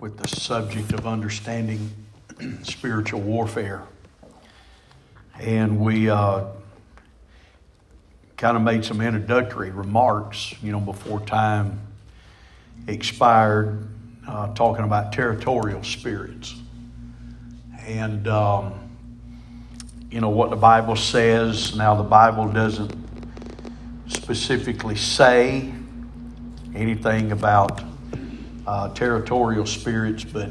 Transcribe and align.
with 0.00 0.16
the 0.16 0.28
subject 0.28 0.92
of 0.92 1.06
understanding 1.06 1.90
spiritual 2.62 3.20
warfare. 3.20 3.82
And 5.40 5.80
we 5.80 6.08
uh, 6.08 6.44
kind 8.36 8.56
of 8.56 8.62
made 8.62 8.84
some 8.84 9.00
introductory 9.00 9.70
remarks, 9.70 10.54
you 10.62 10.70
know, 10.70 10.80
before 10.80 11.20
time 11.20 11.80
expired, 12.86 13.88
uh, 14.26 14.52
talking 14.54 14.84
about 14.84 15.12
territorial 15.12 15.82
spirits. 15.82 16.54
And, 17.86 18.28
um, 18.28 18.74
you 20.10 20.20
know, 20.20 20.28
what 20.28 20.50
the 20.50 20.56
Bible 20.56 20.96
says. 20.96 21.74
Now, 21.74 21.94
the 21.94 22.02
Bible 22.02 22.48
doesn't 22.48 22.94
specifically 24.06 24.96
say 24.96 25.72
anything 26.74 27.32
about 27.32 27.82
uh, 28.68 28.90
territorial 28.90 29.64
spirits, 29.64 30.24
but 30.24 30.50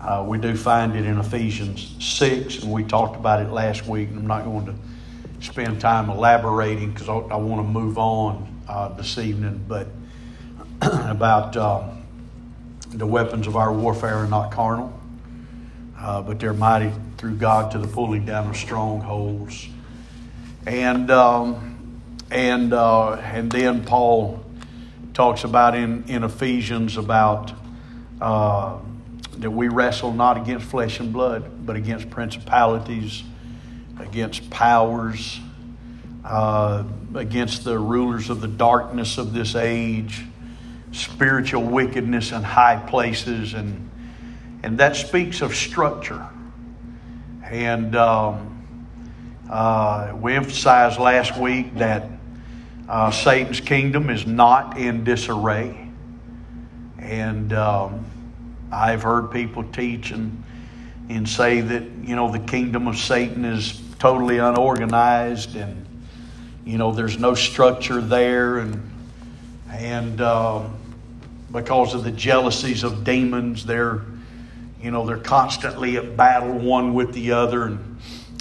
uh, 0.00 0.24
we 0.26 0.36
do 0.36 0.56
find 0.56 0.96
it 0.96 1.06
in 1.06 1.16
Ephesians 1.16 1.94
6, 2.00 2.64
and 2.64 2.72
we 2.72 2.82
talked 2.82 3.14
about 3.14 3.40
it 3.40 3.50
last 3.50 3.86
week. 3.86 4.08
And 4.08 4.18
I'm 4.18 4.26
not 4.26 4.42
going 4.42 4.66
to 4.66 4.74
spend 5.38 5.80
time 5.80 6.10
elaborating 6.10 6.90
because 6.90 7.08
I, 7.08 7.14
I 7.14 7.36
want 7.36 7.64
to 7.64 7.72
move 7.72 7.98
on 7.98 8.60
uh, 8.68 8.88
this 8.94 9.16
evening, 9.16 9.64
but 9.68 9.86
about 10.82 11.56
um, 11.56 12.02
the 12.88 13.06
weapons 13.06 13.46
of 13.46 13.54
our 13.54 13.72
warfare 13.72 14.16
are 14.16 14.26
not 14.26 14.50
carnal, 14.50 14.92
uh, 15.96 16.20
but 16.20 16.40
they're 16.40 16.52
mighty 16.52 16.90
through 17.16 17.36
God 17.36 17.70
to 17.70 17.78
the 17.78 17.86
pulling 17.86 18.26
down 18.26 18.50
of 18.50 18.56
strongholds. 18.56 19.68
And 20.66 21.12
um, 21.12 22.00
and 22.32 22.72
uh, 22.72 23.12
and 23.12 23.52
then 23.52 23.84
Paul 23.84 24.43
talks 25.14 25.44
about 25.44 25.76
in, 25.76 26.04
in 26.08 26.24
Ephesians 26.24 26.96
about 26.96 27.52
uh, 28.20 28.78
that 29.38 29.50
we 29.50 29.68
wrestle 29.68 30.12
not 30.12 30.36
against 30.36 30.66
flesh 30.66 31.00
and 31.00 31.12
blood, 31.12 31.64
but 31.64 31.76
against 31.76 32.10
principalities, 32.10 33.22
against 33.98 34.50
powers, 34.50 35.40
uh, 36.24 36.84
against 37.14 37.64
the 37.64 37.78
rulers 37.78 38.28
of 38.28 38.40
the 38.40 38.48
darkness 38.48 39.16
of 39.16 39.32
this 39.32 39.54
age, 39.54 40.24
spiritual 40.90 41.62
wickedness 41.62 42.32
in 42.32 42.42
high 42.42 42.76
places, 42.76 43.54
and 43.54 43.90
and 44.64 44.78
that 44.78 44.96
speaks 44.96 45.42
of 45.42 45.54
structure. 45.54 46.26
And 47.44 47.94
um, 47.94 48.96
uh, 49.50 50.16
we 50.18 50.32
emphasized 50.32 50.98
last 50.98 51.38
week 51.38 51.76
that 51.76 52.13
uh, 52.88 53.10
Satan's 53.10 53.60
kingdom 53.60 54.10
is 54.10 54.26
not 54.26 54.78
in 54.78 55.04
disarray. 55.04 55.88
And 56.98 57.52
um, 57.52 58.04
I've 58.72 59.02
heard 59.02 59.30
people 59.30 59.64
teach 59.64 60.10
and, 60.10 60.42
and 61.08 61.28
say 61.28 61.60
that, 61.60 61.82
you 62.02 62.16
know, 62.16 62.30
the 62.30 62.38
kingdom 62.40 62.86
of 62.86 62.98
Satan 62.98 63.44
is 63.44 63.80
totally 63.98 64.38
unorganized 64.38 65.56
and, 65.56 65.86
you 66.64 66.78
know, 66.78 66.92
there's 66.92 67.18
no 67.18 67.34
structure 67.34 68.00
there. 68.00 68.58
And, 68.58 68.90
and 69.70 70.20
um, 70.20 70.76
because 71.52 71.94
of 71.94 72.04
the 72.04 72.10
jealousies 72.10 72.84
of 72.84 73.04
demons, 73.04 73.64
they're, 73.64 74.02
you 74.82 74.90
know, 74.90 75.06
they're 75.06 75.16
constantly 75.16 75.96
at 75.96 76.16
battle 76.16 76.58
one 76.58 76.92
with 76.92 77.14
the 77.14 77.32
other. 77.32 77.64
And, 77.64 77.98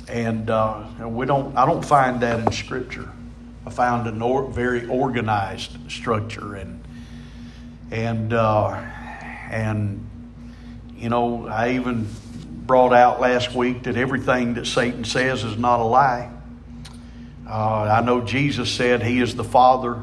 and 0.10 0.50
uh, 0.50 0.86
we 1.06 1.26
don't, 1.26 1.56
I 1.58 1.66
don't 1.66 1.84
find 1.84 2.20
that 2.22 2.40
in 2.40 2.52
Scripture. 2.52 3.10
I 3.66 3.70
found 3.70 4.08
a 4.08 4.24
or, 4.24 4.50
very 4.50 4.88
organized 4.88 5.78
structure 5.90 6.56
and 6.56 6.84
and 7.92 8.34
uh, 8.34 8.72
and 9.50 10.10
you 10.96 11.10
know 11.10 11.48
I 11.48 11.76
even 11.76 12.08
brought 12.66 12.94
out 12.94 13.22
last 13.22 13.54
week 13.54 13.84
that 13.84 13.96
everything 13.96 14.56
that 14.56 14.68
Satan 14.68 15.06
says 15.06 15.44
is 15.44 15.58
not 15.58 15.80
a 15.80 15.84
lie. 15.84 16.30
Uh, 17.48 17.84
I 17.84 18.02
know 18.02 18.22
Jesus 18.22 18.72
said 18.72 19.04
he 19.04 19.20
is 19.20 19.36
the 19.36 19.44
father 19.44 20.02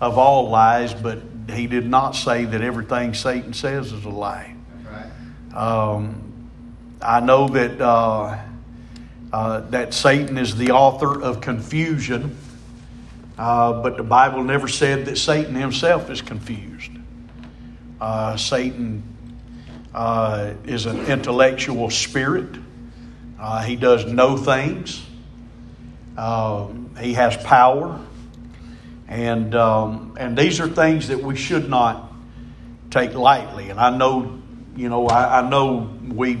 of 0.00 0.18
all 0.18 0.50
lies, 0.50 0.92
but 0.92 1.20
he 1.50 1.66
did 1.66 1.88
not 1.88 2.12
say 2.12 2.44
that 2.44 2.60
everything 2.60 3.14
Satan 3.14 3.52
says 3.52 3.92
is 3.92 4.04
a 4.04 4.10
lie. 4.10 4.54
Right. 4.84 5.56
Um, 5.56 6.50
I 7.00 7.20
know 7.20 7.48
that 7.48 7.80
uh, 7.80 8.38
uh, 9.32 9.60
that 9.70 9.94
Satan 9.94 10.38
is 10.38 10.56
the 10.56 10.72
author 10.72 11.20
of 11.20 11.40
confusion 11.40 12.36
uh, 13.38 13.80
but 13.82 13.96
the 13.96 14.02
Bible 14.02 14.42
never 14.42 14.66
said 14.66 15.04
that 15.04 15.16
Satan 15.16 15.54
himself 15.54 16.10
is 16.10 16.20
confused. 16.20 16.90
Uh, 18.00 18.36
Satan 18.36 19.04
uh, 19.94 20.54
is 20.64 20.86
an 20.86 21.06
intellectual 21.06 21.90
spirit. 21.90 22.48
Uh, 23.38 23.62
he 23.62 23.76
does 23.76 24.06
know 24.06 24.36
things. 24.36 25.04
Um, 26.16 26.96
he 27.00 27.14
has 27.14 27.36
power, 27.36 28.00
and 29.06 29.54
um, 29.54 30.16
and 30.18 30.36
these 30.36 30.58
are 30.58 30.68
things 30.68 31.06
that 31.08 31.22
we 31.22 31.36
should 31.36 31.70
not 31.70 32.12
take 32.90 33.14
lightly. 33.14 33.70
And 33.70 33.78
I 33.78 33.96
know, 33.96 34.42
you 34.74 34.88
know, 34.88 35.06
I, 35.06 35.40
I 35.40 35.48
know 35.48 35.96
we, 36.08 36.40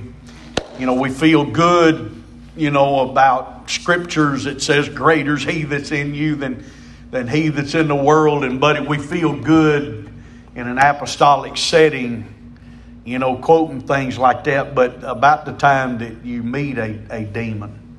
you 0.80 0.86
know, 0.86 0.94
we 0.94 1.10
feel 1.10 1.44
good, 1.44 2.20
you 2.56 2.72
know, 2.72 3.08
about 3.08 3.70
scriptures 3.70 4.44
that 4.44 4.60
says, 4.60 4.88
"Greater 4.88 5.34
is 5.34 5.44
He 5.44 5.62
that's 5.62 5.92
in 5.92 6.12
you 6.12 6.34
than." 6.34 6.64
Than 7.10 7.28
he 7.28 7.48
that's 7.48 7.74
in 7.74 7.88
the 7.88 7.96
world. 7.96 8.44
And 8.44 8.60
but 8.60 8.86
we 8.86 8.98
feel 8.98 9.34
good 9.34 10.12
in 10.54 10.66
an 10.66 10.78
apostolic 10.78 11.56
setting, 11.56 12.56
you 13.04 13.18
know, 13.18 13.36
quoting 13.36 13.80
things 13.80 14.18
like 14.18 14.44
that. 14.44 14.74
But 14.74 15.02
about 15.02 15.44
the 15.44 15.52
time 15.52 15.98
that 15.98 16.24
you 16.24 16.42
meet 16.42 16.78
a, 16.78 17.00
a 17.10 17.24
demon, 17.24 17.98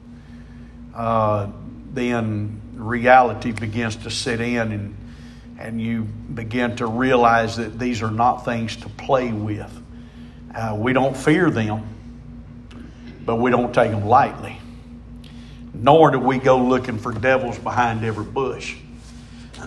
uh, 0.95 1.47
then 1.91 2.61
reality 2.75 3.51
begins 3.51 3.97
to 3.97 4.11
set 4.11 4.39
in 4.39 4.71
and 4.71 4.95
and 5.59 5.81
you 5.81 6.03
begin 6.03 6.77
to 6.77 6.85
realize 6.85 7.57
that 7.57 7.77
these 7.77 8.01
are 8.01 8.11
not 8.11 8.45
things 8.45 8.77
to 8.77 8.87
play 8.87 9.33
with. 9.33 9.83
Uh, 10.55 10.75
we 10.79 10.93
don't 10.93 11.15
fear 11.15 11.51
them, 11.51 11.83
but 13.25 13.35
we 13.35 13.51
don't 13.51 13.73
take 13.73 13.91
them 13.91 14.05
lightly. 14.05 14.57
Nor 15.73 16.11
do 16.11 16.19
we 16.19 16.39
go 16.39 16.57
looking 16.63 16.97
for 16.97 17.11
devils 17.11 17.59
behind 17.59 18.05
every 18.05 18.23
bush. 18.23 18.77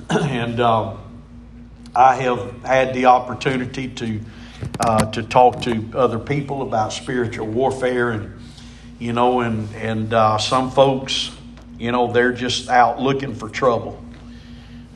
and 0.11 0.61
um, 0.61 0.99
I 1.95 2.15
have 2.17 2.63
had 2.63 2.95
the 2.95 3.07
opportunity 3.07 3.89
to 3.89 4.21
uh, 4.81 5.11
to 5.11 5.23
talk 5.23 5.63
to 5.63 5.91
other 5.95 6.19
people 6.19 6.63
about 6.63 6.93
spiritual 6.93 7.47
warfare, 7.47 8.11
and 8.11 8.41
you 8.99 9.13
know, 9.13 9.41
and 9.41 9.69
and 9.75 10.15
uh, 10.15 10.39
some 10.39 10.71
folks, 10.71 11.31
you 11.79 11.93
know, 11.93 12.13
they're 12.13 12.33
just 12.33 12.69
out 12.69 13.01
looking 13.01 13.35
for 13.35 13.49
trouble, 13.49 14.03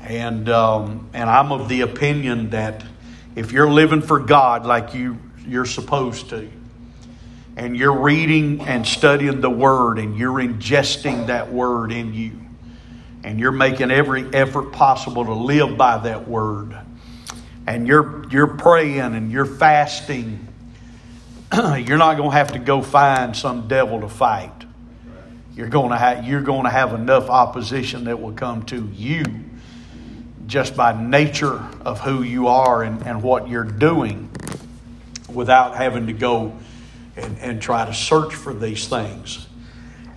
and 0.03 0.49
um, 0.49 1.11
and 1.13 1.29
I'm 1.29 1.53
of 1.53 1.69
the 1.69 1.83
opinion 1.83 2.51
that 2.51 2.85
if 3.35 3.53
you're 3.53 3.71
living 3.71 4.01
for 4.01 4.19
God 4.19 4.65
like 4.65 4.95
you 4.95 5.19
you're 5.47 5.67
supposed 5.67 6.31
to, 6.31 6.49
and 7.57 7.77
you're 7.77 8.01
reading 8.01 8.63
and 8.63 8.87
studying 8.87 9.41
the 9.43 9.51
Word, 9.51 9.99
and 9.99 10.17
you're 10.17 10.41
ingesting 10.41 11.27
that 11.27 11.53
Word 11.53 11.93
in 11.93 12.15
you 12.15 12.46
and 13.27 13.41
you're 13.41 13.51
making 13.51 13.91
every 13.91 14.25
effort 14.33 14.71
possible 14.71 15.25
to 15.25 15.35
live 15.35 15.77
by 15.77 15.99
that 15.99 16.29
word. 16.29 16.79
And 17.67 17.89
you're 17.89 18.25
you're 18.31 18.47
praying 18.47 19.01
and 19.01 19.33
you're 19.33 19.45
fasting. 19.45 20.47
You're 21.53 21.97
not 21.97 22.17
going 22.17 22.31
to 22.31 22.37
have 22.37 22.53
to 22.53 22.59
go 22.59 22.83
find 22.83 23.37
some 23.37 23.69
devil 23.69 24.01
to 24.01 24.09
fight. 24.09 24.65
You're 25.55 25.69
going 25.69 25.91
to 25.91 25.97
have 25.97 26.27
you're 26.27 26.43
going 26.43 26.65
to 26.65 26.71
have 26.71 26.93
enough 26.93 27.29
opposition 27.29 28.05
that 28.05 28.21
will 28.21 28.33
come 28.33 28.65
to 28.65 28.89
you 28.93 29.25
just 30.47 30.77
by 30.77 30.93
nature 31.01 31.65
of 31.85 32.01
who 32.01 32.23
you 32.23 32.49
are 32.49 32.83
and, 32.83 33.05
and 33.07 33.23
what 33.23 33.49
you're 33.49 33.65
doing 33.65 34.29
without 35.29 35.77
having 35.77 36.09
to 36.09 36.13
go 36.13 36.57
and, 37.17 37.39
and 37.39 37.63
try 37.63 37.85
to 37.85 37.95
search 37.95 38.35
for 38.35 38.53
these 38.53 38.87
things. 38.89 39.47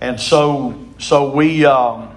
And 0.00 0.20
so 0.20 0.88
so 0.98 1.30
we 1.30 1.64
um, 1.64 2.10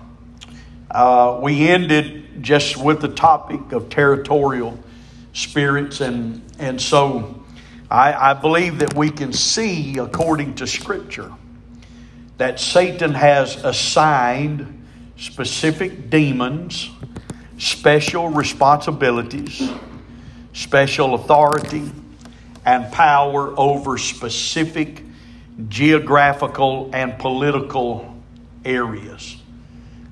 uh, 0.94 1.40
we 1.42 1.68
ended 1.68 2.44
just 2.44 2.78
with 2.78 3.01
the 3.01 3.07
topic 3.07 3.72
of 3.72 3.90
territorial 3.90 4.78
spirits, 5.34 6.01
and, 6.01 6.42
and 6.60 6.80
so 6.80 7.44
I, 7.90 8.31
I 8.31 8.34
believe 8.34 8.80
that 8.80 8.94
we 8.95 9.10
can 9.10 9.34
see, 9.34 9.98
according 9.98 10.56
to 10.56 10.68
Scripture, 10.68 11.31
that 12.38 12.60
Satan 12.60 13.13
has 13.13 13.56
assigned 13.63 14.86
specific 15.18 16.10
demons 16.10 16.90
special 17.57 18.30
responsibilities, 18.30 19.72
special 20.54 21.13
authority, 21.13 21.89
and 22.66 22.92
power 22.92 23.57
over 23.57 23.98
specific 23.98 25.04
geographical 25.69 26.89
and 26.94 27.18
political 27.19 28.22
areas. 28.66 29.38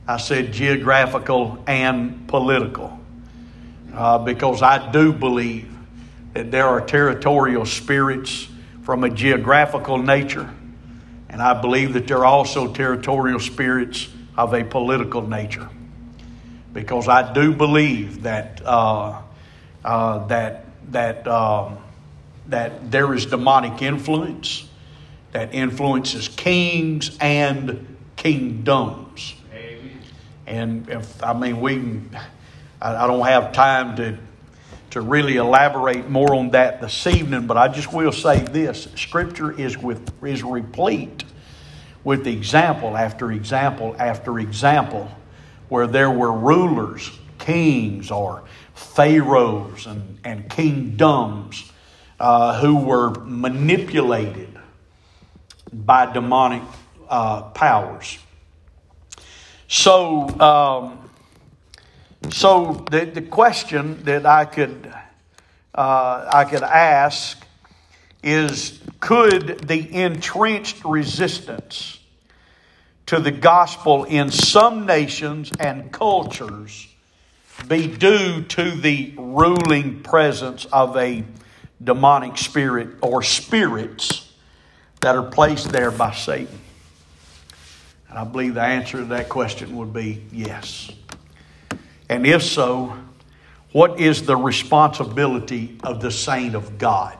I 0.07 0.17
said 0.17 0.51
geographical 0.51 1.63
and 1.67 2.27
political. 2.27 2.99
Uh, 3.93 4.17
because 4.17 4.61
I 4.61 4.91
do 4.91 5.11
believe 5.11 5.69
that 6.33 6.49
there 6.49 6.65
are 6.65 6.79
territorial 6.79 7.65
spirits 7.65 8.47
from 8.83 9.03
a 9.03 9.09
geographical 9.09 9.97
nature, 9.97 10.49
and 11.29 11.41
I 11.41 11.59
believe 11.59 11.93
that 11.93 12.07
there 12.07 12.19
are 12.19 12.25
also 12.25 12.73
territorial 12.73 13.39
spirits 13.39 14.07
of 14.37 14.53
a 14.53 14.63
political 14.63 15.27
nature. 15.27 15.69
Because 16.73 17.09
I 17.09 17.33
do 17.33 17.53
believe 17.53 18.23
that 18.23 18.61
uh, 18.65 19.21
uh, 19.83 20.25
that 20.27 20.65
that 20.91 21.27
um, 21.27 21.77
that 22.47 22.91
there 22.91 23.13
is 23.13 23.25
demonic 23.25 23.81
influence 23.81 24.67
that 25.33 25.53
influences 25.53 26.27
kings 26.29 27.17
and 27.19 27.97
kingdoms. 28.15 29.35
And 30.51 30.89
if 30.89 31.23
I 31.23 31.31
mean 31.31 31.61
we, 31.61 32.01
I, 32.81 33.05
I 33.05 33.07
don't 33.07 33.25
have 33.25 33.53
time 33.53 33.95
to 33.95 34.17
to 34.89 34.99
really 34.99 35.37
elaborate 35.37 36.09
more 36.09 36.35
on 36.35 36.49
that 36.49 36.81
this 36.81 37.07
evening, 37.07 37.47
but 37.47 37.55
I 37.55 37.69
just 37.69 37.93
will 37.93 38.11
say 38.11 38.39
this: 38.39 38.89
Scripture 38.95 39.57
is 39.57 39.77
with 39.77 40.11
is 40.21 40.43
replete 40.43 41.23
with 42.03 42.27
example 42.27 42.97
after 42.97 43.31
example 43.31 43.95
after 43.97 44.39
example, 44.39 45.09
where 45.69 45.87
there 45.87 46.11
were 46.11 46.33
rulers, 46.33 47.09
kings, 47.39 48.11
or 48.11 48.43
pharaohs 48.73 49.85
and, 49.85 50.19
and 50.25 50.49
kingdoms 50.49 51.71
uh, 52.19 52.59
who 52.59 52.75
were 52.75 53.11
manipulated 53.23 54.49
by 55.71 56.11
demonic 56.11 56.63
uh, 57.07 57.43
powers. 57.51 58.17
So, 59.73 60.27
um, 60.41 61.09
so 62.29 62.85
the, 62.91 63.05
the 63.05 63.21
question 63.21 64.03
that 64.03 64.25
I 64.25 64.43
could 64.43 64.93
uh, 65.73 66.29
I 66.29 66.43
could 66.43 66.61
ask 66.61 67.41
is: 68.21 68.81
Could 68.99 69.65
the 69.69 69.95
entrenched 69.95 70.83
resistance 70.83 72.01
to 73.05 73.21
the 73.21 73.31
gospel 73.31 74.03
in 74.03 74.29
some 74.29 74.85
nations 74.85 75.53
and 75.57 75.89
cultures 75.89 76.89
be 77.65 77.87
due 77.87 78.41
to 78.41 78.71
the 78.71 79.13
ruling 79.17 80.03
presence 80.03 80.65
of 80.65 80.97
a 80.97 81.23
demonic 81.81 82.37
spirit 82.37 82.89
or 83.01 83.23
spirits 83.23 84.33
that 84.99 85.15
are 85.15 85.31
placed 85.31 85.71
there 85.71 85.91
by 85.91 86.11
Satan? 86.11 86.60
And 88.11 88.19
I 88.19 88.23
believe 88.25 88.53
the 88.53 88.61
answer 88.61 88.97
to 88.97 89.05
that 89.05 89.29
question 89.29 89.75
would 89.77 89.93
be 89.93 90.21
yes. 90.31 90.91
And 92.09 92.27
if 92.27 92.43
so, 92.43 92.93
what 93.71 93.99
is 93.99 94.23
the 94.25 94.35
responsibility 94.35 95.79
of 95.83 96.01
the 96.01 96.11
saint 96.11 96.53
of 96.53 96.77
God? 96.77 97.17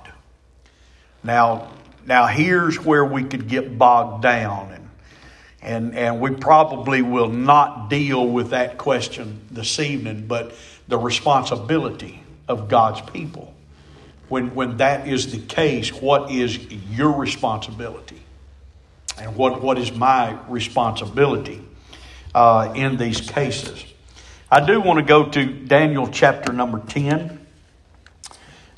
Now, 1.23 1.71
now 2.05 2.27
here's 2.27 2.77
where 2.79 3.05
we 3.05 3.23
could 3.23 3.47
get 3.47 3.77
bogged 3.79 4.21
down 4.21 4.73
and 4.73 4.81
and, 5.61 5.95
and 5.95 6.19
we 6.19 6.31
probably 6.31 7.01
will 7.01 7.29
not 7.29 7.89
deal 7.89 8.27
with 8.27 8.49
that 8.49 8.77
question 8.77 9.41
this 9.51 9.79
evening, 9.79 10.25
but 10.27 10.53
the 10.87 10.97
responsibility 10.97 12.23
of 12.47 12.67
God's 12.67 13.01
people. 13.11 13.53
When, 14.27 14.55
when 14.55 14.77
that 14.77 15.07
is 15.07 15.31
the 15.31 15.39
case, 15.39 15.93
what 15.93 16.31
is 16.31 16.57
your 16.89 17.11
responsibility? 17.11 18.20
And 19.21 19.35
what, 19.35 19.61
what 19.61 19.77
is 19.77 19.91
my 19.91 20.35
responsibility 20.49 21.63
uh, 22.33 22.73
in 22.75 22.97
these 22.97 23.21
cases? 23.21 23.85
I 24.49 24.65
do 24.65 24.81
want 24.81 24.97
to 24.97 25.05
go 25.05 25.29
to 25.29 25.45
Daniel 25.45 26.07
chapter 26.07 26.51
number 26.51 26.79
10 26.79 27.39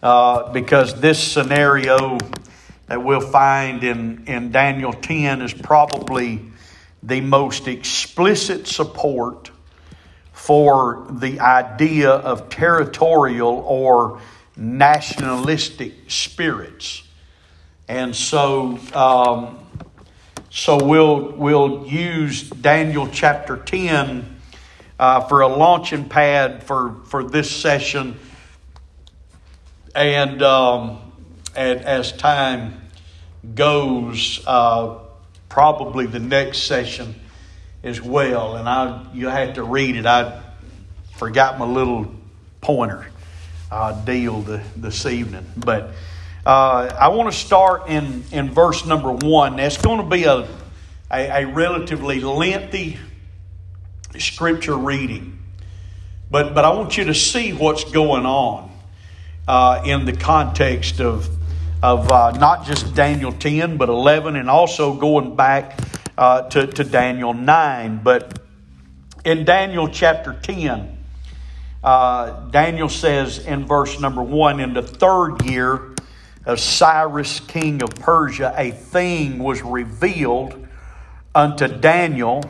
uh, 0.02 0.52
because 0.52 1.00
this 1.00 1.24
scenario 1.24 2.18
that 2.88 3.02
we'll 3.02 3.22
find 3.22 3.86
in, 3.86 4.26
in 4.28 4.52
Daniel 4.52 4.92
10 4.92 5.42
is 5.42 5.54
probably 5.54 6.42
the 7.02 7.22
most 7.22 7.70
explicit 7.70 8.68
support 8.68 9.50
for 10.34 11.08
the 11.10 11.40
idea 11.40 12.10
of 12.10 12.50
territorial 12.50 13.64
or 13.66 14.20
nationalistic 14.58 15.94
spirits. 16.10 17.02
And 17.88 18.14
so, 18.14 18.78
um, 18.94 19.63
so 20.56 20.78
we'll, 20.86 21.32
we'll 21.32 21.88
use 21.88 22.48
Daniel 22.48 23.10
chapter 23.12 23.58
10 23.58 24.40
uh, 25.00 25.22
for 25.22 25.42
a 25.42 25.48
launching 25.48 26.08
pad 26.08 26.64
for, 26.64 26.98
for 27.06 27.24
this 27.24 27.50
session. 27.50 28.20
And, 29.96 30.44
um, 30.44 31.12
and 31.56 31.82
as 31.82 32.12
time 32.12 32.84
goes, 33.56 34.44
uh, 34.46 35.00
probably 35.50 36.06
the 36.06 36.20
next 36.20 36.60
session 36.60 37.16
as 37.82 38.00
well. 38.00 38.56
And 38.56 38.70
I, 38.70 39.08
you 39.12 39.30
have 39.30 39.56
to 39.56 39.64
read 39.64 39.96
it. 39.96 40.06
I 40.06 40.40
forgot 41.16 41.58
my 41.58 41.66
little 41.66 42.14
pointer 42.62 43.08
uh, 43.72 43.94
deal 44.06 44.42
the, 44.42 44.62
this 44.76 45.08
evening. 45.08 45.48
But 45.58 45.90
uh, 46.46 46.96
I 47.00 47.08
want 47.10 47.32
to 47.32 47.38
start 47.38 47.88
in, 47.88 48.24
in 48.32 48.52
verse 48.52 48.86
number 48.86 49.12
one. 49.12 49.58
That's 49.58 49.78
going 49.78 50.00
to 50.00 50.10
be 50.10 50.24
a, 50.26 50.48
a, 51.12 51.44
a 51.44 51.48
relatively 51.48 52.20
lengthy 52.20 53.00
scripture 54.18 54.78
reading. 54.78 55.40
But, 56.30 56.54
but 56.54 56.66
I 56.66 56.74
want 56.74 56.98
you 56.98 57.06
to 57.06 57.14
see 57.14 57.54
what's 57.54 57.84
going 57.86 58.26
on 58.26 58.72
uh, 59.48 59.84
in 59.86 60.06
the 60.06 60.14
context 60.14 61.00
of 61.00 61.30
of 61.84 62.10
uh, 62.10 62.32
not 62.32 62.66
just 62.66 62.96
Daniel 62.96 63.34
10, 63.34 63.76
but 63.76 63.90
11, 63.90 64.38
and 64.38 64.50
also 64.50 64.94
going 64.94 65.36
back 65.36 65.78
uh, 66.18 66.44
to, 66.44 66.66
to 66.66 66.84
Daniel 66.86 67.34
9. 67.34 68.00
But 68.02 68.40
in 69.26 69.44
Daniel 69.44 69.90
chapter 69.90 70.34
10, 70.42 70.98
uh, 71.84 72.50
Daniel 72.52 72.88
says 72.88 73.46
in 73.46 73.66
verse 73.66 74.00
number 74.00 74.24
1 74.24 74.62
In 74.62 74.74
the 74.74 74.82
third 74.82 75.44
year 75.44 75.93
of 76.46 76.60
Cyrus, 76.60 77.40
king 77.40 77.82
of 77.82 77.90
Persia, 77.96 78.54
a 78.58 78.72
thing 78.72 79.40
was 79.40 79.62
revealed 79.62 80.68
unto 81.34 81.68
Daniel, 81.68 82.44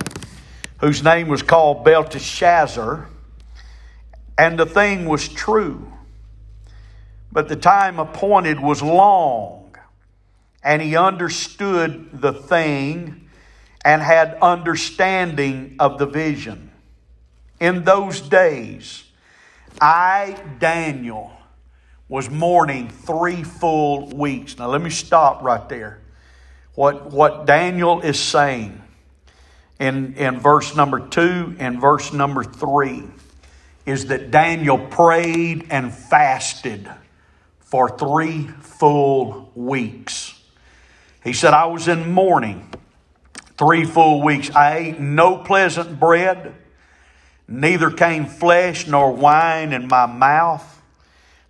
whose 0.79 1.03
name 1.03 1.27
was 1.27 1.41
called 1.41 1.85
Belteshazzar, 1.85 3.07
and 4.37 4.57
the 4.57 4.65
thing 4.65 5.05
was 5.05 5.27
true 5.29 5.93
but 7.33 7.49
the 7.49 7.55
time 7.55 7.99
appointed 7.99 8.59
was 8.59 8.83
long, 8.83 9.75
and 10.63 10.81
he 10.81 10.95
understood 10.95 12.21
the 12.21 12.31
thing 12.31 13.27
and 13.83 14.01
had 14.01 14.37
understanding 14.39 15.75
of 15.79 15.97
the 15.97 16.05
vision. 16.05 16.71
In 17.59 17.83
those 17.83 18.21
days, 18.21 19.03
I, 19.81 20.39
Daniel, 20.59 21.33
was 22.09 22.29
mourning 22.29 22.89
three 22.89 23.43
full 23.43 24.09
weeks. 24.09 24.57
Now, 24.57 24.67
let 24.69 24.81
me 24.81 24.89
stop 24.89 25.41
right 25.41 25.67
there. 25.69 25.99
What, 26.75 27.11
what 27.11 27.45
Daniel 27.45 28.01
is 28.01 28.19
saying 28.19 28.81
in, 29.79 30.15
in 30.15 30.39
verse 30.39 30.75
number 30.75 30.99
two 30.99 31.55
and 31.59 31.79
verse 31.79 32.13
number 32.13 32.43
three 32.43 33.03
is 33.85 34.07
that 34.07 34.31
Daniel 34.31 34.77
prayed 34.77 35.67
and 35.69 35.93
fasted 35.93 36.89
for 37.59 37.89
three 37.97 38.47
full 38.61 39.51
weeks. 39.55 40.39
He 41.23 41.33
said, 41.33 41.53
I 41.53 41.65
was 41.65 41.87
in 41.87 42.11
mourning 42.11 42.69
three 43.57 43.85
full 43.85 44.21
weeks. 44.21 44.49
I 44.51 44.77
ate 44.77 44.99
no 44.99 45.37
pleasant 45.37 45.99
bread, 45.99 46.53
neither 47.47 47.89
came 47.89 48.25
flesh 48.25 48.87
nor 48.87 49.11
wine 49.11 49.73
in 49.73 49.87
my 49.87 50.05
mouth, 50.05 50.81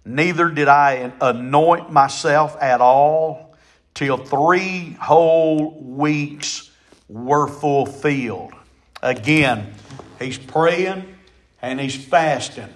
neither 0.05 0.49
did 0.49 0.67
I 0.67 1.11
anoint 1.21 1.91
myself 1.91 2.57
at 2.61 2.81
all 2.81 3.55
till 3.93 4.17
three 4.17 4.97
whole 4.99 5.79
weeks 5.81 6.71
were 7.07 7.47
fulfilled. 7.47 8.53
Again, 9.01 9.73
he's 10.19 10.37
praying 10.37 11.15
and 11.61 11.79
he's 11.79 11.95
fasting 11.95 12.69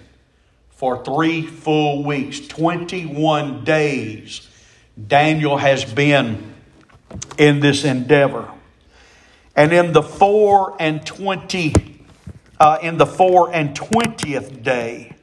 for 0.78 1.04
three 1.04 1.44
full 1.44 2.04
weeks, 2.04 2.38
21 2.46 3.64
days, 3.64 4.48
Daniel 5.08 5.56
has 5.56 5.84
been 5.84 6.54
in 7.36 7.58
this 7.58 7.82
endeavor. 7.84 8.48
And 9.56 9.72
in 9.72 9.92
the 9.92 10.02
four 10.02 10.76
and 10.78 11.04
twenty, 11.04 11.74
uh, 12.60 12.78
in 12.80 12.96
the 12.96 13.06
four 13.06 13.52
and 13.52 13.74
twentieth 13.74 14.62
day 14.62 15.16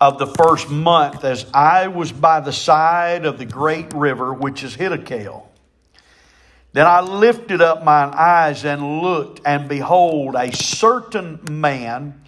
of 0.00 0.18
the 0.18 0.26
first 0.26 0.70
month, 0.70 1.24
as 1.24 1.44
I 1.52 1.88
was 1.88 2.10
by 2.10 2.40
the 2.40 2.52
side 2.52 3.26
of 3.26 3.38
the 3.38 3.44
great 3.44 3.92
river, 3.92 4.32
which 4.32 4.62
is 4.62 4.76
Hiddekel, 4.76 5.46
then 6.72 6.86
I 6.86 7.00
lifted 7.00 7.60
up 7.60 7.84
mine 7.84 8.12
eyes 8.14 8.64
and 8.64 9.02
looked, 9.02 9.40
and 9.44 9.68
behold, 9.68 10.36
a 10.36 10.54
certain 10.54 11.40
man 11.50 12.22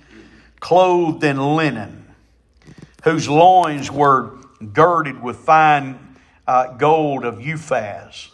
clothed 0.61 1.25
in 1.25 1.57
linen 1.57 2.02
whose 3.05 3.29
loins 3.29 3.91
were 3.91 4.38
girded 4.73 5.23
with 5.23 5.37
fine 5.37 5.99
uh, 6.47 6.75
gold 6.75 7.25
of 7.25 7.38
Uphaz. 7.38 8.29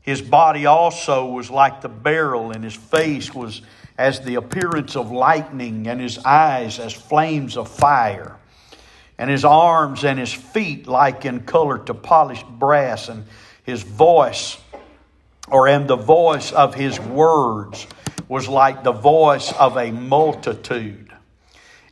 His 0.00 0.20
body 0.20 0.66
also 0.66 1.26
was 1.26 1.50
like 1.50 1.80
the 1.80 1.88
beryl, 1.88 2.50
and 2.50 2.62
his 2.62 2.74
face 2.74 3.34
was 3.34 3.62
as 3.96 4.20
the 4.20 4.34
appearance 4.34 4.96
of 4.96 5.10
lightning, 5.10 5.86
and 5.86 6.00
his 6.00 6.18
eyes 6.18 6.78
as 6.78 6.92
flames 6.92 7.56
of 7.56 7.68
fire, 7.68 8.36
and 9.18 9.30
his 9.30 9.44
arms 9.44 10.04
and 10.04 10.18
his 10.18 10.32
feet 10.32 10.86
like 10.86 11.24
in 11.24 11.40
color 11.40 11.78
to 11.78 11.94
polished 11.94 12.46
brass, 12.46 13.08
and 13.08 13.24
his 13.64 13.82
voice, 13.82 14.58
or 15.48 15.68
and 15.68 15.88
the 15.88 15.96
voice 15.96 16.52
of 16.52 16.74
his 16.74 16.98
words 17.00 17.86
was 18.28 18.48
like 18.48 18.82
the 18.82 18.92
voice 18.92 19.52
of 19.52 19.76
a 19.76 19.90
multitude. 19.90 21.12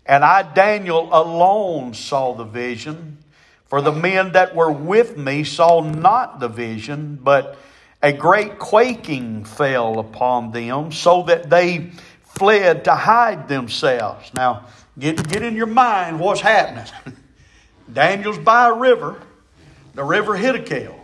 And 0.05 0.25
I, 0.25 0.43
Daniel, 0.43 1.09
alone 1.13 1.95
saw 1.95 2.35
the 2.35 2.45
vision, 2.45 3.19
for 3.67 3.81
the 3.81 3.93
men 3.93 4.33
that 4.33 4.55
were 4.55 4.73
with 4.73 5.17
me 5.17 5.45
saw 5.45 5.81
not 5.81 6.41
the 6.41 6.49
vision, 6.49 7.19
but 7.23 7.57
a 8.03 8.13
great 8.13 8.59
quaking 8.59 9.45
fell 9.45 10.01
upon 10.01 10.51
them, 10.51 10.91
so 10.91 11.23
that 11.25 11.49
they 11.49 11.93
fled 12.25 12.85
to 12.85 12.95
hide 12.95 13.47
themselves. 13.49 14.33
Now, 14.35 14.67
get, 14.99 15.29
get 15.29 15.43
in 15.43 15.57
your 15.57 15.67
mind 15.67 16.21
what's 16.21 16.41
happening. 16.41 16.87
Daniel's 17.93 18.39
by 18.39 18.69
a 18.69 18.75
river, 18.75 19.21
the 19.95 20.05
river 20.05 20.37
Hiddekel. 20.37 20.99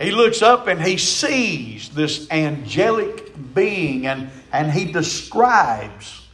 He 0.00 0.12
looks 0.12 0.40
up 0.40 0.66
and 0.66 0.80
he 0.82 0.96
sees 0.96 1.90
this 1.90 2.30
angelic 2.30 3.54
being, 3.54 4.06
and, 4.06 4.30
and 4.50 4.70
he 4.72 4.90
describes 4.90 6.26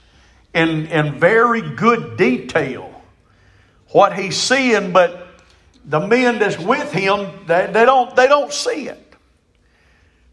in, 0.55 0.87
in 0.87 1.19
very 1.19 1.61
good 1.61 2.17
detail 2.17 2.93
what 3.89 4.17
he's 4.17 4.37
seeing, 4.37 4.93
but 4.93 5.27
the 5.85 6.01
men 6.01 6.39
that's 6.39 6.59
with 6.59 6.93
him, 6.93 7.47
they, 7.47 7.69
they, 7.73 7.85
don't, 7.85 8.15
they 8.15 8.29
don't 8.29 8.53
see 8.53 8.89
it. 8.89 9.15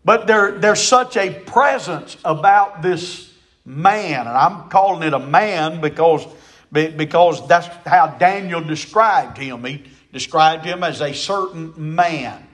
But 0.06 0.28
there, 0.28 0.52
there's 0.52 0.82
such 0.82 1.18
a 1.18 1.32
presence 1.32 2.18
about 2.24 2.82
this 2.82 3.33
man, 3.66 4.28
and 4.28 4.38
I'm 4.38 4.70
calling 4.70 5.04
it 5.04 5.14
a 5.14 5.20
man 5.20 5.82
because, 5.82 6.26
because 6.72 7.48
that's 7.48 7.68
how 7.86 8.08
Daniel 8.08 8.62
described 8.62 9.38
him. 9.38 9.64
He 9.64 9.84
described 10.12 10.66
him 10.66 10.84
as 10.84 11.02
a 11.02 11.14
certain 11.14 11.74
man. 11.96 12.48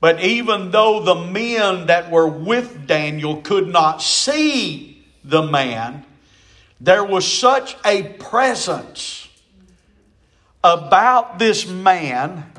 But 0.00 0.22
even 0.22 0.70
though 0.70 1.02
the 1.02 1.14
men 1.14 1.86
that 1.86 2.10
were 2.10 2.28
with 2.28 2.86
Daniel 2.86 3.40
could 3.40 3.68
not 3.68 4.00
see 4.00 5.04
the 5.24 5.42
man, 5.42 6.04
there 6.80 7.04
was 7.04 7.26
such 7.26 7.76
a 7.84 8.04
presence 8.04 9.28
about 10.62 11.38
this 11.38 11.66
man 11.66 12.52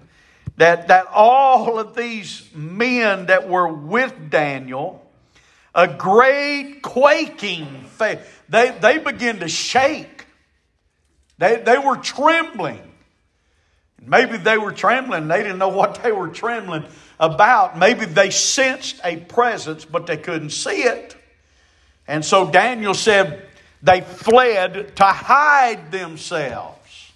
that, 0.57 0.89
that 0.89 1.07
all 1.13 1.79
of 1.79 1.95
these 1.95 2.49
men 2.53 3.27
that 3.27 3.47
were 3.47 3.71
with 3.71 4.29
Daniel, 4.29 5.08
a 5.73 5.87
great 5.87 6.81
quaking 6.81 7.83
faith, 7.85 8.19
they, 8.49 8.71
they 8.81 8.97
began 8.97 9.39
to 9.39 9.47
shake. 9.47 10.25
They, 11.37 11.57
they 11.57 11.77
were 11.77 11.97
trembling. 11.97 12.81
Maybe 14.01 14.37
they 14.37 14.57
were 14.57 14.71
trembling. 14.71 15.27
They 15.27 15.43
didn't 15.43 15.59
know 15.59 15.69
what 15.69 16.01
they 16.03 16.11
were 16.11 16.29
trembling 16.29 16.85
about. 17.19 17.77
Maybe 17.77 18.05
they 18.05 18.29
sensed 18.29 18.99
a 19.03 19.17
presence, 19.17 19.85
but 19.85 20.07
they 20.07 20.17
couldn't 20.17 20.51
see 20.51 20.83
it. 20.83 21.15
And 22.07 22.25
so 22.25 22.49
Daniel 22.49 22.93
said 22.93 23.45
they 23.83 24.01
fled 24.01 24.95
to 24.95 25.05
hide 25.05 25.91
themselves. 25.91 27.11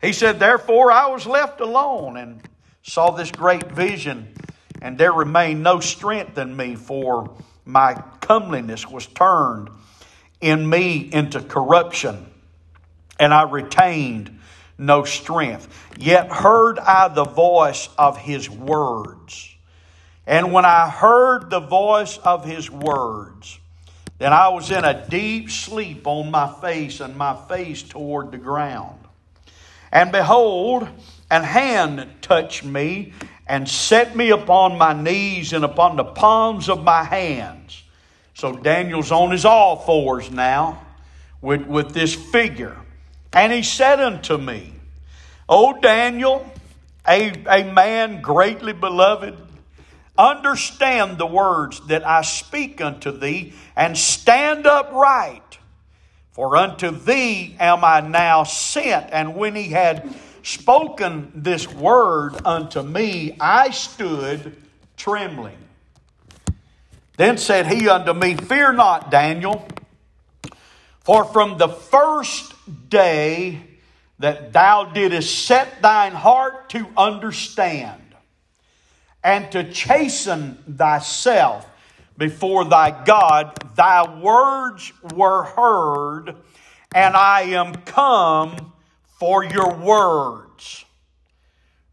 He 0.00 0.12
said, 0.12 0.38
Therefore 0.38 0.92
I 0.92 1.06
was 1.06 1.26
left 1.26 1.60
alone 1.60 2.16
and 2.16 2.42
saw 2.82 3.12
this 3.12 3.30
great 3.30 3.70
vision, 3.70 4.34
and 4.82 4.98
there 4.98 5.12
remained 5.12 5.62
no 5.62 5.80
strength 5.80 6.36
in 6.36 6.56
me, 6.56 6.74
for 6.74 7.30
my 7.64 7.94
comeliness 8.20 8.88
was 8.88 9.06
turned 9.06 9.70
in 10.40 10.68
me 10.68 11.08
into 11.12 11.40
corruption, 11.40 12.26
and 13.18 13.32
I 13.32 13.42
retained 13.42 14.40
no 14.78 15.04
strength. 15.04 15.68
Yet 15.98 16.30
heard 16.30 16.78
I 16.78 17.08
the 17.08 17.24
voice 17.24 17.88
of 17.96 18.18
his 18.18 18.50
words. 18.50 19.54
And 20.26 20.52
when 20.52 20.64
I 20.64 20.88
heard 20.88 21.50
the 21.50 21.60
voice 21.60 22.18
of 22.18 22.44
his 22.44 22.70
words, 22.70 23.58
then 24.18 24.32
I 24.32 24.48
was 24.48 24.70
in 24.70 24.84
a 24.84 25.06
deep 25.08 25.50
sleep 25.50 26.06
on 26.06 26.30
my 26.30 26.52
face 26.60 27.00
and 27.00 27.16
my 27.16 27.36
face 27.48 27.82
toward 27.82 28.30
the 28.30 28.38
ground. 28.38 28.98
And 29.90 30.12
behold, 30.12 30.88
an 31.30 31.42
hand 31.42 32.08
touched 32.22 32.64
me 32.64 33.12
and 33.52 33.68
set 33.68 34.16
me 34.16 34.30
upon 34.30 34.78
my 34.78 34.94
knees 34.94 35.52
and 35.52 35.62
upon 35.62 35.94
the 35.96 36.04
palms 36.04 36.70
of 36.70 36.82
my 36.82 37.04
hands. 37.04 37.82
So 38.32 38.56
Daniel's 38.56 39.12
on 39.12 39.30
his 39.30 39.44
all 39.44 39.76
fours 39.76 40.30
now 40.30 40.80
with, 41.42 41.66
with 41.66 41.92
this 41.92 42.14
figure. 42.14 42.78
And 43.30 43.52
he 43.52 43.62
said 43.62 44.00
unto 44.00 44.38
me, 44.38 44.72
O 45.50 45.78
Daniel, 45.78 46.50
a, 47.06 47.30
a 47.46 47.70
man 47.70 48.22
greatly 48.22 48.72
beloved, 48.72 49.36
understand 50.16 51.18
the 51.18 51.26
words 51.26 51.78
that 51.88 52.06
I 52.06 52.22
speak 52.22 52.80
unto 52.80 53.10
thee, 53.10 53.52
and 53.76 53.98
stand 53.98 54.66
upright. 54.66 55.58
For 56.30 56.56
unto 56.56 56.90
thee 56.90 57.54
am 57.60 57.84
I 57.84 58.00
now 58.00 58.44
sent. 58.44 59.10
And 59.12 59.36
when 59.36 59.54
he 59.54 59.68
had 59.68 60.10
spoken 60.42 61.32
this 61.34 61.72
word 61.72 62.34
unto 62.44 62.82
me, 62.82 63.36
I 63.40 63.70
stood 63.70 64.56
trembling. 64.96 65.56
Then 67.16 67.38
said 67.38 67.66
he 67.66 67.88
unto 67.88 68.12
me, 68.12 68.34
Fear 68.34 68.72
not, 68.72 69.10
Daniel, 69.10 69.66
for 71.00 71.24
from 71.24 71.58
the 71.58 71.68
first 71.68 72.54
day 72.88 73.60
that 74.18 74.52
thou 74.52 74.84
didst 74.84 75.46
set 75.46 75.82
thine 75.82 76.12
heart 76.12 76.70
to 76.70 76.86
understand 76.96 78.00
and 79.22 79.50
to 79.52 79.70
chasten 79.70 80.58
thyself 80.76 81.68
before 82.16 82.64
thy 82.64 83.04
God, 83.04 83.56
thy 83.74 84.20
words 84.20 84.92
were 85.14 85.44
heard, 85.44 86.36
and 86.94 87.16
I 87.16 87.42
am 87.42 87.74
come 87.74 88.71
for 89.22 89.44
your 89.44 89.72
words. 89.74 90.84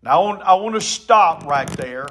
Now, 0.02 0.40
I 0.40 0.56
want, 0.56 0.74
to 0.74 0.82
stop 0.82 1.46
right 1.46 1.70
there 1.70 2.08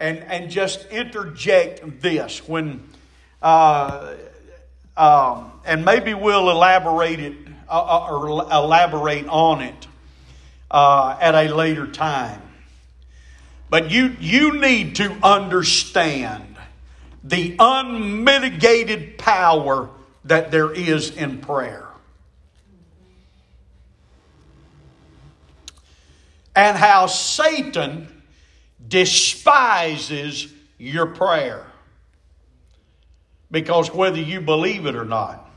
and, 0.00 0.20
and 0.20 0.50
just 0.50 0.88
interject 0.88 2.00
this 2.00 2.48
when, 2.48 2.82
uh, 3.42 4.14
um, 4.96 5.52
and 5.66 5.84
maybe 5.84 6.14
we'll 6.14 6.48
elaborate 6.48 7.20
it 7.20 7.34
uh, 7.68 7.72
uh 7.72 8.08
or 8.10 8.50
elaborate 8.50 9.28
on 9.28 9.60
it 9.60 9.86
uh, 10.70 11.18
at 11.20 11.34
a 11.34 11.54
later 11.54 11.86
time. 11.86 12.40
But 13.68 13.90
you, 13.90 14.16
you 14.18 14.58
need 14.58 14.96
to 14.96 15.12
understand 15.22 16.56
the 17.22 17.54
unmitigated 17.58 19.18
power 19.18 19.90
that 20.24 20.50
there 20.50 20.72
is 20.72 21.10
in 21.10 21.42
prayer. 21.42 21.85
And 26.56 26.76
how 26.76 27.06
Satan 27.06 28.08
despises 28.88 30.52
your 30.78 31.06
prayer. 31.06 31.64
Because 33.50 33.92
whether 33.92 34.18
you 34.20 34.40
believe 34.40 34.86
it 34.86 34.96
or 34.96 35.04
not, 35.04 35.48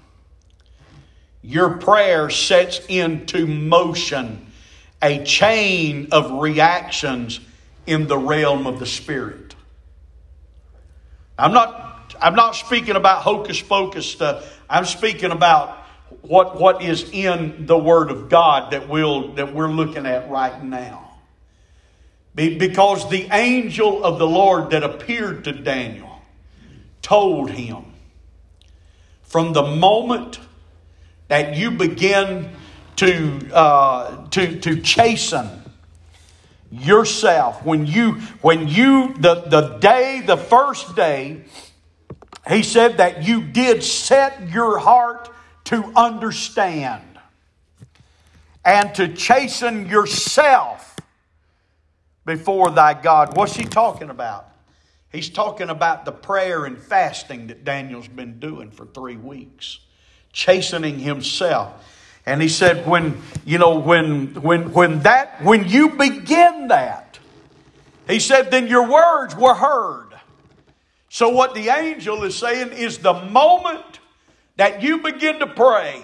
your 1.42 1.78
prayer 1.78 2.30
sets 2.30 2.82
into 2.90 3.48
motion 3.48 4.46
a 5.02 5.24
chain 5.24 6.10
of 6.12 6.42
reactions 6.42 7.40
in 7.88 8.08
the 8.08 8.18
realm 8.18 8.68
of 8.68 8.80
the 8.80 8.86
Spirit. 8.86 9.56
I'm 11.38 11.54
not, 11.54 12.14
I'm 12.22 12.36
not 12.36 12.56
speaking 12.58 12.98
about 12.98 13.22
hocus 13.22 13.62
pocus 13.62 14.06
stuff. 14.06 14.62
I'm 14.70 14.84
speaking 14.84 15.32
about 15.32 15.79
what, 16.22 16.60
what 16.60 16.82
is 16.82 17.10
in 17.12 17.66
the 17.66 17.78
Word 17.78 18.12
of 18.12 18.30
God 18.30 18.72
that, 18.72 18.88
we'll, 18.88 19.34
that 19.34 19.54
we're 19.54 19.72
looking 19.72 20.06
at 20.06 20.30
right 20.30 20.64
now. 20.64 21.06
Because 22.36 23.10
the 23.10 23.28
angel 23.32 24.04
of 24.04 24.20
the 24.20 24.28
Lord 24.28 24.70
that 24.72 24.84
appeared 24.84 25.44
to 25.46 25.52
Daniel 25.52 26.22
told 27.02 27.50
him 27.50 27.86
from 29.24 29.54
the 29.54 29.64
moment 29.64 30.40
that 31.28 31.56
you 31.56 31.72
begin 31.72 32.50
to, 32.98 33.50
uh, 33.54 34.28
to, 34.30 34.60
to 34.60 34.82
chasten 34.82 35.48
yourself, 36.72 37.64
when 37.66 37.86
you, 37.86 38.14
when 38.42 38.68
you, 38.68 39.14
the, 39.20 39.36
the 39.42 39.78
day, 39.80 40.22
the 40.26 40.38
first 40.38 40.96
day, 40.96 41.44
he 42.50 42.64
said 42.64 42.98
that 42.98 43.28
you 43.28 43.44
did 43.44 43.84
set 43.84 44.50
your 44.50 44.80
heart 44.80 45.30
to 45.70 45.92
understand. 45.96 47.04
and 48.66 48.94
to 48.96 49.08
chasten 49.16 49.88
yourself 49.88 50.96
before 52.26 52.70
thy 52.70 52.94
God. 52.94 53.36
What's 53.36 53.56
he 53.56 53.64
talking 53.64 54.10
about? 54.10 54.48
He's 55.12 55.30
talking 55.30 55.70
about 55.70 56.06
the 56.06 56.12
prayer 56.12 56.66
and 56.66 56.78
fasting 56.78 57.48
that 57.48 57.64
Daniel's 57.64 58.08
been 58.08 58.40
doing 58.40 58.70
for 58.70 58.86
three 58.86 59.18
weeks, 59.18 59.80
chastening 60.32 61.00
himself. 61.00 61.74
And 62.26 62.42
he 62.42 62.50
said, 62.50 62.86
when, 62.86 63.20
you 63.46 63.58
know, 63.58 63.80
when, 63.80 64.36
when, 64.42 64.72
when 64.74 65.00
that, 65.00 65.44
when 65.44 65.68
you 65.68 65.90
begin 65.92 66.68
that, 66.68 67.18
he 68.08 68.20
said, 68.20 68.52
then 68.52 68.68
your 68.68 68.88
words 68.88 69.36
were 69.36 69.56
heard. 69.56 70.10
So 71.10 71.30
what 71.30 71.56
the 71.56 71.70
angel 71.70 72.24
is 72.24 72.36
saying 72.36 72.74
is 72.74 73.00
the 73.00 73.14
moment 73.14 74.00
that 74.60 74.84
you 74.84 75.00
begin 75.00 75.40
to 75.40 75.48
pray 75.48 76.04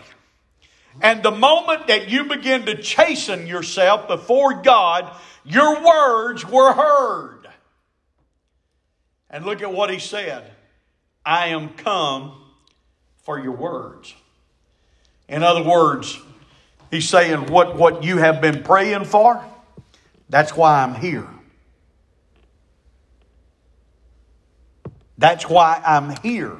and 1.02 1.22
the 1.22 1.32
moment 1.32 1.88
that 1.88 2.10
you 2.10 2.24
begin 2.24 2.66
to 2.68 2.82
chasten 2.82 3.48
yourself 3.48 4.08
before 4.08 4.62
God, 4.62 5.14
your 5.44 5.84
words 5.84 6.46
were 6.46 6.72
heard. 6.72 7.48
And 9.30 9.46
look 9.46 9.62
at 9.62 9.74
what 9.74 9.90
he 9.90 10.00
said 10.00 10.50
I 11.26 11.48
am 11.48 11.70
come 11.70 12.42
for 13.24 13.38
your 13.38 13.52
words. 13.52 14.16
In 15.28 15.44
other 15.44 15.64
words, 15.64 16.18
he's 16.92 17.10
saying 17.10 17.48
what, 17.48 17.76
what 17.76 18.06
you 18.06 18.20
have 18.20 18.40
been 18.40 18.64
praying 18.64 19.04
for, 19.04 19.44
that's 20.30 20.56
why 20.56 20.82
I'm 20.82 20.96
here. 20.96 21.28
That's 25.18 25.50
why 25.50 25.82
I'm 25.86 26.16
here. 26.22 26.56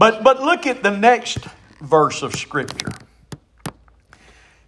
But, 0.00 0.24
but 0.24 0.40
look 0.40 0.66
at 0.66 0.82
the 0.82 0.90
next 0.90 1.40
verse 1.82 2.22
of 2.22 2.34
Scripture. 2.34 2.90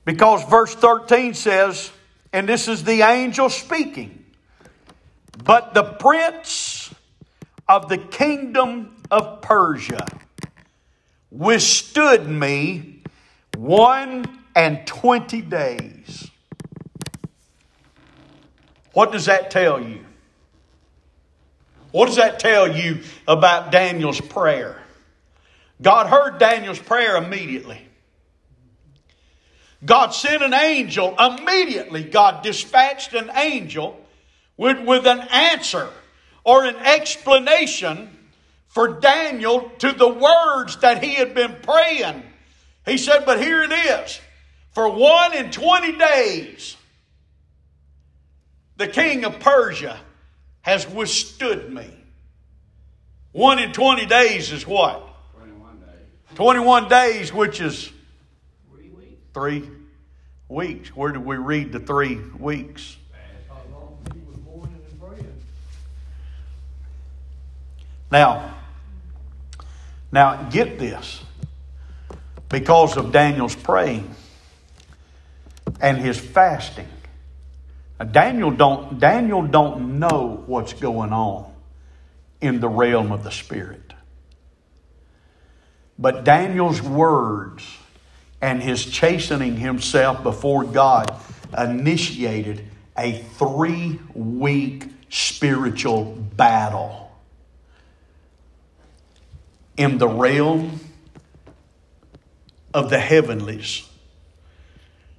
Because 0.04 0.44
verse 0.44 0.74
13 0.74 1.32
says, 1.32 1.90
and 2.34 2.46
this 2.46 2.68
is 2.68 2.84
the 2.84 3.00
angel 3.00 3.48
speaking, 3.48 4.26
but 5.42 5.72
the 5.72 5.84
prince 5.84 6.94
of 7.66 7.88
the 7.88 7.96
kingdom 7.96 8.94
of 9.10 9.40
Persia 9.40 10.06
withstood 11.30 12.28
me 12.28 13.02
one 13.56 14.38
and 14.54 14.86
twenty 14.86 15.40
days. 15.40 16.30
What 18.92 19.12
does 19.12 19.24
that 19.24 19.50
tell 19.50 19.82
you? 19.82 20.04
What 21.90 22.04
does 22.04 22.16
that 22.16 22.38
tell 22.38 22.70
you 22.76 23.00
about 23.26 23.72
Daniel's 23.72 24.20
prayer? 24.20 24.81
God 25.82 26.06
heard 26.06 26.38
Daniel's 26.38 26.78
prayer 26.78 27.16
immediately. 27.16 27.80
God 29.84 30.10
sent 30.10 30.42
an 30.42 30.54
angel 30.54 31.16
immediately. 31.18 32.04
God 32.04 32.42
dispatched 32.44 33.14
an 33.14 33.30
angel 33.34 34.00
with, 34.56 34.80
with 34.86 35.06
an 35.06 35.20
answer 35.20 35.88
or 36.44 36.64
an 36.64 36.76
explanation 36.76 38.16
for 38.68 39.00
Daniel 39.00 39.70
to 39.78 39.92
the 39.92 40.08
words 40.08 40.76
that 40.78 41.02
he 41.02 41.14
had 41.14 41.34
been 41.34 41.56
praying. 41.62 42.22
He 42.86 42.96
said, 42.96 43.26
But 43.26 43.42
here 43.42 43.62
it 43.62 43.72
is. 43.72 44.20
For 44.70 44.88
one 44.88 45.34
in 45.34 45.50
20 45.50 45.98
days, 45.98 46.76
the 48.76 48.88
king 48.88 49.24
of 49.24 49.40
Persia 49.40 50.00
has 50.62 50.88
withstood 50.88 51.72
me. 51.72 51.90
One 53.32 53.58
in 53.58 53.72
20 53.72 54.06
days 54.06 54.52
is 54.52 54.66
what? 54.66 55.11
21 56.34 56.88
days. 56.88 57.32
which 57.32 57.60
is 57.60 57.90
three 59.34 59.68
weeks. 60.48 60.94
Where 60.94 61.12
did 61.12 61.24
we 61.24 61.36
read 61.36 61.72
the 61.72 61.80
three 61.80 62.16
weeks? 62.38 62.96
Now, 68.10 68.54
now 70.12 70.50
get 70.50 70.78
this. 70.78 71.22
Because 72.50 72.98
of 72.98 73.10
Daniel's 73.10 73.56
praying 73.56 74.14
and 75.80 75.96
his 75.96 76.18
fasting, 76.18 76.88
Daniel 78.10 78.50
don't, 78.50 79.00
Daniel 79.00 79.40
don't 79.40 79.98
know 79.98 80.42
what's 80.46 80.74
going 80.74 81.14
on 81.14 81.50
in 82.42 82.60
the 82.60 82.68
realm 82.68 83.12
of 83.12 83.24
the 83.24 83.30
Spirit. 83.30 83.91
But 86.02 86.24
Daniel's 86.24 86.82
words 86.82 87.64
and 88.40 88.60
his 88.60 88.84
chastening 88.84 89.56
himself 89.56 90.24
before 90.24 90.64
God 90.64 91.14
initiated 91.56 92.64
a 92.98 93.12
three 93.38 94.00
week 94.12 94.88
spiritual 95.10 96.16
battle 96.36 97.16
in 99.76 99.98
the 99.98 100.08
realm 100.08 100.80
of 102.74 102.90
the 102.90 102.98
heavenlies 102.98 103.88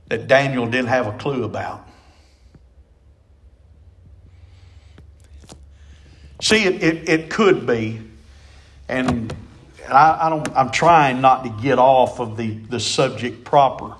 that 0.09 0.27
Daniel 0.27 0.65
didn't 0.65 0.89
have 0.89 1.07
a 1.07 1.17
clue 1.17 1.45
about. 1.45 1.87
See, 6.41 6.65
it, 6.65 6.83
it, 6.83 7.09
it 7.09 7.29
could 7.29 7.65
be, 7.65 8.01
and 8.89 9.33
I, 9.89 10.27
I, 10.27 10.29
don't, 10.29 10.47
I'm 10.55 10.71
trying 10.71 11.21
not 11.21 11.43
to 11.43 11.49
get 11.61 11.79
off 11.79 12.19
of 12.19 12.37
the, 12.37 12.51
the 12.53 12.79
subject 12.79 13.43
proper, 13.43 13.95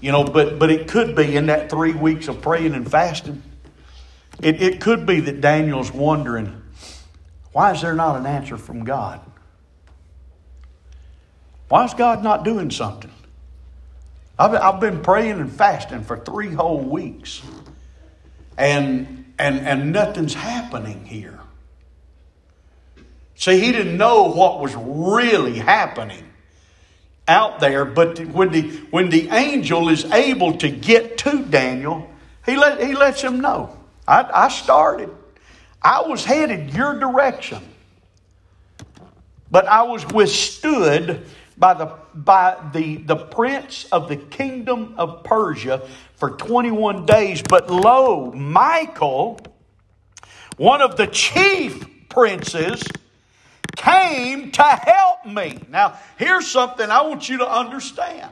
you 0.00 0.12
know, 0.12 0.24
but, 0.24 0.58
but 0.58 0.70
it 0.70 0.88
could 0.88 1.14
be 1.14 1.36
in 1.36 1.46
that 1.46 1.70
three 1.70 1.92
weeks 1.92 2.28
of 2.28 2.40
praying 2.40 2.74
and 2.74 2.90
fasting, 2.90 3.42
it, 4.42 4.62
it 4.62 4.80
could 4.80 5.06
be 5.06 5.20
that 5.20 5.40
Daniel's 5.40 5.92
wondering, 5.92 6.62
why 7.52 7.72
is 7.72 7.82
there 7.82 7.94
not 7.94 8.16
an 8.16 8.26
answer 8.26 8.56
from 8.56 8.84
God? 8.84 9.20
Why 11.68 11.84
is 11.84 11.94
God 11.94 12.22
not 12.22 12.44
doing 12.44 12.70
something? 12.70 13.12
I've, 14.38 14.54
I've 14.54 14.80
been 14.80 15.02
praying 15.02 15.40
and 15.40 15.52
fasting 15.52 16.02
for 16.02 16.16
three 16.16 16.52
whole 16.52 16.80
weeks, 16.80 17.42
and, 18.56 19.32
and, 19.38 19.60
and 19.60 19.92
nothing's 19.92 20.34
happening 20.34 21.04
here. 21.04 21.38
See, 23.40 23.58
he 23.58 23.72
didn't 23.72 23.96
know 23.96 24.24
what 24.24 24.60
was 24.60 24.74
really 24.76 25.58
happening 25.58 26.28
out 27.26 27.58
there, 27.58 27.86
but 27.86 28.18
when 28.26 28.50
the, 28.50 28.68
when 28.90 29.08
the 29.08 29.30
angel 29.30 29.88
is 29.88 30.04
able 30.04 30.58
to 30.58 30.68
get 30.68 31.16
to 31.18 31.42
Daniel, 31.46 32.06
he, 32.44 32.58
let, 32.58 32.82
he 32.82 32.94
lets 32.94 33.22
him 33.22 33.40
know. 33.40 33.74
I, 34.06 34.28
I 34.30 34.48
started. 34.50 35.08
I 35.80 36.02
was 36.02 36.22
headed 36.22 36.74
your 36.74 37.00
direction. 37.00 37.62
But 39.50 39.66
I 39.66 39.84
was 39.84 40.06
withstood 40.08 41.24
by 41.56 41.72
the, 41.72 41.94
by 42.14 42.58
the, 42.74 42.98
the 42.98 43.16
prince 43.16 43.86
of 43.90 44.10
the 44.10 44.16
kingdom 44.16 44.96
of 44.98 45.24
Persia 45.24 45.88
for 46.16 46.32
21 46.32 47.06
days. 47.06 47.40
But 47.40 47.70
lo, 47.70 48.32
Michael, 48.32 49.40
one 50.58 50.82
of 50.82 50.98
the 50.98 51.06
chief 51.06 51.86
princes, 52.10 52.82
came 53.76 54.50
to 54.52 54.62
help 54.62 55.26
me. 55.26 55.60
Now, 55.68 55.98
here's 56.18 56.46
something 56.46 56.88
I 56.90 57.02
want 57.02 57.28
you 57.28 57.38
to 57.38 57.50
understand. 57.50 58.30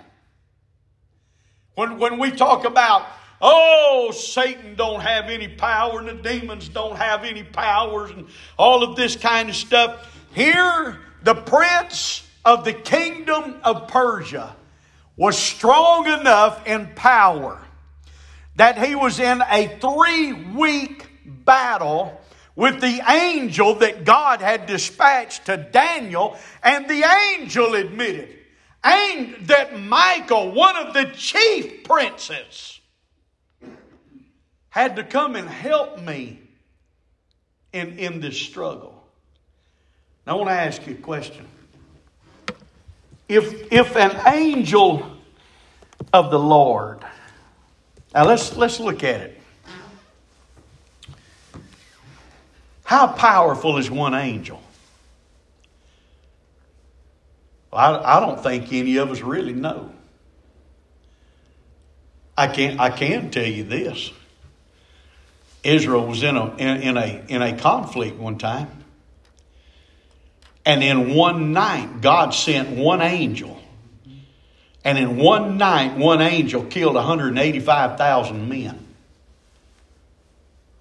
When, 1.75 1.99
when 1.99 2.19
we 2.19 2.31
talk 2.31 2.65
about, 2.65 3.07
oh, 3.41 4.11
Satan 4.13 4.75
don't 4.75 5.01
have 5.01 5.27
any 5.27 5.49
power 5.49 6.01
and 6.01 6.09
the 6.09 6.15
demons 6.15 6.69
don't 6.69 6.97
have 6.97 7.25
any 7.25 7.45
powers 7.45 8.11
and 8.11 8.27
all 8.57 8.83
of 8.83 8.97
this 8.97 9.17
kind 9.17 9.49
of 9.49 9.57
stuff, 9.57 10.13
here 10.35 10.99
the 11.23 11.35
prince 11.35 12.27
of 12.45 12.65
the 12.65 12.73
kingdom 12.73 13.57
of 13.63 13.89
Persia 13.89 14.57
was 15.17 15.37
strong 15.37 16.07
enough 16.07 16.67
in 16.67 16.89
power 16.95 17.61
that 18.57 18.85
he 18.85 18.95
was 18.95 19.21
in 19.21 19.43
a 19.51 19.79
three 19.81 20.33
week 20.33 21.07
battle 21.25 22.21
with 22.59 22.81
the 22.81 23.01
angel 23.09 23.77
that 23.77 24.05
God 24.05 24.41
had 24.41 24.67
dispatched 24.67 25.47
to 25.47 25.57
Daniel, 25.57 26.37
and 26.61 26.89
the 26.89 27.05
angel 27.39 27.77
admitted 27.77 28.37
that 28.83 29.79
Michael, 29.79 30.51
one 30.51 30.77
of 30.77 30.93
the 30.93 31.05
chief 31.15 31.85
princes, 31.85 32.81
had 34.71 34.97
to 34.97 35.05
come 35.05 35.37
and 35.37 35.49
help 35.49 36.01
me 36.03 36.41
in, 37.73 37.97
in 37.97 38.21
this 38.21 38.37
struggle. 38.37 39.05
Now, 40.27 40.33
I 40.33 40.37
want 40.39 40.49
to 40.49 40.55
ask 40.55 40.85
you 40.85 40.95
a 40.95 40.97
question. 40.97 41.47
If, 43.29 43.73
if 43.73 43.95
an 43.95 44.21
angel 44.35 45.09
of 46.13 46.33
the 46.33 46.41
Lord, 46.41 47.05
now 48.13 48.27
let's, 48.27 48.57
let's 48.57 48.81
look 48.81 49.05
at 49.05 49.21
it. 49.21 49.38
How 52.89 53.07
powerful 53.07 53.77
is 53.77 53.91
one 53.91 54.15
angel? 54.15 54.63
Well, 57.71 58.03
I, 58.03 58.17
I 58.17 58.21
don't 58.21 58.43
think 58.43 58.73
any 58.73 58.97
of 58.97 59.11
us 59.11 59.21
really 59.21 59.53
know. 59.53 59.93
I 62.35 62.47
can 62.47 62.81
I 62.81 62.89
can 62.89 63.31
tell 63.31 63.45
you 63.45 63.65
this. 63.65 64.11
Israel 65.63 66.07
was 66.07 66.23
in 66.23 66.35
a 66.39 66.57
in, 66.57 66.83
in 66.83 66.97
a 66.97 67.25
in 67.29 67.43
a 67.43 67.59
conflict 67.59 68.17
one 68.17 68.39
time. 68.39 68.71
And 70.65 70.83
in 70.83 71.15
one 71.15 71.53
night, 71.53 72.01
God 72.01 72.31
sent 72.31 72.71
one 72.71 73.03
angel. 73.03 73.61
And 74.83 74.97
in 74.97 75.19
one 75.19 75.59
night, 75.59 75.99
one 75.99 76.23
angel 76.23 76.65
killed 76.65 76.95
185,000 76.95 78.49
men. 78.49 78.87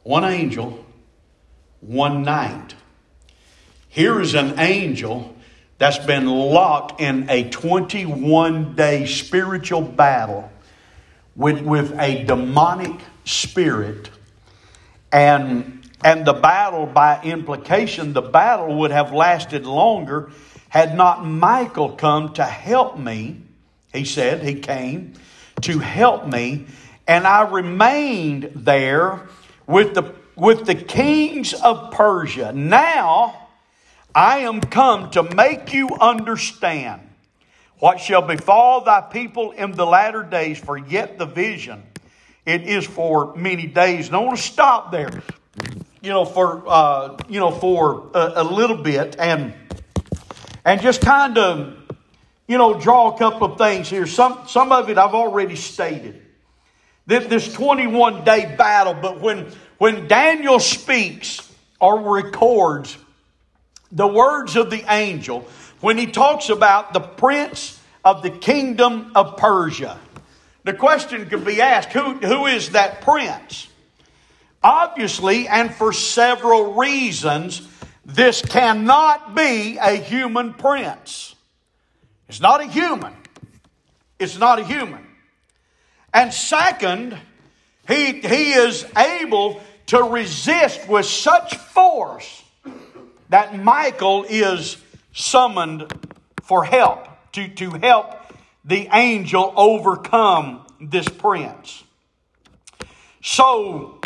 One 0.04 0.24
angel, 0.24 0.86
one 1.82 2.24
night. 2.24 2.76
Here 3.90 4.20
is 4.22 4.36
an 4.36 4.60
angel 4.60 5.36
that's 5.78 6.00
been 6.00 6.28
locked 6.28 7.00
in 7.00 7.30
a 7.30 7.50
21 7.50 8.76
day 8.76 9.06
spiritual 9.06 9.82
battle 9.82 10.52
with, 11.36 11.62
with 11.62 11.98
a 12.00 12.24
demonic 12.24 13.00
spirit. 13.26 14.10
And, 15.12 15.90
and 16.04 16.26
the 16.26 16.34
battle, 16.34 16.86
by 16.86 17.22
implication, 17.24 18.14
the 18.14 18.22
battle 18.22 18.76
would 18.80 18.92
have 18.92 19.14
lasted 19.14 19.66
longer 19.66 20.32
had 20.70 20.96
not 20.96 21.26
Michael 21.26 21.92
come 21.92 22.34
to 22.34 22.44
help 22.44 22.98
me. 22.98 23.42
He 23.94 24.06
said, 24.06 24.44
He 24.44 24.56
came 24.56 25.14
to 25.62 25.80
help 25.80 26.28
me. 26.28 26.68
And 27.08 27.26
I 27.26 27.50
remained 27.50 28.52
there 28.54 29.28
with 29.66 29.94
the, 29.94 30.14
with 30.38 30.66
the 30.66 30.76
kings 30.76 31.54
of 31.54 31.92
Persia. 31.92 32.54
Now 32.54 33.48
I 34.14 34.40
am 34.40 34.62
come 34.62 35.10
to 35.12 35.24
make 35.24 35.74
you 35.74 35.90
understand 36.00 37.02
what 37.80 38.00
shall 38.00 38.22
befall 38.22 38.82
thy 38.82 39.02
people 39.02 39.52
in 39.52 39.72
the 39.72 39.86
latter 39.86 40.24
days, 40.24 40.58
for 40.58 40.78
yet 40.78 41.18
the 41.18 41.26
vision 41.26 41.84
it 42.46 42.64
is 42.64 42.86
for 42.86 43.36
many 43.36 43.68
days. 43.68 44.08
And 44.08 44.16
I 44.16 44.20
want 44.20 44.38
to 44.38 44.44
stop 44.44 44.92
there, 44.92 45.22
you 46.02 46.10
know, 46.10 46.24
for 46.24 46.64
uh, 46.66 47.18
you 47.28 47.40
know 47.40 47.52
for 47.52 48.10
a, 48.14 48.34
a 48.38 48.44
little 48.44 48.78
bit 48.78 49.18
and 49.20 49.54
and 50.64 50.82
just 50.82 51.02
kind 51.02 51.38
of 51.38 51.78
you 52.48 52.58
know 52.58 52.80
draw 52.80 53.14
a 53.14 53.18
couple 53.18 53.52
of 53.52 53.58
things 53.58 53.90
here. 53.90 54.06
Some 54.06 54.44
some 54.48 54.72
of 54.72 54.90
it 54.90 54.98
I've 54.98 55.16
already 55.16 55.56
stated. 55.56 56.27
This 57.08 57.52
21 57.54 58.24
day 58.26 58.54
battle, 58.58 58.94
but 58.94 59.20
when 59.20 59.52
when 59.78 60.08
Daniel 60.08 60.60
speaks 60.60 61.42
or 61.80 62.16
records 62.16 62.98
the 63.92 64.08
words 64.08 64.56
of 64.56 64.70
the 64.70 64.84
angel, 64.92 65.48
when 65.80 65.98
he 65.98 66.08
talks 66.08 66.50
about 66.50 66.94
the 66.94 67.00
prince 67.00 67.80
of 68.04 68.22
the 68.24 68.30
kingdom 68.30 69.12
of 69.16 69.38
Persia. 69.38 70.00
The 70.64 70.74
question 70.74 71.30
could 71.30 71.46
be 71.46 71.62
asked 71.62 71.90
who, 71.90 72.14
who 72.16 72.46
is 72.46 72.72
that 72.72 73.02
prince? 73.02 73.68
Obviously, 74.62 75.48
and 75.48 75.74
for 75.74 75.94
several 75.94 76.74
reasons, 76.74 77.68
this 78.06 78.42
cannot 78.42 79.36
be 79.36 79.78
a 79.78 79.96
human 79.96 80.54
prince. 80.54 81.36
It's 82.28 82.42
not 82.42 82.60
a 82.62 82.66
human. 82.66 83.14
It's 84.20 84.38
not 84.38 84.60
a 84.60 84.64
human. 84.64 85.07
And 86.18 86.34
second, 86.34 87.16
he, 87.88 88.22
he 88.22 88.54
is 88.54 88.88
able 88.98 89.62
to 89.86 90.02
resist 90.02 90.90
with 90.90 91.06
such 91.06 91.56
force 91.58 92.44
that 93.30 93.56
Michael 93.56 94.26
is 94.28 94.78
summoned 95.14 95.94
for 96.42 96.64
help, 96.64 97.08
to, 97.34 97.48
to 97.50 97.70
help 97.70 98.16
the 98.66 98.90
angel 98.92 99.54
overcome 99.56 100.66
this 100.82 101.08
prince. 101.08 101.84
So, 103.22 104.02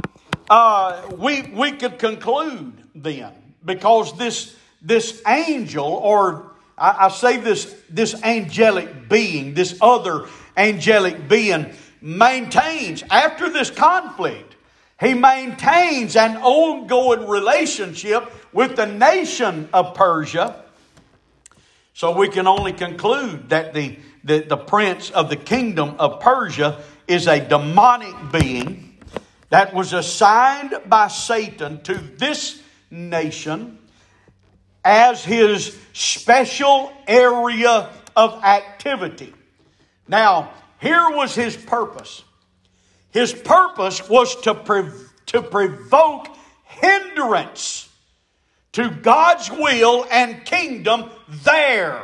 uh, 0.50 1.12
we, 1.17 1.43
we 1.43 1.71
could 1.71 1.97
conclude 1.97 2.74
then, 2.93 3.32
because 3.63 4.17
this, 4.17 4.54
this 4.82 5.21
angel, 5.26 5.86
or 5.86 6.52
I, 6.78 7.06
I 7.06 7.08
say 7.08 7.38
this, 7.38 7.74
this 7.89 8.21
angelic 8.21 9.08
being, 9.08 9.54
this 9.54 9.78
other 9.80 10.28
angelic 10.58 11.30
being, 11.30 11.74
maintains, 12.02 13.04
after 13.10 13.50
this 13.50 13.70
conflict, 13.70 14.56
he 15.00 15.14
maintains 15.14 16.16
an 16.16 16.38
ongoing 16.38 17.28
relationship 17.28 18.32
with 18.54 18.76
the 18.76 18.86
nation 18.86 19.70
of 19.74 19.94
Persia. 19.96 20.64
So 21.94 22.18
we 22.18 22.30
can 22.30 22.48
only 22.48 22.74
conclude 22.74 23.50
that 23.50 23.74
the, 23.74 23.98
the, 24.24 24.40
the 24.40 24.58
prince 24.58 25.10
of 25.12 25.30
the 25.30 25.36
kingdom 25.36 25.96
of 26.00 26.20
Persia 26.20 26.82
is 27.08 27.28
a 27.28 27.40
demonic 27.40 28.16
being 28.32 28.98
that 29.50 29.74
was 29.74 29.94
assigned 29.94 30.74
by 30.88 31.08
Satan 31.08 31.82
to 31.84 31.96
this 31.96 32.62
nation 32.90 33.78
as 34.84 35.24
his 35.24 35.78
special 35.94 36.92
area 37.08 37.90
of 38.16 38.44
activity. 38.44 39.34
Now, 40.08 40.54
here 40.82 41.12
was 41.12 41.36
his 41.36 41.56
purpose. 41.56 42.24
His 43.12 43.34
purpose 43.34 44.10
was 44.10 44.36
to, 44.41 44.56
prov- 44.56 45.13
to 45.28 45.41
provoke 45.44 46.28
hindrance 46.63 47.88
to 48.74 48.89
God's 48.89 49.52
will 49.52 50.06
and 50.10 50.44
kingdom 50.44 51.10
there, 51.28 52.02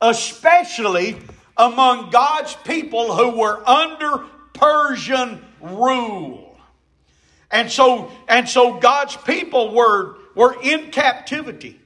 especially 0.00 1.18
among 1.56 2.10
God's 2.10 2.56
people 2.64 3.14
who 3.14 3.38
were 3.38 3.68
under 3.68 4.24
Persian 4.54 5.44
rule. 5.60 6.58
And 7.50 7.70
so, 7.70 8.10
and 8.28 8.48
so 8.48 8.78
God's 8.78 9.16
people 9.16 9.74
were, 9.74 10.16
were 10.34 10.56
in 10.62 10.90
captivity. 10.90 11.80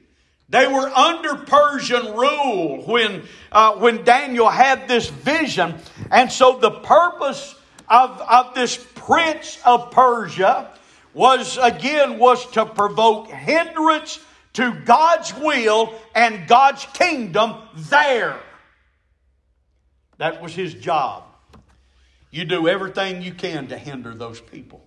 They 0.53 0.67
were 0.67 0.87
under 0.87 1.33
Persian 1.33 2.13
rule 2.13 2.83
when, 2.85 3.23
uh, 3.51 3.73
when 3.77 4.03
Daniel 4.03 4.47
had 4.47 4.87
this 4.87 5.09
vision. 5.09 5.73
And 6.11 6.31
so 6.31 6.59
the 6.59 6.69
purpose 6.69 7.55
of, 7.89 8.21
of 8.21 8.53
this 8.53 8.77
prince 8.93 9.57
of 9.65 9.89
Persia 9.89 10.69
was 11.15 11.57
again 11.57 12.19
was 12.19 12.45
to 12.51 12.67
provoke 12.67 13.29
hindrance 13.29 14.19
to 14.53 14.79
God's 14.85 15.33
will 15.33 15.91
and 16.13 16.47
God's 16.47 16.85
kingdom 16.93 17.55
there. 17.75 18.39
That 20.19 20.39
was 20.39 20.53
his 20.53 20.75
job. 20.75 21.23
You 22.29 22.45
do 22.45 22.67
everything 22.67 23.23
you 23.23 23.33
can 23.33 23.69
to 23.69 23.77
hinder 23.79 24.13
those 24.13 24.39
people. 24.39 24.85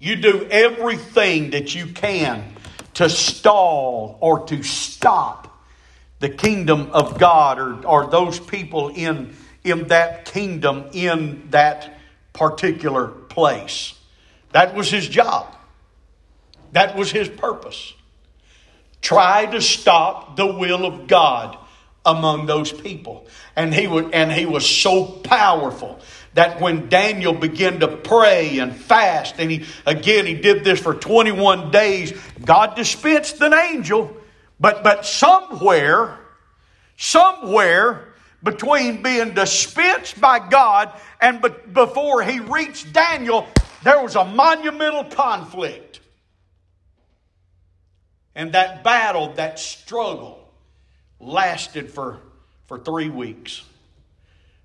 You 0.00 0.16
do 0.16 0.48
everything 0.50 1.50
that 1.50 1.76
you 1.76 1.86
can 1.86 2.56
to 3.02 3.10
stall 3.10 4.16
or 4.20 4.46
to 4.46 4.62
stop 4.62 5.48
the 6.20 6.28
kingdom 6.28 6.90
of 6.92 7.18
God 7.18 7.58
or, 7.58 7.86
or 7.86 8.10
those 8.10 8.38
people 8.38 8.90
in, 8.90 9.34
in 9.64 9.88
that 9.88 10.24
kingdom 10.24 10.84
in 10.92 11.48
that 11.50 11.98
particular 12.32 13.08
place. 13.08 13.94
That 14.52 14.74
was 14.74 14.90
his 14.90 15.08
job. 15.08 15.52
That 16.72 16.96
was 16.96 17.10
his 17.10 17.28
purpose. 17.28 17.92
Try 19.00 19.46
to 19.46 19.60
stop 19.60 20.36
the 20.36 20.46
will 20.46 20.86
of 20.86 21.08
God 21.08 21.58
among 22.06 22.46
those 22.46 22.72
people. 22.72 23.26
And 23.56 23.74
he 23.74 23.86
would, 23.86 24.14
and 24.14 24.30
he 24.30 24.46
was 24.46 24.64
so 24.64 25.04
powerful 25.06 26.00
that 26.34 26.60
when 26.60 26.88
Daniel 26.88 27.34
began 27.34 27.80
to 27.80 27.88
pray 27.88 28.58
and 28.58 28.74
fast, 28.74 29.34
and 29.38 29.50
he 29.50 29.64
again 29.84 30.26
he 30.26 30.34
did 30.34 30.64
this 30.64 30.80
for 30.80 30.94
21 30.94 31.70
days, 31.70 32.12
God 32.44 32.74
dispensed 32.74 33.40
an 33.40 33.52
angel, 33.52 34.16
but 34.58 34.82
but 34.82 35.04
somewhere, 35.04 36.18
somewhere 36.96 38.12
between 38.42 39.02
being 39.02 39.34
dispensed 39.34 40.20
by 40.20 40.38
God 40.48 40.92
and 41.20 41.40
be, 41.40 41.48
before 41.72 42.22
he 42.22 42.40
reached 42.40 42.92
Daniel, 42.92 43.46
there 43.82 44.02
was 44.02 44.16
a 44.16 44.24
monumental 44.24 45.04
conflict. 45.04 46.00
And 48.34 48.52
that 48.52 48.82
battle, 48.82 49.34
that 49.34 49.58
struggle, 49.58 50.50
lasted 51.20 51.90
for, 51.90 52.20
for 52.66 52.78
three 52.78 53.10
weeks. 53.10 53.62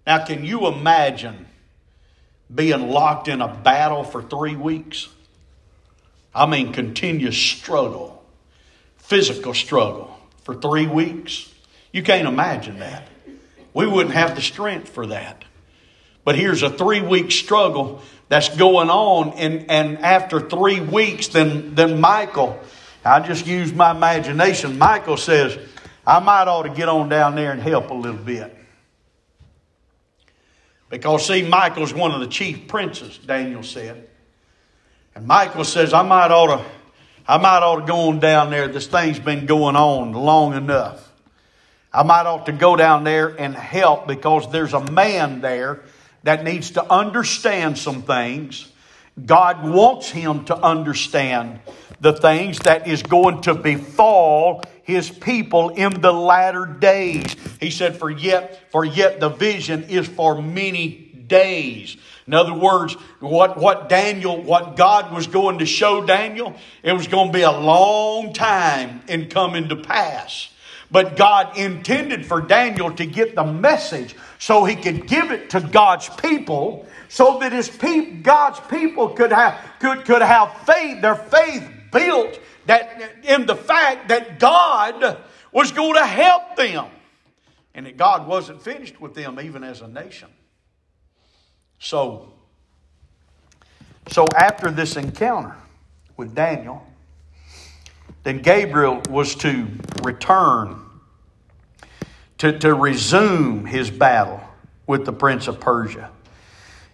Now, 0.06 0.26
can 0.26 0.46
you 0.46 0.68
imagine 0.68 1.48
being 2.54 2.90
locked 2.90 3.28
in 3.28 3.42
a 3.42 3.48
battle 3.48 4.04
for 4.04 4.22
three 4.22 4.56
weeks? 4.56 5.08
I 6.34 6.46
mean, 6.46 6.72
continuous 6.72 7.38
struggle, 7.38 8.24
physical 8.98 9.54
struggle 9.54 10.18
for 10.44 10.56
three 10.56 10.88
weeks. 10.88 11.54
You 11.92 12.04
can't 12.04 12.28
imagine 12.28 12.80
that. 12.80 13.08
We 13.74 13.88
wouldn't 13.88 14.16
have 14.16 14.36
the 14.36 14.42
strength 14.42 14.90
for 14.90 15.08
that. 15.08 15.44
But 16.24 16.36
here's 16.36 16.62
a 16.62 16.70
three 16.70 17.02
week 17.02 17.32
struggle 17.32 18.02
that's 18.28 18.56
going 18.58 18.90
on, 18.90 19.34
and, 19.38 19.72
and 19.72 20.00
after 20.00 20.42
three 20.42 20.82
weeks, 20.82 21.30
then, 21.30 21.76
then 21.76 22.02
Michael, 22.02 22.60
I 23.06 23.22
just 23.22 23.48
use 23.48 23.72
my 23.72 23.92
imagination, 23.92 24.78
Michael 24.78 25.16
says, 25.16 25.58
I 26.06 26.20
might 26.20 26.48
ought 26.48 26.64
to 26.64 26.70
get 26.70 26.90
on 26.90 27.08
down 27.08 27.36
there 27.36 27.52
and 27.52 27.62
help 27.62 27.90
a 27.90 27.94
little 27.94 28.20
bit. 28.20 28.57
Because, 30.90 31.28
see, 31.28 31.44
Michael's 31.44 31.94
one 31.94 32.12
of 32.12 32.22
the 32.22 32.28
chief 32.28 32.68
princes, 32.68 33.18
Daniel 33.18 33.64
said. 33.64 34.08
And 35.16 35.28
Michael 35.28 35.64
says, 35.64 35.94
I 35.94 36.04
might 36.04 36.32
ought 36.32 36.58
to, 36.58 36.66
I 37.28 37.38
might 37.38 37.64
ought 37.64 37.82
to 37.82 37.86
go 37.86 38.10
on 38.10 38.20
down 38.20 38.52
there. 38.52 38.68
This 38.68 38.88
thing's 38.88 39.20
been 39.20 39.46
going 39.46 39.76
on 39.76 40.14
long 40.14 40.54
enough. 40.54 41.12
I 41.92 42.04
might 42.04 42.26
ought 42.26 42.46
to 42.46 42.52
go 42.52 42.76
down 42.76 43.04
there 43.04 43.28
and 43.28 43.56
help 43.56 44.08
because 44.08 44.52
there's 44.52 44.74
a 44.74 44.92
man 44.92 45.42
there 45.42 45.82
that 46.24 46.44
needs 46.44 46.72
to 46.72 46.84
understand 46.92 47.78
some 47.78 48.04
things. 48.04 48.72
God 49.26 49.68
wants 49.68 50.10
him 50.10 50.46
to 50.46 50.56
understand 50.56 51.60
the 52.00 52.14
things 52.14 52.60
that 52.60 52.88
is 52.88 53.02
going 53.02 53.42
to 53.42 53.56
befall 53.56 54.64
his 54.88 55.10
people 55.10 55.70
in 55.72 56.00
the 56.00 56.14
latter 56.14 56.66
days. 56.66 57.36
He 57.60 57.72
said, 57.72 57.98
For 57.98 58.10
yet, 58.10 58.72
for 58.72 58.86
yet 58.86 59.20
the 59.20 59.28
vision 59.28 59.84
is 59.90 60.08
for 60.08 60.42
many 60.42 60.88
days. 61.28 61.98
In 62.26 62.34
other 62.34 62.54
words, 62.54 62.94
what, 63.20 63.58
what 63.58 63.90
Daniel, 63.90 64.42
what 64.42 64.78
God 64.78 65.14
was 65.14 65.28
going 65.28 65.60
to 65.60 65.66
show 65.66 66.06
Daniel, 66.06 66.56
it 66.84 66.94
was 66.94 67.08
going 67.08 67.28
to 67.28 67.34
be 67.34 67.42
a 67.42 67.52
long 67.52 68.32
time 68.32 69.02
in 69.10 69.30
coming 69.30 69.68
to 69.68 69.76
pass. 69.76 70.54
But 70.90 71.18
God 71.18 71.58
intended 71.58 72.26
for 72.26 72.40
Daniel 72.40 72.90
to 72.94 73.06
get 73.06 73.36
the 73.36 73.44
message 73.44 74.16
so 74.40 74.64
he 74.64 74.78
could 74.78 75.06
give 75.06 75.32
it 75.32 75.50
to 75.50 75.60
God's 75.60 76.08
people 76.08 76.88
so 77.10 77.40
that 77.40 77.52
his 77.52 77.68
pe- 77.68 78.22
God's 78.22 78.62
people 78.70 79.10
could 79.10 79.34
have, 79.34 79.60
could, 79.82 80.06
could 80.06 80.22
have 80.22 80.66
faith, 80.66 81.02
their 81.02 81.16
faith 81.16 81.70
built 81.92 82.40
that 82.68 83.26
in 83.26 83.46
the 83.46 83.56
fact 83.56 84.10
that 84.10 84.40
God 84.40 85.18
was 85.52 85.72
going 85.72 85.96
to 85.96 86.06
help 86.06 86.56
them 86.56 86.86
and 87.74 87.86
that 87.86 87.98
God 87.98 88.28
wasn't 88.28 88.62
finished 88.62 89.02
with 89.02 89.14
them 89.14 89.40
even 89.40 89.64
as 89.64 89.82
a 89.82 89.88
nation. 89.88 90.30
So, 91.80 92.34
so 94.10 94.26
after 94.36 94.72
this 94.72 94.96
encounter 94.96 95.56
with 96.16 96.36
Daniel, 96.36 96.86
then 98.24 98.42
Gabriel 98.42 99.02
was 99.10 99.36
to 99.36 99.68
return 100.04 100.84
to, 102.40 102.58
to 102.60 102.74
resume 102.74 103.66
his 103.66 103.90
battle 103.90 104.42
with 104.86 105.06
the 105.06 105.14
prince 105.14 105.48
of 105.48 105.60
Persia. 105.60 106.12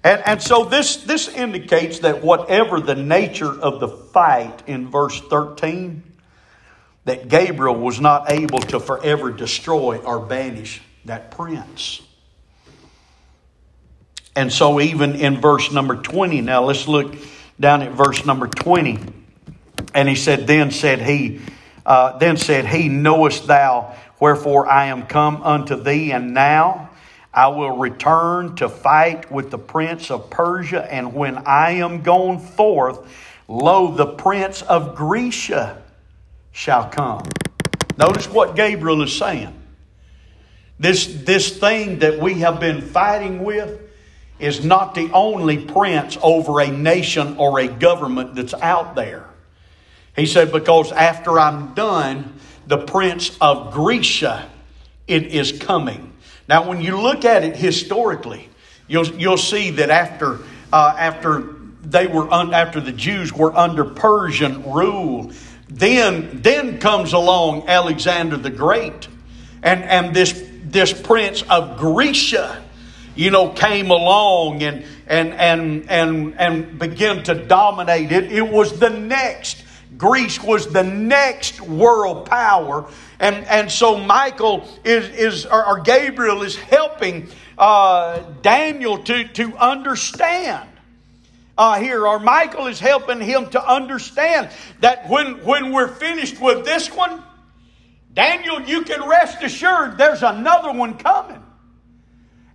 And, 0.04 0.22
and 0.26 0.42
so 0.42 0.66
this, 0.66 0.98
this 0.98 1.30
indicates 1.30 2.00
that 2.00 2.22
whatever 2.22 2.82
the 2.82 2.96
nature 2.96 3.52
of 3.52 3.80
the 3.80 3.88
fight 3.88 4.64
in 4.68 4.90
verse 4.90 5.20
13, 5.22 6.04
that 7.06 7.30
Gabriel 7.30 7.76
was 7.76 8.02
not 8.02 8.32
able 8.32 8.60
to 8.60 8.80
forever 8.80 9.32
destroy 9.32 9.98
or 9.98 10.20
banish 10.20 10.82
that 11.06 11.32
prince. 11.32 12.02
And 14.36 14.52
so, 14.52 14.82
even 14.82 15.16
in 15.16 15.40
verse 15.40 15.72
number 15.72 15.96
20, 15.96 16.42
now 16.42 16.64
let's 16.64 16.88
look 16.88 17.16
down 17.60 17.84
at 17.84 17.92
verse 17.92 18.26
number 18.26 18.48
20. 18.48 19.00
And 19.94 20.10
he 20.10 20.16
said, 20.16 20.48
Then 20.48 20.72
said 20.72 21.02
he, 21.02 21.40
uh, 21.86 22.18
then 22.18 22.38
said 22.38 22.66
he, 22.66 22.90
Knowest 22.90 23.46
thou 23.46 23.96
wherefore 24.20 24.68
I 24.68 24.86
am 24.86 25.06
come 25.06 25.44
unto 25.44 25.76
thee, 25.76 26.12
and 26.12 26.34
now 26.34 26.90
I 27.34 27.48
will 27.48 27.78
return 27.78 28.56
to 28.58 28.70
fight 28.70 29.32
with 29.32 29.50
the 29.50 29.58
prince 29.58 30.12
of 30.12 30.30
Persia, 30.30 30.92
and 30.92 31.14
when 31.14 31.38
I 31.38 31.72
am 31.72 32.02
gone 32.02 32.40
forth, 32.40 33.00
lo, 33.48 33.96
the 33.96 34.06
prince 34.06 34.62
of 34.62 34.96
Grecia 34.96 35.82
shall 36.52 36.90
come. 36.90 37.24
Notice 37.98 38.30
what 38.30 38.56
Gabriel 38.56 39.02
is 39.02 39.18
saying. 39.18 39.54
This, 40.80 41.06
this 41.08 41.58
thing 41.58 42.00
that 42.00 42.20
we 42.20 42.36
have 42.36 42.60
been 42.60 42.82
fighting 42.82 43.44
with 43.44 43.80
is 44.40 44.64
not 44.64 44.94
the 44.96 45.10
only 45.12 45.58
prince 45.58 46.18
over 46.22 46.60
a 46.60 46.68
nation 46.70 47.38
or 47.38 47.60
a 47.60 47.68
government 47.68 48.36
that's 48.36 48.54
out 48.54 48.96
there. 48.96 49.26
He 50.16 50.26
said, 50.26 50.52
Because 50.52 50.92
after 50.92 51.40
I'm 51.40 51.74
done, 51.74 52.36
the 52.68 52.78
prince 52.78 53.36
of 53.40 53.74
Grecia 53.74 54.50
it 55.08 55.28
is 55.28 55.52
coming. 55.52 56.13
Now, 56.48 56.68
when 56.68 56.82
you 56.82 57.00
look 57.00 57.26
at 57.26 57.44
it 57.44 57.56
historically, 57.56 58.50
you'll, 58.88 59.08
you'll 59.08 59.38
see 59.38 59.72
that 59.72 59.90
after, 59.90 60.40
uh, 60.72 60.96
after 60.98 61.56
they 61.82 62.08
were 62.08 62.32
un, 62.32 62.54
after 62.54 62.82
the 62.82 62.92
Jews 62.92 63.32
were 63.32 63.56
under 63.56 63.86
Persian 63.86 64.72
rule, 64.72 65.32
then, 65.70 66.42
then 66.42 66.80
comes 66.80 67.14
along 67.14 67.68
Alexander 67.68 68.38
the 68.38 68.50
Great, 68.50 69.08
and, 69.62 69.84
and 69.84 70.16
this, 70.16 70.44
this 70.66 70.94
prince 70.94 71.44
of 71.44 71.78
Grecia, 71.78 72.62
you 73.16 73.32
know, 73.32 73.50
came 73.50 73.90
along 73.90 74.64
and, 74.64 74.84
and, 75.08 75.34
and, 75.34 75.90
and, 75.90 76.36
and 76.40 76.80
began 76.80 77.24
to 77.24 77.36
dominate 77.36 78.12
it. 78.12 78.32
It 78.32 78.48
was 78.48 78.80
the 78.80 78.90
next 78.90 79.63
Greece 79.98 80.42
was 80.42 80.72
the 80.72 80.84
next 80.84 81.62
world 81.62 82.26
power. 82.30 82.90
And, 83.20 83.46
and 83.48 83.72
so 83.72 83.98
Michael 83.98 84.68
is, 84.84 85.10
is 85.10 85.46
or, 85.46 85.66
or 85.66 85.80
Gabriel 85.80 86.44
is 86.44 86.56
helping 86.56 87.30
uh, 87.58 88.20
Daniel 88.42 88.98
to, 89.04 89.28
to 89.30 89.56
understand. 89.58 90.70
Uh, 91.56 91.80
here, 91.80 92.08
or 92.08 92.20
Michael 92.20 92.66
is 92.66 92.80
helping 92.80 93.22
him 93.22 93.48
to 93.52 93.64
understand 93.64 94.50
that 94.80 95.08
when, 95.08 95.44
when 95.46 95.72
we're 95.72 95.88
finished 95.88 96.42
with 96.42 96.66
this 96.66 96.88
one, 96.88 97.22
Daniel, 98.12 98.62
you 98.62 98.82
can 98.84 99.08
rest 99.08 99.44
assured 99.44 99.98
there's 99.98 100.24
another 100.24 100.72
one 100.72 100.98
coming. 100.98 101.44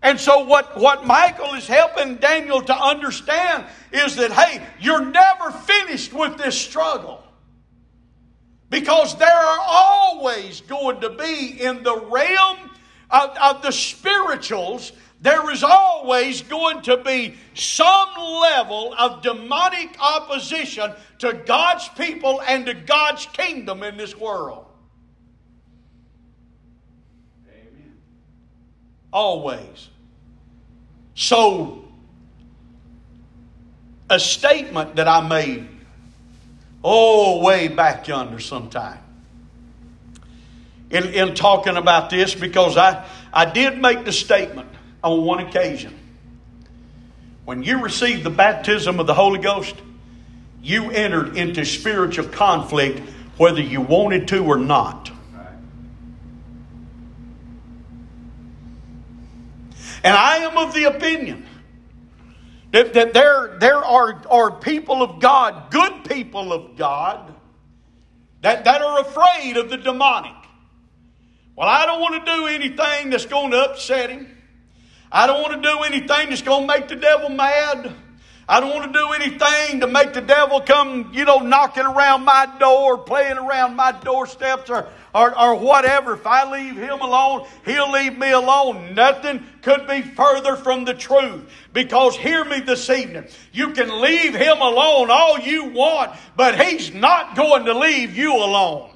And 0.03 0.19
so, 0.19 0.45
what, 0.45 0.77
what 0.79 1.07
Michael 1.07 1.55
is 1.55 1.67
helping 1.67 2.17
Daniel 2.17 2.61
to 2.63 2.75
understand 2.75 3.67
is 3.93 4.17
that, 4.17 4.33
hey, 4.33 4.65
you're 4.81 5.05
never 5.05 5.51
finished 5.51 6.13
with 6.13 6.37
this 6.37 6.59
struggle. 6.59 7.25
Because 8.71 9.17
there 9.17 9.29
are 9.29 9.61
always 9.67 10.61
going 10.63 11.01
to 11.01 11.11
be 11.11 11.63
in 11.63 11.83
the 11.83 11.97
realm 11.97 12.71
of, 13.11 13.31
of 13.39 13.63
the 13.63 13.73
spirituals, 13.73 14.93
there 15.21 15.51
is 15.51 15.65
always 15.65 16.43
going 16.43 16.83
to 16.83 16.99
be 16.99 17.37
some 17.55 18.11
level 18.17 18.95
of 18.99 19.23
demonic 19.23 19.97
opposition 20.01 20.93
to 21.19 21.33
God's 21.33 21.89
people 21.91 22.43
and 22.43 22.67
to 22.67 22.75
God's 22.75 23.27
kingdom 23.27 23.83
in 23.83 23.97
this 23.97 24.17
world. 24.17 24.67
Amen. 27.49 27.97
Always. 29.13 29.89
So, 31.15 31.85
a 34.11 34.21
statement 34.21 34.97
that 34.97 35.09
I 35.09 35.27
made 35.27 35.69
Oh, 36.83 37.43
way 37.43 37.69
back 37.69 38.07
yonder 38.07 38.39
sometime. 38.39 38.99
In, 40.91 41.05
in 41.13 41.35
talking 41.35 41.77
about 41.77 42.09
this, 42.09 42.35
because 42.35 42.77
I, 42.77 43.07
I 43.33 43.45
did 43.45 43.81
make 43.81 44.05
the 44.05 44.13
statement 44.13 44.69
on 45.03 45.25
one 45.25 45.41
occasion. 45.41 45.99
When 47.45 47.63
you 47.63 47.83
received 47.83 48.25
the 48.25 48.31
baptism 48.31 49.01
of 49.01 49.07
the 49.07 49.15
Holy 49.15 49.41
Ghost, 49.41 49.75
you 50.63 50.91
entered 50.91 51.37
into 51.37 51.65
spiritual 51.65 52.27
conflict 52.29 53.01
whether 53.37 53.61
you 53.61 53.81
wanted 53.81 54.29
to 54.29 54.45
or 54.45 54.57
not. 54.57 55.11
And 60.05 60.17
I 60.17 60.37
am 60.39 60.57
of 60.57 60.75
the 60.75 60.85
opinion 60.85 61.48
that, 62.71 62.93
that 62.95 63.15
there, 63.15 63.57
there 63.61 63.77
are, 63.77 64.23
are 64.29 64.51
people 64.51 65.03
of 65.03 65.21
God, 65.21 65.71
good 65.71 66.05
people 66.05 66.53
of 66.53 66.77
God, 66.77 67.35
that, 68.43 68.65
that 68.65 68.83
are 68.83 69.01
afraid 69.01 69.57
of 69.57 69.71
the 69.71 69.77
demonic. 69.77 70.35
Well, 71.57 71.69
I 71.69 71.87
don't 71.87 72.01
want 72.01 72.25
to 72.25 72.33
do 72.33 72.47
anything 72.47 73.11
that's 73.11 73.27
going 73.27 73.51
to 73.51 73.59
upset 73.59 74.11
him. 74.11 74.37
I 75.11 75.27
don't 75.27 75.43
want 75.43 75.63
to 75.63 75.69
do 75.69 75.79
anything 75.81 76.29
that's 76.29 76.43
going 76.43 76.69
to 76.69 76.75
make 76.75 76.89
the 76.89 76.97
devil 76.97 77.31
mad. 77.31 77.93
I 78.51 78.61
don't 78.61 78.75
want 78.75 78.91
to 78.91 78.99
do 78.99 79.13
anything 79.13 79.81
to 79.81 79.87
make 79.87 80.15
the 80.15 80.23
devil 80.23 80.63
come, 80.63 81.11
you 81.13 81.27
know, 81.27 81.41
knocking 81.41 81.85
around 81.85 82.25
my 82.25 82.51
door, 82.59 82.97
playing 82.97 83.37
around 83.37 83.77
my 83.77 83.93
doorsteps, 83.93 84.71
or, 84.71 84.89
or, 85.15 85.39
or 85.39 85.55
whatever. 85.57 86.15
If 86.15 86.27
I 86.27 86.51
leave 86.51 86.77
him 86.77 86.99
alone, 87.01 87.47
he'll 87.67 87.91
leave 87.91 88.17
me 88.17 88.31
alone. 88.31 88.95
Nothing 88.95 89.45
could 89.61 89.87
be 89.87 90.01
further 90.01 90.57
from 90.57 90.87
the 90.87 90.95
truth. 90.95 91.43
Because 91.75 92.17
hear 92.17 92.43
me 92.43 92.61
this 92.61 92.89
evening. 92.89 93.27
You 93.53 93.75
can 93.75 94.01
leave 94.01 94.35
him 94.35 94.63
alone 94.63 95.11
all 95.11 95.39
you 95.39 95.67
want, 95.67 96.13
but 96.35 96.59
he's 96.59 96.95
not 96.95 97.37
going 97.37 97.67
to 97.67 97.79
leave 97.79 98.17
you 98.17 98.35
alone. 98.35 98.91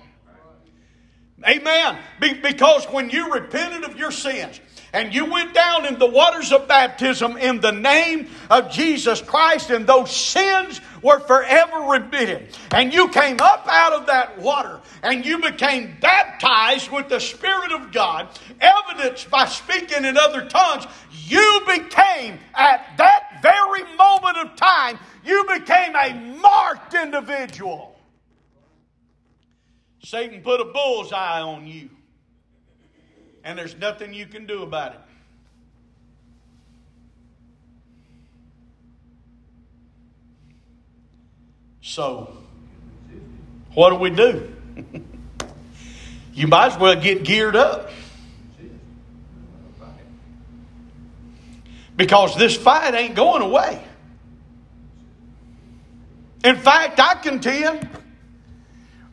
Amen. 1.47 1.99
Be- 2.21 2.35
because 2.35 2.87
when 2.87 3.11
you 3.11 3.35
repented 3.35 3.85
of 3.85 3.99
your 3.99 4.12
sins, 4.12 4.61
and 4.92 5.14
you 5.14 5.31
went 5.31 5.55
down 5.55 5.87
in 5.87 5.98
the 5.98 6.07
waters 6.07 6.52
of 6.52 6.68
baptism 6.68 7.37
in 7.37 7.61
the 7.61 7.72
name 7.72 8.28
of 8.50 8.70
Jesus 8.70 9.20
Christ, 9.22 9.70
and 9.70 9.87
those 9.87 10.14
sins 10.14 10.81
were 11.02 11.18
forever 11.20 11.90
remitted. 11.90 12.48
And 12.70 12.92
you 12.92 13.09
came 13.09 13.40
up 13.40 13.66
out 13.68 13.92
of 13.92 14.07
that 14.07 14.38
water 14.38 14.81
and 15.02 15.24
you 15.26 15.38
became 15.38 15.96
baptized 16.00 16.90
with 16.90 17.09
the 17.09 17.18
Spirit 17.18 17.72
of 17.72 17.92
God, 17.92 18.28
evidenced 18.61 19.31
by 19.31 19.46
speaking 19.46 20.05
in 20.05 20.16
other 20.16 20.46
tongues. 20.46 20.87
You 21.11 21.62
became, 21.66 22.38
at 22.55 22.96
that 22.98 23.40
very 23.42 23.83
moment 23.96 24.38
of 24.38 24.57
time, 24.57 24.98
you 25.24 25.44
became 25.44 25.96
a 25.96 26.38
marked 26.40 26.94
individual. 26.94 27.96
Satan 30.05 30.42
put 30.42 30.61
a 30.61 30.64
bullseye 30.64 31.40
on 31.40 31.66
you, 31.66 31.88
and 33.44 33.59
there's 33.59 33.76
nothing 33.76 34.14
you 34.14 34.26
can 34.26 34.46
do 34.46 34.62
about 34.62 34.94
it. 34.94 35.00
So, 41.81 42.37
what 43.74 43.90
do 43.90 43.96
we 43.96 44.11
do? 44.11 44.55
you 46.35 46.46
might 46.46 46.72
as 46.72 46.78
well 46.78 46.94
get 46.94 47.24
geared 47.24 47.57
up. 47.57 47.90
Because 51.94 52.37
this 52.38 52.57
fight 52.57 52.94
ain't 52.94 53.14
going 53.14 53.42
away. 53.42 53.83
In 56.44 56.57
fact, 56.57 56.98
I 56.98 57.14
contend 57.16 57.88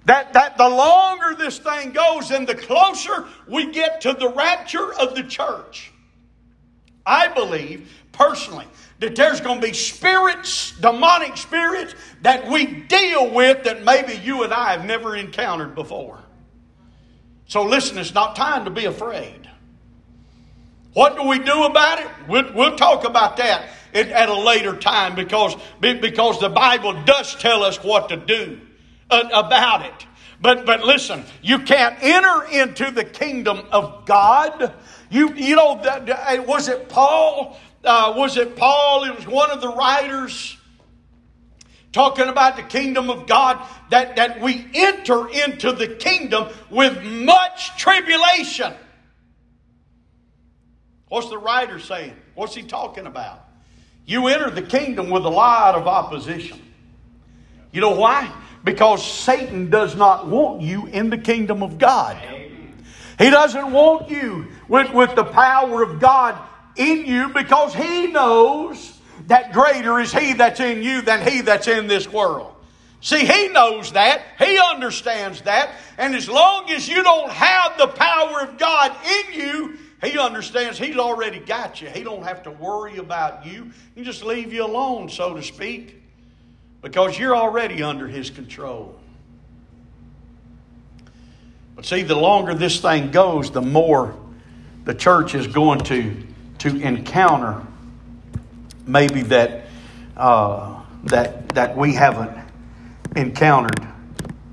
that, 0.05 0.33
that 0.33 0.57
the 0.57 0.67
longer 0.67 1.35
this 1.35 1.59
thing 1.59 1.91
goes 1.91 2.31
and 2.31 2.47
the 2.47 2.55
closer 2.55 3.25
we 3.47 3.71
get 3.71 4.01
to 4.01 4.13
the 4.13 4.29
rapture 4.29 4.93
of 4.93 5.15
the 5.15 5.23
church, 5.23 5.91
I 7.05 7.27
believe 7.27 7.91
personally 8.11 8.65
that 8.99 9.15
there's 9.15 9.39
going 9.39 9.61
to 9.61 9.67
be 9.67 9.73
spirits, 9.73 10.71
demonic 10.79 11.37
spirits, 11.37 11.95
that 12.21 12.49
we 12.49 12.65
deal 12.65 13.31
with 13.33 13.63
that 13.63 13.83
maybe 13.83 14.15
you 14.23 14.43
and 14.43 14.53
I 14.53 14.71
have 14.71 14.85
never 14.85 15.15
encountered 15.15 15.75
before. 15.75 16.19
So 17.47 17.63
listen, 17.63 17.97
it's 17.97 18.13
not 18.13 18.35
time 18.35 18.65
to 18.65 18.71
be 18.71 18.85
afraid. 18.85 19.49
What 20.93 21.15
do 21.15 21.27
we 21.27 21.39
do 21.39 21.63
about 21.63 21.99
it? 21.99 22.07
We'll, 22.27 22.53
we'll 22.53 22.75
talk 22.75 23.05
about 23.05 23.37
that 23.37 23.69
at 23.93 24.29
a 24.29 24.33
later 24.33 24.75
time 24.75 25.15
because, 25.15 25.55
because 25.79 26.39
the 26.39 26.49
Bible 26.49 26.93
does 27.03 27.35
tell 27.35 27.63
us 27.63 27.83
what 27.83 28.09
to 28.09 28.17
do 28.17 28.59
about 29.09 29.85
it. 29.85 30.05
But, 30.41 30.65
but 30.65 30.83
listen, 30.83 31.25
you 31.41 31.59
can't 31.59 31.95
enter 32.01 32.43
into 32.51 32.91
the 32.91 33.03
kingdom 33.03 33.61
of 33.71 34.05
God. 34.05 34.73
You, 35.09 35.33
you 35.33 35.55
know, 35.55 35.81
that 35.83 36.47
was 36.47 36.69
it 36.69 36.87
Paul 36.87 37.57
uh, 37.83 38.13
was 38.15 38.37
it 38.37 38.55
Paul? 38.55 39.05
It 39.05 39.15
was 39.15 39.27
one 39.27 39.51
of 39.51 39.61
the 39.61 39.69
writers 39.69 40.57
talking 41.91 42.27
about 42.27 42.55
the 42.55 42.63
kingdom 42.63 43.09
of 43.09 43.25
God 43.25 43.65
that, 43.89 44.17
that 44.17 44.41
we 44.41 44.65
enter 44.73 45.27
into 45.29 45.71
the 45.71 45.87
kingdom 45.87 46.49
with 46.69 47.01
much 47.03 47.77
tribulation. 47.77 48.73
What's 51.07 51.29
the 51.29 51.37
writer 51.37 51.79
saying? 51.79 52.15
What's 52.35 52.53
he 52.53 52.63
talking 52.63 53.07
about? 53.07 53.45
You 54.05 54.27
enter 54.27 54.49
the 54.49 54.61
kingdom 54.61 55.09
with 55.09 55.25
a 55.25 55.29
lot 55.29 55.75
of 55.75 55.87
opposition. 55.87 56.59
You 57.71 57.81
know 57.81 57.95
why? 57.95 58.31
Because 58.63 59.05
Satan 59.05 59.69
does 59.69 59.95
not 59.95 60.27
want 60.27 60.61
you 60.61 60.87
in 60.87 61.09
the 61.09 61.17
kingdom 61.17 61.63
of 61.63 61.77
God. 61.77 62.17
He 63.17 63.29
doesn't 63.29 63.71
want 63.71 64.09
you 64.09 64.47
with, 64.67 64.93
with 64.93 65.15
the 65.15 65.25
power 65.25 65.83
of 65.83 65.99
God 65.99 66.37
in 66.77 67.05
you 67.05 67.29
because 67.29 67.73
He 67.73 68.07
knows 68.07 68.97
that 69.27 69.51
greater 69.51 69.99
is 69.99 70.13
He 70.13 70.33
that's 70.33 70.59
in 70.59 70.81
you 70.81 71.01
than 71.01 71.27
He 71.27 71.41
that's 71.41 71.67
in 71.67 71.87
this 71.87 72.07
world. 72.07 72.53
See, 73.01 73.25
He 73.25 73.49
knows 73.49 73.91
that. 73.91 74.21
He 74.39 74.57
understands 74.57 75.41
that. 75.41 75.71
And 75.97 76.15
as 76.15 76.29
long 76.29 76.69
as 76.69 76.87
you 76.87 77.03
don't 77.03 77.29
have 77.29 77.77
the 77.77 77.87
power 77.87 78.41
of 78.41 78.57
God 78.57 78.95
in 79.05 79.39
you, 79.39 79.77
He 80.01 80.17
understands 80.17 80.79
He's 80.79 80.97
already 80.97 81.39
got 81.39 81.81
you. 81.81 81.89
He 81.89 82.03
don't 82.03 82.23
have 82.23 82.43
to 82.43 82.51
worry 82.51 82.97
about 82.97 83.45
you. 83.45 83.71
He 83.95 84.03
just 84.03 84.23
leave 84.23 84.53
you 84.53 84.65
alone, 84.65 85.09
so 85.09 85.33
to 85.33 85.43
speak, 85.43 85.98
because 86.81 87.17
you're 87.17 87.35
already 87.35 87.83
under 87.83 88.07
His 88.07 88.29
control. 88.29 88.97
But 91.75 91.85
see, 91.85 92.03
the 92.03 92.15
longer 92.15 92.53
this 92.53 92.81
thing 92.81 93.11
goes, 93.11 93.51
the 93.51 93.61
more 93.61 94.15
the 94.85 94.93
church 94.93 95.35
is 95.35 95.47
going 95.47 95.79
to 95.85 96.15
to 96.59 96.81
encounter 96.81 97.65
maybe 98.85 99.21
that 99.21 99.65
uh, 100.17 100.81
that 101.05 101.49
that 101.49 101.77
we 101.77 101.93
haven't 101.93 102.37
encountered 103.15 103.87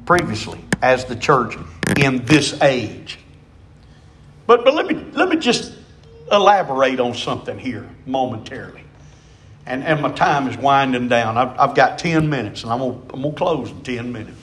previously 0.05 0.65
as 0.83 1.05
the 1.05 1.17
church 1.17 1.57
in 1.99 2.25
this 2.27 2.61
age. 2.63 3.19
But 4.47 4.65
but 4.65 4.75
let 4.75 4.87
me 4.87 4.95
let 5.13 5.29
me 5.29 5.37
just 5.37 5.73
elaborate 6.31 7.01
on 7.01 7.15
something 7.15 7.59
here 7.59 7.89
momentarily. 8.07 8.86
And, 9.67 9.83
and 9.83 10.01
my 10.01 10.13
time 10.13 10.49
is 10.49 10.57
winding 10.57 11.09
down. 11.09 11.37
I've, 11.37 11.59
I've 11.59 11.75
got 11.75 11.99
10 11.99 12.31
minutes, 12.31 12.63
and 12.63 12.73
I'm 12.73 12.79
going 12.79 13.11
I'm 13.13 13.23
to 13.23 13.33
close 13.33 13.71
in 13.71 13.83
10 13.83 14.13
minutes. 14.13 14.41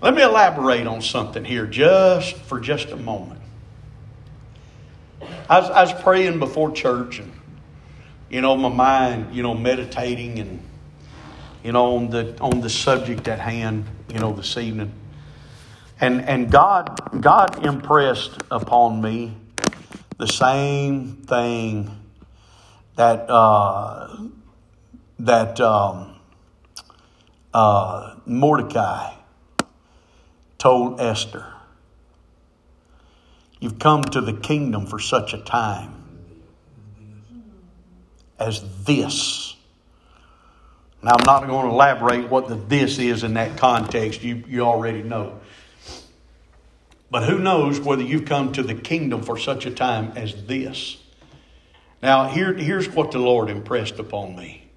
Let 0.00 0.14
me 0.14 0.22
elaborate 0.22 0.86
on 0.86 1.02
something 1.02 1.44
here 1.44 1.66
just 1.66 2.36
for 2.36 2.60
just 2.60 2.90
a 2.90 2.96
moment. 2.96 3.40
I 5.48 5.60
was, 5.60 5.70
I 5.70 5.82
was 5.82 5.92
praying 6.02 6.38
before 6.38 6.70
church 6.72 7.18
and, 7.18 7.32
you 8.30 8.40
know, 8.40 8.56
my 8.56 8.68
mind, 8.68 9.34
you 9.34 9.42
know, 9.42 9.54
meditating 9.54 10.38
and, 10.38 10.62
you 11.62 11.72
know, 11.72 11.96
on 11.96 12.10
the, 12.10 12.38
on 12.40 12.60
the 12.60 12.70
subject 12.70 13.26
at 13.28 13.40
hand, 13.40 13.86
you 14.12 14.18
know, 14.18 14.32
this 14.32 14.56
evening. 14.56 14.92
And, 16.00 16.22
and 16.22 16.50
God, 16.50 17.20
God 17.20 17.64
impressed 17.64 18.42
upon 18.50 19.00
me 19.00 19.34
the 20.18 20.26
same 20.26 21.16
thing 21.26 22.03
that, 22.96 23.28
uh, 23.28 24.16
that 25.18 25.60
um, 25.60 26.16
uh, 27.52 28.16
Mordecai 28.26 29.14
told 30.58 31.00
Esther. 31.00 31.46
You've 33.60 33.78
come 33.78 34.02
to 34.02 34.20
the 34.20 34.32
kingdom 34.32 34.86
for 34.86 34.98
such 34.98 35.32
a 35.32 35.38
time 35.38 36.04
as 38.38 38.84
this. 38.84 39.56
Now, 41.02 41.12
I'm 41.18 41.24
not 41.24 41.46
going 41.46 41.66
to 41.66 41.72
elaborate 41.72 42.30
what 42.30 42.48
the 42.48 42.54
this 42.54 42.98
is 42.98 43.24
in 43.24 43.34
that 43.34 43.58
context. 43.58 44.22
You, 44.22 44.42
you 44.48 44.62
already 44.62 45.02
know. 45.02 45.40
But 47.10 47.24
who 47.24 47.38
knows 47.38 47.78
whether 47.78 48.02
you've 48.02 48.24
come 48.24 48.52
to 48.52 48.62
the 48.62 48.74
kingdom 48.74 49.22
for 49.22 49.38
such 49.38 49.66
a 49.66 49.70
time 49.70 50.12
as 50.16 50.46
this? 50.46 51.03
Now, 52.02 52.28
here, 52.28 52.52
here's 52.52 52.88
what 52.88 53.12
the 53.12 53.18
Lord 53.18 53.48
impressed 53.50 53.98
upon 53.98 54.36
me. 54.36 54.68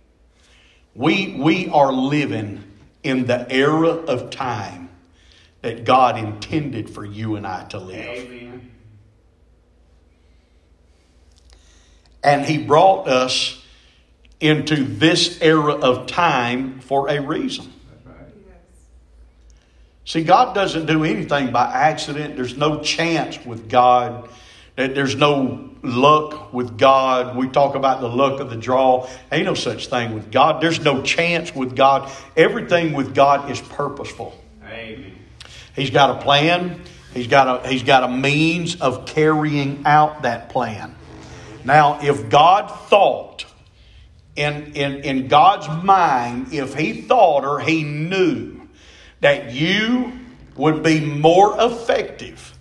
We, 0.95 1.35
we 1.37 1.69
are 1.69 1.91
living 1.91 2.63
in 3.03 3.25
the 3.25 3.51
era 3.51 3.89
of 3.89 4.29
time 4.29 4.89
that 5.61 5.83
God 5.83 6.17
intended 6.17 6.89
for 6.89 7.05
you 7.05 7.35
and 7.35 7.45
I 7.45 7.65
to 7.65 7.79
live. 7.79 8.05
Amen. 8.05 8.71
And 12.23 12.45
He 12.45 12.57
brought 12.57 13.07
us 13.07 13.63
into 14.39 14.83
this 14.83 15.41
era 15.41 15.73
of 15.73 16.07
time 16.07 16.79
for 16.79 17.09
a 17.09 17.19
reason. 17.19 17.73
See, 20.05 20.23
God 20.23 20.55
doesn't 20.55 20.85
do 20.85 21.03
anything 21.03 21.51
by 21.51 21.65
accident. 21.65 22.37
There's 22.37 22.55
no 22.55 22.81
chance 22.81 23.45
with 23.45 23.69
God. 23.69 24.29
There's 24.77 25.15
no 25.15 25.71
luck 25.81 26.53
with 26.53 26.77
God. 26.77 27.35
We 27.35 27.49
talk 27.49 27.73
about 27.73 27.99
the 27.99 28.07
luck 28.07 28.39
of 28.39 28.51
the 28.51 28.55
draw. 28.55 29.09
Ain't 29.31 29.45
no 29.45 29.55
such 29.55 29.87
thing 29.87 30.13
with 30.13 30.31
God. 30.31 30.61
There's 30.61 30.79
no 30.79 31.01
chance 31.01 31.53
with 31.55 31.75
God. 31.75 32.11
Everything 32.35 32.93
with 32.93 33.15
God 33.15 33.49
is 33.49 33.59
purposeful. 33.59 34.39
Amen. 34.63 35.15
He's 35.75 35.89
got 35.89 36.11
a 36.11 36.21
plan. 36.21 36.79
He's 37.15 37.25
got 37.25 37.65
a, 37.65 37.67
he's 37.67 37.81
got 37.81 38.03
a 38.03 38.07
means 38.07 38.79
of 38.79 39.07
carrying 39.07 39.81
out 39.85 40.21
that 40.21 40.49
plan. 40.49 40.95
Now, 41.65 41.99
if 42.01 42.29
God 42.29 42.67
thought, 42.87 43.45
in, 44.35 44.73
in, 44.75 45.03
in 45.03 45.27
God's 45.27 45.67
mind, 45.83 46.53
if 46.53 46.75
He 46.75 47.01
thought 47.01 47.43
or 47.43 47.59
He 47.59 47.83
knew 47.83 48.61
that 49.21 49.51
you 49.53 50.13
would 50.55 50.83
be 50.83 50.99
more 50.99 51.55
effective 51.59 52.56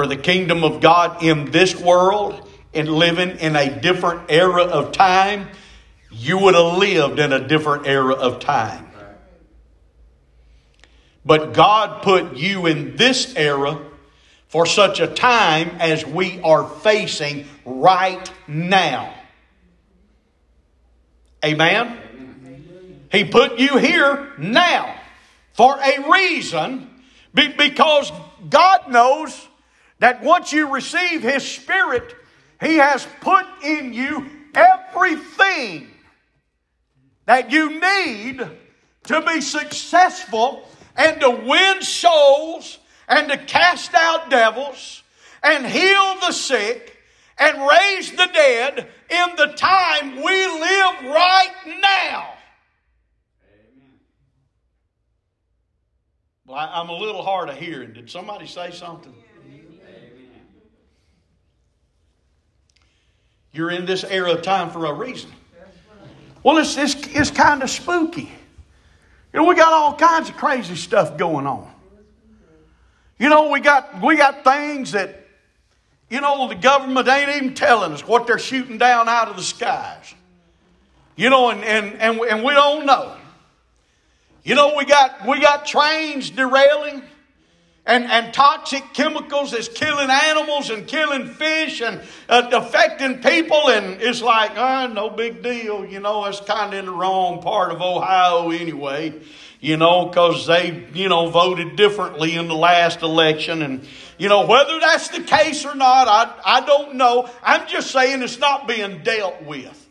for 0.00 0.06
the 0.06 0.16
kingdom 0.16 0.64
of 0.64 0.80
God 0.80 1.22
in 1.22 1.50
this 1.50 1.78
world 1.78 2.48
and 2.72 2.88
living 2.88 3.36
in 3.36 3.54
a 3.54 3.78
different 3.82 4.30
era 4.30 4.62
of 4.62 4.92
time, 4.92 5.46
you 6.10 6.38
would 6.38 6.54
have 6.54 6.78
lived 6.78 7.18
in 7.18 7.34
a 7.34 7.46
different 7.46 7.86
era 7.86 8.14
of 8.14 8.40
time. 8.40 8.88
But 11.22 11.52
God 11.52 12.00
put 12.00 12.34
you 12.34 12.64
in 12.64 12.96
this 12.96 13.36
era 13.36 13.78
for 14.48 14.64
such 14.64 15.00
a 15.00 15.06
time 15.06 15.68
as 15.80 16.06
we 16.06 16.40
are 16.40 16.66
facing 16.66 17.44
right 17.66 18.32
now. 18.48 19.12
Amen? 21.44 23.04
He 23.12 23.24
put 23.24 23.58
you 23.58 23.76
here 23.76 24.32
now 24.38 24.98
for 25.52 25.78
a 25.78 26.10
reason 26.10 26.88
because 27.34 28.10
God 28.48 28.90
knows 28.90 29.48
that 30.00 30.22
once 30.22 30.52
you 30.52 30.74
receive 30.74 31.22
His 31.22 31.46
Spirit, 31.46 32.14
He 32.60 32.76
has 32.76 33.06
put 33.20 33.46
in 33.62 33.92
you 33.92 34.28
everything 34.54 35.88
that 37.26 37.52
you 37.52 37.80
need 37.80 38.44
to 39.04 39.20
be 39.22 39.40
successful 39.40 40.68
and 40.96 41.20
to 41.20 41.30
win 41.30 41.82
souls 41.82 42.78
and 43.08 43.30
to 43.30 43.38
cast 43.38 43.94
out 43.94 44.30
devils 44.30 45.02
and 45.42 45.64
heal 45.64 46.16
the 46.20 46.32
sick 46.32 46.96
and 47.38 47.56
raise 47.66 48.10
the 48.10 48.28
dead 48.32 48.88
in 49.08 49.36
the 49.36 49.52
time 49.56 50.16
we 50.16 50.22
live 50.22 51.02
right 51.04 51.54
now. 51.80 52.34
Well, 56.46 56.68
I'm 56.72 56.88
a 56.88 56.96
little 56.96 57.22
hard 57.22 57.48
of 57.48 57.56
hearing. 57.56 57.92
Did 57.92 58.10
somebody 58.10 58.46
say 58.46 58.72
something? 58.72 59.14
You're 63.52 63.70
in 63.70 63.84
this 63.84 64.04
era 64.04 64.32
of 64.32 64.42
time 64.42 64.70
for 64.70 64.86
a 64.86 64.92
reason. 64.92 65.30
Well, 66.42 66.58
it's, 66.58 66.76
it's, 66.76 66.94
it's 67.08 67.30
kind 67.30 67.62
of 67.62 67.70
spooky. 67.70 68.30
You 69.32 69.40
know, 69.40 69.44
we 69.44 69.54
got 69.54 69.72
all 69.72 69.94
kinds 69.94 70.28
of 70.28 70.36
crazy 70.36 70.76
stuff 70.76 71.16
going 71.16 71.46
on. 71.46 71.70
You 73.18 73.28
know, 73.28 73.50
we 73.50 73.60
got 73.60 74.02
we 74.02 74.16
got 74.16 74.44
things 74.44 74.92
that, 74.92 75.26
you 76.08 76.22
know, 76.22 76.48
the 76.48 76.54
government 76.54 77.06
ain't 77.06 77.28
even 77.28 77.54
telling 77.54 77.92
us 77.92 78.06
what 78.06 78.26
they're 78.26 78.38
shooting 78.38 78.78
down 78.78 79.08
out 79.10 79.28
of 79.28 79.36
the 79.36 79.42
skies. 79.42 80.14
You 81.16 81.28
know, 81.28 81.50
and 81.50 81.62
and 81.62 82.00
and, 82.00 82.18
and 82.18 82.42
we 82.42 82.54
don't 82.54 82.86
know. 82.86 83.14
You 84.42 84.54
know, 84.54 84.74
we 84.74 84.86
got 84.86 85.26
we 85.28 85.38
got 85.38 85.66
trains 85.66 86.30
derailing 86.30 87.02
and, 87.90 88.04
and 88.04 88.32
toxic 88.32 88.94
chemicals 88.94 89.52
is 89.52 89.68
killing 89.68 90.10
animals 90.10 90.70
and 90.70 90.86
killing 90.86 91.26
fish 91.26 91.82
and 91.82 92.00
uh, 92.28 92.48
affecting 92.52 93.20
people. 93.20 93.68
And 93.68 94.00
it's 94.00 94.22
like, 94.22 94.52
oh, 94.56 94.86
no 94.86 95.10
big 95.10 95.42
deal. 95.42 95.84
You 95.84 95.98
know, 95.98 96.24
it's 96.26 96.40
kind 96.40 96.72
of 96.72 96.78
in 96.78 96.86
the 96.86 96.92
wrong 96.92 97.42
part 97.42 97.72
of 97.72 97.82
Ohio 97.82 98.50
anyway, 98.50 99.20
you 99.60 99.76
know, 99.76 100.06
because 100.06 100.46
they, 100.46 100.86
you 100.94 101.08
know, 101.08 101.30
voted 101.30 101.74
differently 101.74 102.36
in 102.36 102.46
the 102.46 102.54
last 102.54 103.02
election. 103.02 103.60
And, 103.60 103.84
you 104.18 104.28
know, 104.28 104.46
whether 104.46 104.78
that's 104.78 105.08
the 105.08 105.22
case 105.22 105.64
or 105.64 105.74
not, 105.74 106.06
I, 106.06 106.32
I 106.44 106.64
don't 106.64 106.94
know. 106.94 107.28
I'm 107.42 107.66
just 107.66 107.90
saying 107.90 108.22
it's 108.22 108.38
not 108.38 108.68
being 108.68 109.02
dealt 109.02 109.42
with. 109.42 109.89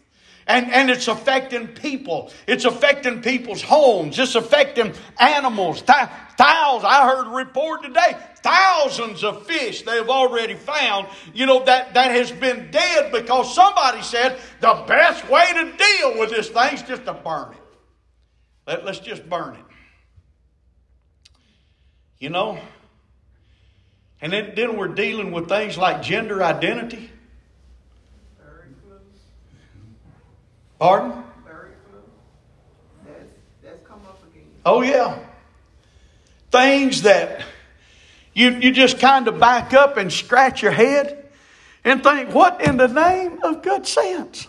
And, 0.49 0.71
and 0.71 0.89
it's 0.89 1.07
affecting 1.07 1.67
people. 1.67 2.31
It's 2.47 2.65
affecting 2.65 3.21
people's 3.21 3.61
homes. 3.61 4.17
It's 4.17 4.33
affecting 4.33 4.93
animals. 5.19 5.81
Thousands, 5.83 6.85
I 6.85 7.07
heard 7.07 7.27
a 7.27 7.35
report 7.35 7.83
today, 7.83 8.17
thousands 8.37 9.23
of 9.23 9.45
fish 9.45 9.83
they 9.83 9.97
have 9.97 10.09
already 10.09 10.55
found, 10.55 11.07
you 11.35 11.45
know, 11.45 11.63
that, 11.65 11.93
that 11.93 12.09
has 12.09 12.31
been 12.31 12.71
dead 12.71 13.11
because 13.11 13.53
somebody 13.53 14.01
said 14.01 14.39
the 14.59 14.83
best 14.87 15.29
way 15.29 15.45
to 15.53 15.71
deal 15.77 16.19
with 16.19 16.31
this 16.31 16.49
thing 16.49 16.73
is 16.73 16.81
just 16.81 17.05
to 17.05 17.13
burn 17.13 17.51
it. 17.51 17.61
Let, 18.65 18.85
let's 18.85 18.99
just 18.99 19.29
burn 19.29 19.53
it. 19.53 19.65
You 22.17 22.31
know? 22.31 22.59
And 24.19 24.33
then, 24.33 24.53
then 24.55 24.77
we're 24.77 24.87
dealing 24.87 25.31
with 25.31 25.47
things 25.47 25.77
like 25.77 26.01
gender 26.01 26.43
identity. 26.43 27.11
Pardon? 30.79 31.23
That's, 33.05 33.19
that's 33.61 33.87
come 33.87 33.99
up 34.07 34.23
again. 34.31 34.47
Oh, 34.65 34.81
yeah. 34.81 35.19
Things 36.51 37.01
that 37.01 37.43
you, 38.33 38.51
you 38.51 38.71
just 38.71 38.99
kind 38.99 39.27
of 39.27 39.39
back 39.39 39.73
up 39.73 39.97
and 39.97 40.11
scratch 40.11 40.63
your 40.63 40.71
head 40.71 41.29
and 41.83 42.01
think, 42.01 42.33
what 42.33 42.61
in 42.61 42.77
the 42.77 42.87
name 42.87 43.43
of 43.43 43.61
good 43.61 43.85
sense 43.85 44.47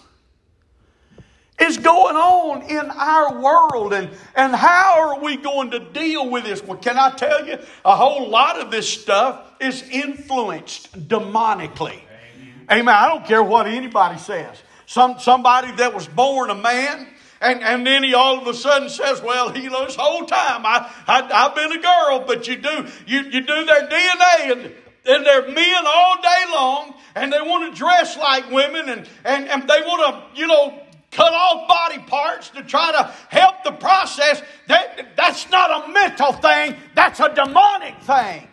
is 1.60 1.76
going 1.76 2.14
on 2.14 2.62
in 2.62 2.90
our 2.90 3.42
world? 3.42 3.92
And, 3.92 4.08
and 4.36 4.54
how 4.54 5.00
are 5.00 5.20
we 5.20 5.36
going 5.36 5.72
to 5.72 5.80
deal 5.80 6.30
with 6.30 6.44
this? 6.44 6.62
Well, 6.62 6.78
can 6.78 6.96
I 6.96 7.10
tell 7.10 7.44
you, 7.44 7.58
a 7.84 7.96
whole 7.96 8.28
lot 8.28 8.60
of 8.60 8.70
this 8.70 8.88
stuff 8.88 9.52
is 9.60 9.82
influenced 9.90 11.08
demonically. 11.08 12.00
Amen. 12.00 12.66
Amen. 12.70 12.94
I 12.94 13.08
don't 13.08 13.26
care 13.26 13.42
what 13.42 13.66
anybody 13.66 14.18
says. 14.18 14.62
Some, 14.90 15.20
somebody 15.20 15.70
that 15.76 15.94
was 15.94 16.08
born 16.08 16.50
a 16.50 16.54
man, 16.56 17.06
and, 17.40 17.62
and 17.62 17.86
then 17.86 18.02
he 18.02 18.12
all 18.12 18.40
of 18.40 18.48
a 18.48 18.52
sudden 18.52 18.88
says, 18.88 19.22
well, 19.22 19.48
he 19.48 19.68
this 19.68 19.94
whole 19.94 20.26
time 20.26 20.66
I, 20.66 20.92
I, 21.06 21.42
have 21.42 21.54
been 21.54 21.70
a 21.70 21.80
girl, 21.80 22.24
but 22.26 22.48
you 22.48 22.56
do, 22.56 22.88
you, 23.06 23.20
you 23.20 23.40
do 23.40 23.64
their 23.66 23.86
DNA 23.86 24.50
and, 24.50 24.60
and 25.06 25.24
they're 25.24 25.48
men 25.48 25.84
all 25.86 26.16
day 26.20 26.44
long 26.52 26.94
and 27.14 27.32
they 27.32 27.40
want 27.40 27.72
to 27.72 27.78
dress 27.78 28.16
like 28.16 28.50
women 28.50 28.88
and, 28.88 29.08
and, 29.24 29.48
and 29.48 29.62
they 29.62 29.80
want 29.82 30.34
to, 30.34 30.40
you 30.40 30.48
know, 30.48 30.82
cut 31.12 31.32
off 31.32 31.68
body 31.68 32.00
parts 32.08 32.48
to 32.48 32.64
try 32.64 32.90
to 32.90 33.14
help 33.28 33.62
the 33.62 33.70
process. 33.70 34.42
That, 34.66 35.16
that's 35.16 35.48
not 35.50 35.84
a 35.88 35.92
mental 35.92 36.32
thing, 36.32 36.74
that's 36.96 37.20
a 37.20 37.32
demonic 37.32 37.96
thing. 38.02 38.48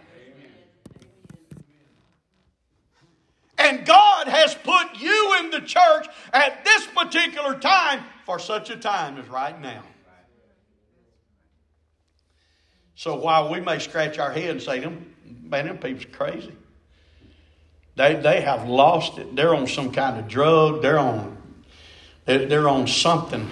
And 3.58 3.86
God 3.86 4.28
has 4.28 4.54
put 4.56 5.00
you 5.00 5.38
in 5.40 5.50
the 5.50 5.62
church 5.62 6.08
at 6.32 6.64
this 6.64 6.86
particular 6.88 7.58
time 7.58 8.04
for 8.26 8.40
such 8.40 8.70
a 8.70 8.78
time 8.78 9.18
as 9.18 9.28
right 9.28 9.60
now. 9.60 9.84
So 12.96 13.16
while 13.16 13.52
we 13.52 13.60
may 13.60 13.80
scratch 13.80 14.20
our 14.20 14.32
head 14.32 14.50
and 14.50 14.62
say, 14.62 14.80
them, 14.80 15.14
man, 15.44 15.68
them 15.68 15.78
people's 15.78 16.06
crazy. 16.12 16.56
They, 17.96 18.16
they 18.16 18.42
have 18.42 18.68
lost 18.68 19.18
it. 19.18 19.36
They're 19.36 19.56
on 19.56 19.68
some 19.68 19.92
kind 19.92 20.20
of 20.20 20.28
drug. 20.28 20.82
They're 20.82 21.00
on, 21.00 21.38
they're, 22.26 22.46
they're 22.46 22.70
on 22.70 22.88
something. 22.88 23.50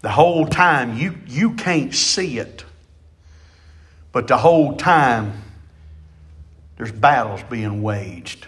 The 0.00 0.10
whole 0.10 0.46
time, 0.46 0.96
you, 0.96 1.16
you 1.26 1.52
can't 1.52 1.94
see 1.94 2.38
it. 2.38 2.64
But 4.12 4.26
the 4.26 4.38
whole 4.38 4.76
time, 4.76 5.42
there's 6.80 6.92
battles 6.92 7.42
being 7.50 7.82
waged. 7.82 8.46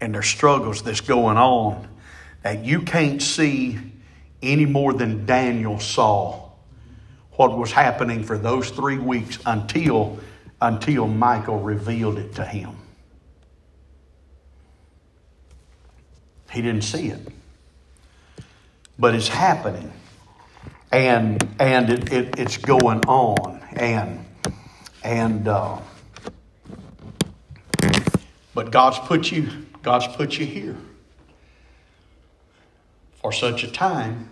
And 0.00 0.14
there's 0.14 0.28
struggles 0.28 0.82
that's 0.82 1.02
going 1.02 1.36
on 1.36 1.86
that 2.42 2.64
you 2.64 2.80
can't 2.80 3.20
see 3.20 3.78
any 4.40 4.64
more 4.64 4.94
than 4.94 5.26
Daniel 5.26 5.78
saw 5.78 6.48
what 7.32 7.58
was 7.58 7.70
happening 7.70 8.24
for 8.24 8.38
those 8.38 8.70
three 8.70 8.96
weeks 8.96 9.38
until, 9.44 10.18
until 10.62 11.06
Michael 11.06 11.58
revealed 11.58 12.16
it 12.16 12.36
to 12.36 12.46
him. 12.46 12.74
He 16.50 16.62
didn't 16.62 16.84
see 16.84 17.08
it. 17.08 17.28
But 18.98 19.14
it's 19.14 19.28
happening. 19.28 19.92
And, 20.90 21.46
and 21.60 21.90
it, 21.90 22.10
it, 22.10 22.38
it's 22.38 22.56
going 22.56 23.00
on. 23.00 23.60
And, 23.74 24.24
and 25.04 25.46
uh, 25.46 25.80
but 28.54 28.70
God's 28.70 28.98
put 29.00 29.30
you, 29.30 29.48
God's 29.82 30.06
put 30.08 30.38
you 30.38 30.46
here 30.46 30.76
for 33.20 33.32
such 33.32 33.62
a 33.62 33.70
time 33.70 34.28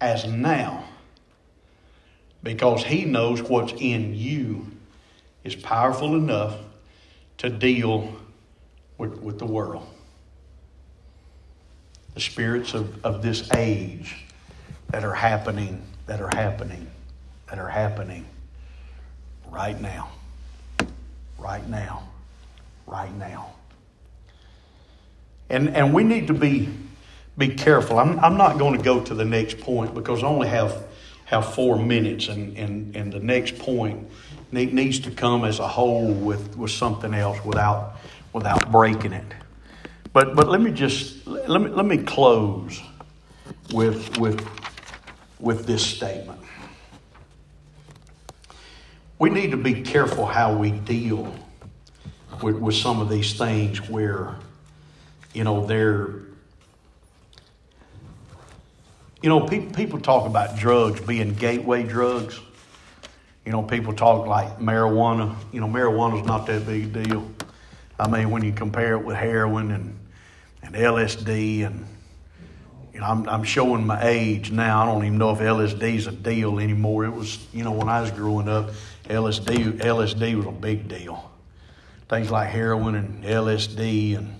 as 0.00 0.26
now. 0.26 0.84
Because 2.42 2.82
He 2.84 3.04
knows 3.04 3.40
what's 3.42 3.72
in 3.72 4.14
you 4.14 4.66
is 5.44 5.54
powerful 5.54 6.16
enough 6.16 6.56
to 7.38 7.50
deal 7.50 8.16
with, 8.98 9.20
with 9.20 9.38
the 9.38 9.46
world. 9.46 9.86
The 12.14 12.20
spirits 12.20 12.74
of, 12.74 13.04
of 13.04 13.22
this 13.22 13.50
age 13.52 14.24
that 14.90 15.04
are 15.04 15.14
happening, 15.14 15.82
that 16.06 16.20
are 16.20 16.34
happening, 16.34 16.90
that 17.48 17.58
are 17.58 17.68
happening 17.68 18.26
right 19.50 19.80
now. 19.80 20.10
Right 21.38 21.66
now 21.68 22.11
right 22.86 23.14
now. 23.16 23.54
And, 25.50 25.70
and 25.76 25.92
we 25.92 26.04
need 26.04 26.28
to 26.28 26.34
be, 26.34 26.68
be 27.36 27.48
careful. 27.48 27.98
I'm, 27.98 28.18
I'm 28.20 28.36
not 28.36 28.58
going 28.58 28.76
to 28.76 28.82
go 28.82 29.02
to 29.02 29.14
the 29.14 29.24
next 29.24 29.60
point 29.60 29.94
because 29.94 30.22
I 30.22 30.26
only 30.26 30.48
have, 30.48 30.84
have 31.26 31.54
four 31.54 31.78
minutes, 31.78 32.28
and, 32.28 32.56
and, 32.56 32.96
and 32.96 33.12
the 33.12 33.20
next 33.20 33.58
point 33.58 34.08
needs 34.50 35.00
to 35.00 35.10
come 35.10 35.44
as 35.44 35.58
a 35.58 35.68
whole 35.68 36.12
with, 36.12 36.56
with 36.56 36.70
something 36.70 37.14
else 37.14 37.42
without, 37.44 37.96
without 38.32 38.70
breaking 38.70 39.12
it. 39.12 39.34
But, 40.12 40.36
but 40.36 40.48
let 40.48 40.60
me 40.60 40.72
just 40.72 41.26
let 41.26 41.60
me, 41.60 41.68
let 41.70 41.86
me 41.86 41.96
close 41.98 42.82
with, 43.72 44.18
with, 44.18 44.46
with 45.40 45.66
this 45.66 45.84
statement. 45.84 46.42
we 49.22 49.30
need 49.30 49.52
to 49.52 49.56
be 49.56 49.82
careful 49.82 50.26
how 50.26 50.52
we 50.52 50.72
deal 50.72 51.32
with, 52.40 52.56
with 52.56 52.74
some 52.74 53.00
of 53.00 53.08
these 53.08 53.34
things 53.34 53.88
where, 53.88 54.36
you 55.34 55.44
know, 55.44 55.66
they're, 55.66 56.10
you 59.20 59.28
know, 59.28 59.40
pe- 59.40 59.66
people 59.72 60.00
talk 60.00 60.26
about 60.26 60.56
drugs 60.56 61.00
being 61.00 61.34
gateway 61.34 61.82
drugs. 61.82 62.40
You 63.44 63.52
know, 63.52 63.62
people 63.62 63.92
talk 63.92 64.26
like 64.26 64.58
marijuana. 64.58 65.34
You 65.52 65.60
know, 65.60 65.66
marijuana's 65.66 66.26
not 66.26 66.46
that 66.46 66.64
big 66.64 66.96
a 66.96 67.02
deal. 67.02 67.28
I 67.98 68.08
mean, 68.08 68.30
when 68.30 68.44
you 68.44 68.52
compare 68.52 68.94
it 68.94 69.04
with 69.04 69.16
heroin 69.16 69.70
and, 69.72 69.98
and 70.62 70.74
LSD 70.74 71.66
and 71.66 71.86
you 72.92 73.00
know, 73.00 73.06
I'm, 73.06 73.28
I'm 73.28 73.44
showing 73.44 73.86
my 73.86 74.02
age 74.06 74.50
now. 74.50 74.82
I 74.82 74.86
don't 74.86 75.04
even 75.04 75.18
know 75.18 75.32
if 75.32 75.38
LSD 75.38 75.96
is 75.96 76.06
a 76.06 76.12
deal 76.12 76.58
anymore. 76.58 77.04
It 77.04 77.10
was, 77.10 77.38
you 77.52 77.64
know, 77.64 77.72
when 77.72 77.88
I 77.88 78.00
was 78.00 78.10
growing 78.10 78.48
up, 78.48 78.70
LSD 79.04 79.78
LSD 79.80 80.36
was 80.36 80.46
a 80.46 80.52
big 80.52 80.88
deal. 80.88 81.31
Things 82.12 82.30
like 82.30 82.50
heroin 82.50 82.94
and 82.94 83.24
LSD 83.24 84.18
and 84.18 84.34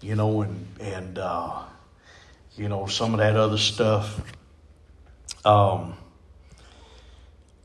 you 0.00 0.14
know 0.14 0.40
and 0.40 0.66
and 0.80 1.18
uh, 1.18 1.62
you 2.56 2.70
know 2.70 2.86
some 2.86 3.12
of 3.12 3.18
that 3.18 3.36
other 3.36 3.58
stuff. 3.58 4.22
Um, 5.44 5.92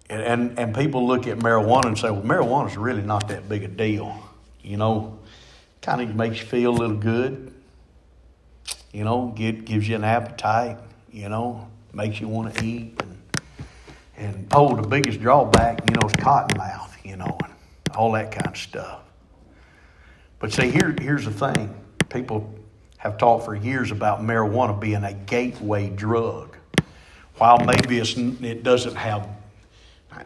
and, 0.09 0.21
and 0.21 0.59
and 0.59 0.75
people 0.75 1.07
look 1.07 1.27
at 1.27 1.38
marijuana 1.38 1.86
and 1.86 1.97
say, 1.97 2.11
well, 2.11 2.23
marijuana 2.23 2.71
is 2.71 2.75
really 2.75 3.03
not 3.03 3.29
that 3.29 3.47
big 3.47 3.63
a 3.63 3.69
deal. 3.69 4.21
You 4.61 4.75
know, 4.75 5.17
kind 5.82 6.01
of 6.01 6.13
makes 6.13 6.41
you 6.41 6.45
feel 6.47 6.71
a 6.71 6.77
little 6.77 6.97
good. 6.97 7.53
You 8.91 9.05
know, 9.05 9.32
get, 9.34 9.63
gives 9.63 9.88
you 9.88 9.95
an 9.95 10.03
appetite. 10.03 10.77
You 11.09 11.29
know, 11.29 11.69
makes 11.93 12.19
you 12.19 12.27
want 12.27 12.53
to 12.53 12.65
eat. 12.65 13.01
And, 13.01 13.17
and 14.17 14.47
oh, 14.51 14.75
the 14.75 14.86
biggest 14.86 15.21
drawback, 15.21 15.89
you 15.89 15.95
know, 15.95 16.05
is 16.05 16.13
cotton 16.15 16.57
mouth, 16.57 16.93
you 17.05 17.15
know, 17.15 17.38
and 17.45 17.53
all 17.95 18.11
that 18.11 18.34
kind 18.34 18.47
of 18.47 18.57
stuff. 18.57 19.03
But 20.41 20.51
see, 20.51 20.71
here, 20.71 20.95
here's 20.99 21.25
the 21.25 21.31
thing 21.31 21.73
people 22.09 22.53
have 22.97 23.17
talked 23.17 23.45
for 23.45 23.55
years 23.55 23.91
about 23.91 24.21
marijuana 24.21 24.77
being 24.77 25.03
a 25.03 25.13
gateway 25.13 25.89
drug. 25.89 26.57
While 27.37 27.59
maybe 27.59 27.99
it 27.99 28.63
doesn't 28.63 28.95
have, 28.95 29.29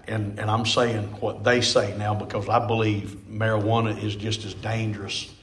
and, 0.07 0.39
and 0.39 0.49
I'm 0.49 0.66
saying 0.66 1.03
what 1.20 1.43
they 1.43 1.61
say 1.61 1.95
now 1.97 2.16
because 2.16 2.49
I 2.49 2.66
believe 2.66 3.18
marijuana 3.30 4.01
is 4.01 4.16
just 4.16 4.45
as 4.45 4.53
dangerous 4.53 5.34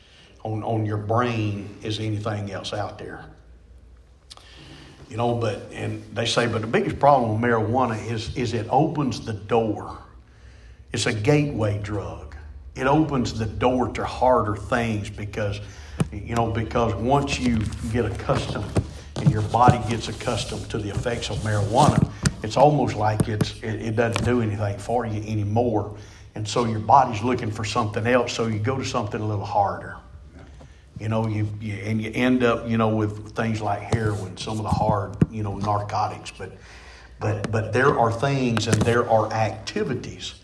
on, 0.43 0.63
on 0.65 0.85
your 0.85 0.97
brain 0.97 1.79
as 1.85 2.01
anything 2.01 2.51
else 2.51 2.73
out 2.73 2.99
there. 2.99 3.25
You 5.09 5.19
know, 5.19 5.35
but 5.35 5.71
and 5.73 6.03
they 6.15 6.25
say, 6.25 6.47
but 6.47 6.63
the 6.63 6.67
biggest 6.67 6.99
problem 6.99 7.41
with 7.41 7.51
marijuana 7.51 8.11
is 8.11 8.35
is 8.35 8.55
it 8.55 8.67
opens 8.71 9.25
the 9.25 9.35
door. 9.35 9.99
It's 10.93 11.05
a 11.05 11.13
gateway 11.13 11.79
drug. 11.83 12.32
It 12.75 12.87
opens 12.87 13.39
the 13.39 13.47
door 13.47 13.89
to 13.89 14.05
harder 14.05 14.57
things 14.57 15.11
because, 15.11 15.61
you 16.11 16.35
know, 16.35 16.51
because 16.51 16.95
once 16.95 17.39
you 17.39 17.59
get 17.93 18.07
accustomed 18.07 18.65
and 19.17 19.31
your 19.31 19.43
body 19.43 19.79
gets 19.91 20.09
accustomed 20.09 20.71
to 20.71 20.79
the 20.79 20.89
effects 20.89 21.29
of 21.31 21.37
marijuana, 21.39 22.11
it's 22.43 22.57
almost 22.57 22.97
like 22.97 23.29
it's 23.29 23.53
it, 23.63 23.83
it 23.83 23.97
doesn't 23.97 24.25
do 24.25 24.41
anything 24.41 24.79
for 24.79 25.07
you 25.07 25.23
anymore, 25.23 25.97
and 26.35 26.49
so 26.49 26.65
your 26.65 26.81
body's 26.81 27.23
looking 27.23 27.51
for 27.51 27.65
something 27.65 28.07
else. 28.07 28.33
So 28.33 28.47
you 28.47 28.59
go 28.59 28.79
to 28.79 28.85
something 28.85 29.21
a 29.21 29.27
little 29.27 29.45
harder. 29.45 29.97
You 30.99 31.09
know, 31.09 31.27
you, 31.27 31.49
you, 31.61 31.75
and 31.75 32.01
you 32.01 32.13
end 32.15 32.45
up, 32.45 32.69
you 32.69 32.77
know, 32.79 32.89
with 32.89 33.35
things 33.35 33.61
like 33.61 33.81
heroin, 33.95 34.37
some 34.37 34.59
of 34.59 34.63
the 34.63 34.71
hard, 34.71 35.17
you 35.31 35.43
know, 35.43 35.57
narcotics. 35.57 36.33
But 36.37 36.53
but 37.21 37.51
but 37.51 37.73
there 37.73 37.99
are 37.99 38.11
things 38.11 38.67
and 38.67 38.81
there 38.83 39.09
are 39.09 39.33
activities 39.33 40.35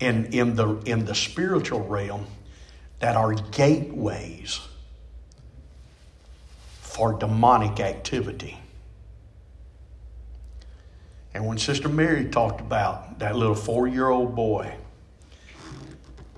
in 0.00 0.26
in 0.32 0.56
the 0.56 0.76
in 0.86 1.04
the 1.04 1.14
spiritual 1.14 1.80
realm 1.80 2.26
that 2.98 3.16
are 3.16 3.34
gateways 3.34 4.60
for 6.80 7.12
demonic 7.14 7.80
activity. 7.80 8.58
And 11.32 11.46
when 11.46 11.58
Sister 11.58 11.88
Mary 11.88 12.26
talked 12.26 12.60
about 12.60 13.20
that 13.20 13.36
little 13.36 13.54
four 13.54 13.86
year 13.86 14.08
old 14.08 14.34
boy 14.34 14.74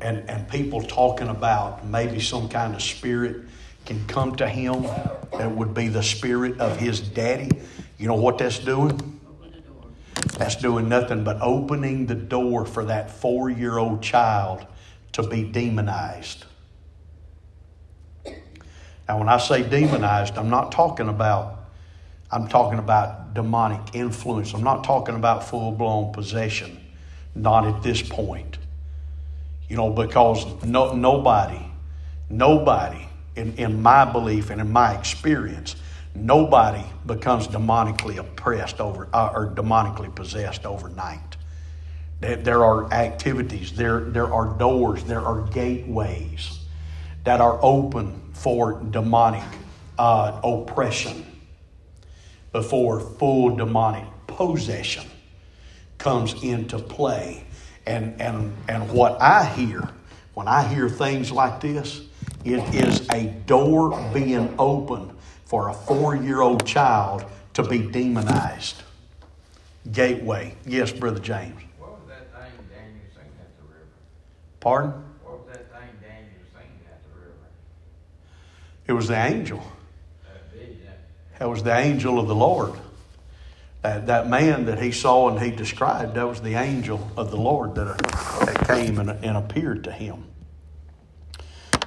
and, 0.00 0.28
and 0.28 0.48
people 0.48 0.82
talking 0.82 1.28
about 1.28 1.86
maybe 1.86 2.20
some 2.20 2.48
kind 2.48 2.74
of 2.74 2.82
spirit 2.82 3.42
can 3.86 4.04
come 4.06 4.36
to 4.36 4.48
him 4.48 4.82
that 5.38 5.50
would 5.50 5.74
be 5.74 5.88
the 5.88 6.02
spirit 6.02 6.60
of 6.60 6.76
his 6.76 7.00
daddy. 7.00 7.50
You 7.98 8.08
know 8.08 8.14
what 8.14 8.38
that's 8.38 8.58
doing? 8.58 9.11
That's 10.38 10.56
doing 10.56 10.88
nothing 10.88 11.24
but 11.24 11.38
opening 11.40 12.06
the 12.06 12.14
door 12.14 12.64
for 12.66 12.84
that 12.86 13.10
four 13.10 13.50
year 13.50 13.78
old 13.78 14.02
child 14.02 14.66
to 15.12 15.22
be 15.22 15.44
demonized. 15.44 16.44
Now, 19.08 19.18
when 19.18 19.28
I 19.28 19.38
say 19.38 19.62
demonized, 19.62 20.38
I'm 20.38 20.50
not 20.50 20.72
talking 20.72 21.08
about 21.08 21.58
I'm 22.30 22.48
talking 22.48 22.78
about 22.78 23.34
demonic 23.34 23.94
influence. 23.94 24.54
I'm 24.54 24.64
not 24.64 24.84
talking 24.84 25.16
about 25.16 25.44
full 25.44 25.70
blown 25.70 26.14
possession. 26.14 26.80
Not 27.34 27.66
at 27.66 27.82
this 27.82 28.00
point. 28.00 28.56
You 29.68 29.76
know, 29.76 29.90
because 29.90 30.46
no, 30.64 30.94
nobody, 30.94 31.60
nobody, 32.30 33.06
in, 33.36 33.54
in 33.56 33.82
my 33.82 34.04
belief 34.06 34.48
and 34.50 34.60
in 34.62 34.70
my 34.70 34.94
experience, 34.98 35.76
nobody 36.14 36.84
becomes 37.06 37.48
demonically 37.48 38.18
oppressed 38.18 38.80
over 38.80 39.08
uh, 39.12 39.32
or 39.34 39.48
demonically 39.48 40.14
possessed 40.14 40.66
overnight. 40.66 41.36
There, 42.20 42.64
are 42.64 42.92
activities, 42.92 43.72
there, 43.72 44.00
there 44.00 44.32
are 44.32 44.56
doors, 44.56 45.02
there 45.04 45.20
are 45.20 45.42
gateways 45.48 46.60
that 47.24 47.40
are 47.40 47.58
open 47.62 48.30
for 48.32 48.80
demonic 48.90 49.42
uh, 49.98 50.40
oppression 50.44 51.26
before 52.52 53.00
full 53.00 53.56
demonic 53.56 54.04
possession 54.26 55.04
comes 55.98 56.40
into 56.44 56.78
play 56.78 57.44
and, 57.86 58.20
and, 58.20 58.54
and 58.68 58.88
what 58.92 59.20
I 59.20 59.44
hear 59.44 59.88
when 60.34 60.48
I 60.48 60.66
hear 60.66 60.88
things 60.88 61.30
like 61.30 61.60
this, 61.60 62.00
it 62.44 62.74
is 62.74 63.06
a 63.10 63.26
door 63.46 64.10
being 64.14 64.54
opened 64.58 65.12
for 65.52 65.68
a 65.68 65.74
four 65.74 66.16
year 66.16 66.40
old 66.40 66.66
child 66.66 67.26
to 67.52 67.62
be 67.62 67.76
demonized. 67.76 68.76
Gateway. 69.92 70.54
Yes, 70.64 70.92
Brother 70.92 71.20
James. 71.20 71.60
What 71.78 71.90
was 71.90 72.08
that 72.08 72.32
thing 72.32 72.52
Daniel 72.70 73.04
seen 73.14 73.30
at 73.38 73.54
the 73.58 73.64
river? 73.64 73.84
Pardon? 74.60 74.92
What 75.22 75.40
was 75.40 75.48
that 75.48 75.70
thing 75.70 75.90
Daniel 76.00 76.40
at 76.56 77.02
the 77.04 77.20
river? 77.20 77.34
It 78.86 78.94
was 78.94 79.08
the 79.08 79.22
angel. 79.22 79.62
That. 80.24 81.38
That 81.38 81.50
was 81.50 81.62
the 81.62 81.76
angel 81.76 82.18
of 82.18 82.28
the 82.28 82.34
Lord. 82.34 82.72
That, 83.82 84.06
that 84.06 84.30
man 84.30 84.64
that 84.64 84.82
he 84.82 84.90
saw 84.90 85.28
and 85.28 85.38
he 85.38 85.50
described, 85.50 86.14
that 86.14 86.26
was 86.26 86.40
the 86.40 86.54
angel 86.54 87.10
of 87.14 87.30
the 87.30 87.36
Lord 87.36 87.74
that, 87.74 87.88
uh, 87.88 88.44
that 88.46 88.66
came 88.66 88.98
and, 88.98 89.10
and 89.22 89.36
appeared 89.36 89.84
to 89.84 89.92
him. 89.92 90.24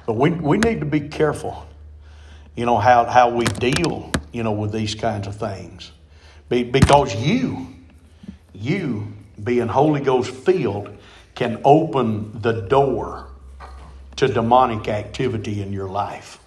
But 0.06 0.12
we, 0.12 0.30
we 0.30 0.56
need 0.56 0.78
to 0.78 0.86
be 0.86 1.00
careful, 1.00 1.66
you 2.56 2.64
know, 2.64 2.78
how, 2.78 3.04
how 3.04 3.30
we 3.30 3.44
deal, 3.44 4.10
you 4.32 4.42
know, 4.42 4.52
with 4.52 4.72
these 4.72 4.94
kinds 4.94 5.26
of 5.26 5.36
things. 5.36 5.92
Be, 6.48 6.64
because 6.64 7.14
you, 7.14 7.68
you 8.54 9.12
being 9.42 9.68
Holy 9.68 10.00
Ghost 10.00 10.30
filled, 10.30 10.96
can 11.34 11.60
open 11.64 12.40
the 12.40 12.62
door 12.62 13.28
to 14.16 14.26
demonic 14.26 14.88
activity 14.88 15.60
in 15.60 15.72
your 15.72 15.88
life. 15.88 16.38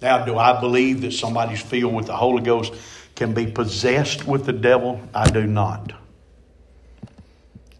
Now, 0.00 0.24
do 0.24 0.36
I 0.36 0.60
believe 0.60 1.00
that 1.00 1.12
somebody's 1.12 1.62
filled 1.62 1.94
with 1.94 2.06
the 2.06 2.16
Holy 2.16 2.42
Ghost 2.42 2.72
can 3.16 3.34
be 3.34 3.46
possessed 3.46 4.26
with 4.26 4.44
the 4.44 4.52
devil? 4.52 5.00
I 5.14 5.28
do 5.28 5.44
not. 5.46 5.92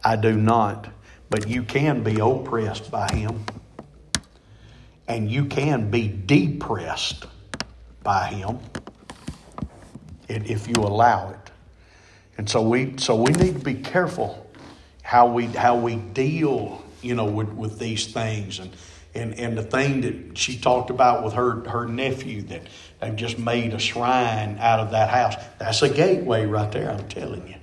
I 0.02 0.16
do 0.16 0.32
not. 0.36 0.88
But 1.30 1.46
you 1.48 1.62
can 1.62 2.02
be 2.02 2.18
oppressed 2.18 2.90
by 2.90 3.12
him. 3.12 3.44
And 5.08 5.30
you 5.30 5.46
can 5.46 5.90
be 5.90 6.06
depressed 6.06 7.26
by 8.04 8.28
him 8.28 8.60
if 10.28 10.68
you 10.68 10.74
allow 10.76 11.30
it. 11.30 11.50
And 12.36 12.48
so 12.48 12.62
we 12.62 12.98
so 12.98 13.16
we 13.16 13.32
need 13.32 13.54
to 13.54 13.64
be 13.64 13.74
careful 13.74 14.48
how 15.02 15.26
we 15.26 15.46
how 15.46 15.76
we 15.76 15.96
deal, 15.96 16.84
you 17.02 17.16
know, 17.16 17.24
with, 17.24 17.48
with 17.48 17.78
these 17.80 18.12
things 18.12 18.60
and 18.60 18.70
and, 19.14 19.34
and 19.34 19.58
the 19.58 19.62
thing 19.62 20.02
that 20.02 20.38
she 20.38 20.58
talked 20.58 20.90
about 20.90 21.24
with 21.24 21.34
her, 21.34 21.68
her 21.68 21.86
nephew 21.86 22.42
that 22.42 22.62
they've 23.00 23.16
just 23.16 23.38
made 23.38 23.74
a 23.74 23.78
shrine 23.78 24.58
out 24.60 24.80
of 24.80 24.92
that 24.92 25.08
house. 25.08 25.34
That's 25.58 25.82
a 25.82 25.88
gateway 25.88 26.46
right 26.46 26.70
there, 26.70 26.90
I'm 26.90 27.08
telling 27.08 27.48
you. 27.48 27.56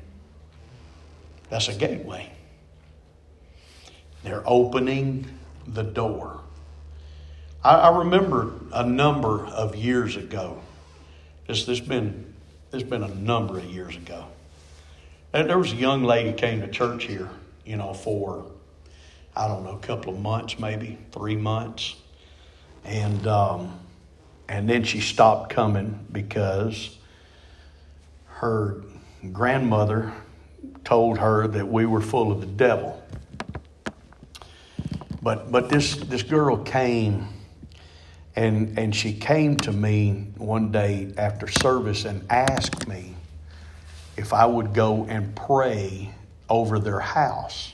That's 1.50 1.70
a 1.70 1.76
gateway. 1.76 2.32
They're 4.24 4.44
opening 4.46 5.28
the 5.68 5.84
door. 5.84 6.42
I, 7.66 7.90
I 7.90 7.98
remember 7.98 8.54
a 8.72 8.86
number 8.86 9.48
of 9.48 9.76
years 9.76 10.16
ago. 10.16 10.62
This 11.48 11.66
this 11.66 11.80
been 11.80 12.34
this 12.70 12.84
been 12.84 13.02
a 13.02 13.16
number 13.16 13.58
of 13.58 13.66
years 13.66 13.96
ago. 13.96 14.28
And 15.34 15.50
there 15.50 15.58
was 15.58 15.74
a 15.74 15.76
young 15.76 16.04
lady 16.04 16.32
came 16.32 16.62
to 16.62 16.68
church 16.68 17.06
here, 17.06 17.30
you 17.66 17.76
know, 17.76 17.94
for 17.94 18.46
I 19.36 19.48
don't 19.48 19.64
know, 19.64 19.72
a 19.72 19.80
couple 19.80 20.14
of 20.14 20.20
months, 20.20 20.60
maybe 20.60 20.98
three 21.12 21.36
months, 21.36 21.96
and 22.84 23.26
um, 23.26 23.80
and 24.48 24.70
then 24.70 24.84
she 24.84 25.02
stopped 25.02 25.52
coming 25.52 26.06
because 26.12 26.96
her 28.28 28.84
grandmother 29.32 30.14
told 30.84 31.18
her 31.18 31.48
that 31.48 31.68
we 31.68 31.88
were 31.88 32.02
full 32.02 32.32
of 32.32 32.42
the 32.42 32.48
devil. 32.48 33.02
But 35.24 35.52
but 35.52 35.70
this 35.70 35.96
this 35.96 36.22
girl 36.22 36.58
came 36.58 37.28
and 38.36 38.78
and 38.78 38.96
she 38.96 39.14
came 39.14 39.58
to 39.58 39.72
me 39.72 40.28
one 40.38 40.72
day 40.72 41.14
after 41.18 41.48
service 41.48 42.06
and 42.06 42.26
asked 42.30 42.88
me 42.88 43.16
if 44.18 44.34
I 44.34 44.46
would 44.46 44.74
go 44.74 45.06
and 45.06 45.36
pray 45.36 46.14
over 46.50 46.80
their 46.80 47.00
house. 47.00 47.74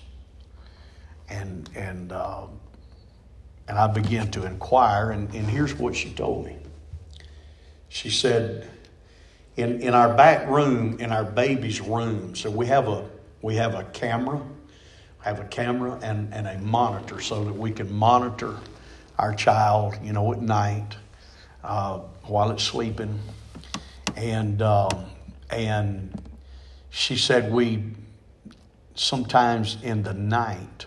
And 1.30 1.70
and 1.76 2.12
uh, 2.12 2.46
and 3.68 3.78
I 3.80 3.88
began 3.88 4.30
to 4.32 4.46
inquire, 4.46 5.12
and, 5.12 5.34
and 5.34 5.50
here's 5.50 5.74
what 5.74 5.96
she 5.96 6.12
told 6.12 6.46
me. 6.46 6.58
She 7.88 8.10
said, 8.10 8.70
in, 9.56 9.82
in 9.82 9.94
our 9.94 10.14
back 10.14 10.50
room, 10.50 11.00
in 11.00 11.12
our 11.12 11.24
baby's 11.24 11.80
room, 11.80 12.36
so 12.36 12.50
we 12.50 12.66
have 12.68 12.88
a 12.88 13.08
we 13.42 13.56
have 13.56 13.76
a 13.76 13.84
camera, 13.86 14.42
have 15.20 15.40
a 15.40 15.46
camera 15.46 15.98
and, 16.04 16.34
and 16.34 16.48
a 16.48 16.58
monitor 16.60 17.20
so 17.20 17.44
that 17.46 17.54
we 17.54 17.72
can 17.72 17.92
monitor 17.92 18.58
our 19.22 19.36
child, 19.36 19.96
you 20.04 20.12
know, 20.12 20.34
at 20.34 20.42
night 20.42 20.98
uh, 21.64 22.00
while 22.24 22.50
it's 22.50 22.64
sleeping. 22.64 23.20
And 24.18 24.62
um, 24.64 25.06
and 25.52 26.22
she 26.90 27.16
said 27.16 27.52
we 27.52 27.84
sometimes 28.96 29.78
in 29.84 30.04
the 30.04 30.14
night 30.14 30.86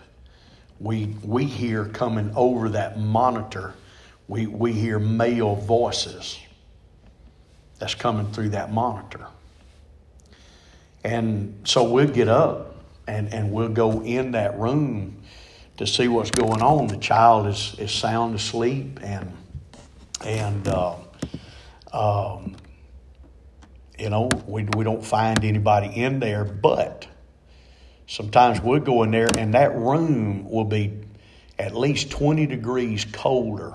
we 0.79 1.15
we 1.23 1.45
hear 1.45 1.85
coming 1.85 2.31
over 2.35 2.69
that 2.69 2.99
monitor 2.99 3.73
we 4.27 4.45
we 4.45 4.71
hear 4.73 4.99
male 4.99 5.55
voices 5.55 6.37
that's 7.79 7.95
coming 7.95 8.31
through 8.31 8.49
that 8.49 8.71
monitor 8.71 9.25
and 11.03 11.59
so 11.63 11.83
we'll 11.83 12.07
get 12.07 12.27
up 12.27 12.75
and, 13.07 13.33
and 13.33 13.51
we'll 13.51 13.69
go 13.69 14.01
in 14.03 14.31
that 14.31 14.57
room 14.59 15.14
to 15.77 15.85
see 15.85 16.07
what's 16.07 16.31
going 16.31 16.61
on 16.61 16.87
the 16.87 16.97
child 16.97 17.47
is, 17.47 17.75
is 17.79 17.91
sound 17.91 18.35
asleep 18.35 18.99
and 19.03 19.31
and 20.23 20.67
uh, 20.67 20.95
um, 21.93 22.55
you 23.99 24.09
know 24.09 24.29
we, 24.47 24.63
we 24.75 24.83
don't 24.83 25.05
find 25.05 25.43
anybody 25.43 25.87
in 25.87 26.19
there 26.19 26.43
but 26.45 27.07
Sometimes 28.07 28.61
we'll 28.61 28.79
go 28.79 29.03
in 29.03 29.11
there 29.11 29.27
and 29.37 29.53
that 29.55 29.75
room 29.75 30.49
will 30.49 30.65
be 30.65 30.93
at 31.57 31.75
least 31.75 32.11
20 32.11 32.45
degrees 32.45 33.05
colder 33.05 33.73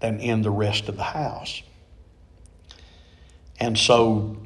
than 0.00 0.20
in 0.20 0.42
the 0.42 0.50
rest 0.50 0.88
of 0.88 0.96
the 0.96 1.02
house. 1.02 1.62
And 3.58 3.76
so 3.76 4.36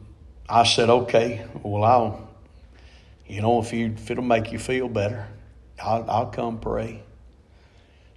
I 0.49 0.65
said, 0.65 0.89
okay, 0.89 1.45
well, 1.63 1.85
I'll, 1.85 2.29
you 3.27 3.43
know, 3.43 3.61
if, 3.61 3.73
you, 3.73 3.89
if 3.89 4.11
it'll 4.11 4.25
make 4.25 4.51
you 4.51 4.59
feel 4.59 4.89
better, 4.89 5.27
I'll, 5.83 6.09
I'll 6.09 6.27
come 6.27 6.59
pray. 6.61 7.03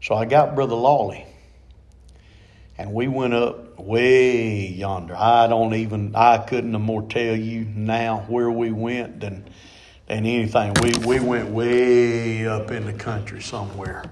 So 0.02 0.16
I 0.16 0.26
got 0.26 0.56
Brother 0.56 0.76
Lawley, 0.76 1.26
and 2.78 2.94
we 2.94 3.08
went 3.08 3.34
up 3.34 3.80
way 3.80 4.68
yonder. 4.68 5.16
I 5.16 5.48
don't 5.48 5.74
even, 5.76 6.16
I 6.16 6.40
couldn't 6.40 6.72
no 6.72 6.80
more 6.80 7.04
tell 7.04 7.36
you 7.36 7.66
now 7.66 8.26
where 8.28 8.50
we 8.50 8.72
went 8.72 9.20
than 9.20 9.46
than 10.12 10.26
anything. 10.26 10.74
We, 10.82 10.92
we 11.06 11.20
went 11.22 11.50
way 11.50 12.46
up 12.46 12.70
in 12.72 12.86
the 12.86 12.94
country 12.94 13.42
somewhere. 13.42 14.04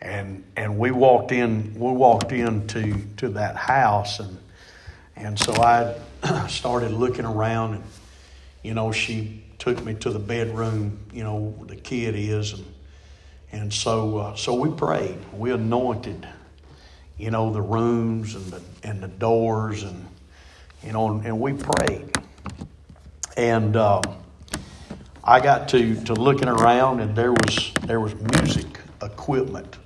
And, 0.00 0.44
and 0.56 0.78
we 0.78 0.90
walked 0.90 1.30
in 1.30 1.74
we 1.74 1.92
walked 1.92 2.32
into 2.32 2.96
to 3.18 3.28
that 3.30 3.54
house 3.54 4.18
and 4.18 4.38
and 5.14 5.38
so 5.38 5.54
I 5.62 5.94
started 6.48 6.90
looking 6.90 7.24
around 7.24 7.74
and 7.74 7.84
you 8.64 8.74
know 8.74 8.90
she 8.90 9.41
took 9.62 9.84
me 9.84 9.94
to 9.94 10.10
the 10.10 10.18
bedroom 10.18 10.98
you 11.12 11.22
know 11.22 11.54
the 11.68 11.76
kid 11.76 12.16
is 12.16 12.52
and 12.52 12.64
and 13.52 13.72
so 13.72 14.18
uh, 14.18 14.34
so 14.34 14.54
we 14.54 14.68
prayed 14.68 15.16
we 15.32 15.52
anointed 15.52 16.26
you 17.16 17.30
know 17.30 17.52
the 17.52 17.62
rooms 17.62 18.34
and 18.34 18.44
the 18.46 18.60
and 18.82 19.00
the 19.00 19.06
doors 19.06 19.84
and 19.84 20.04
you 20.82 20.92
know 20.92 21.12
and, 21.12 21.24
and 21.24 21.40
we 21.40 21.52
prayed 21.52 22.10
and 23.36 23.76
um, 23.76 24.02
I 25.22 25.38
got 25.38 25.68
to, 25.68 25.94
to 26.06 26.14
looking 26.14 26.48
around 26.48 26.98
and 26.98 27.14
there 27.14 27.32
was 27.32 27.72
there 27.82 28.00
was 28.00 28.16
music 28.16 28.66
equipment 29.00 29.76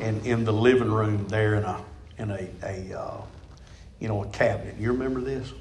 and 0.00 0.26
in 0.26 0.44
the 0.44 0.52
living 0.52 0.90
room 0.90 1.28
there 1.28 1.54
in 1.54 1.62
a 1.62 1.84
in 2.18 2.30
a, 2.32 2.48
a 2.64 2.98
uh, 2.98 3.20
you 4.00 4.08
know 4.08 4.24
a 4.24 4.26
cabinet. 4.30 4.74
You 4.80 4.90
remember 4.90 5.20
this? 5.20 5.52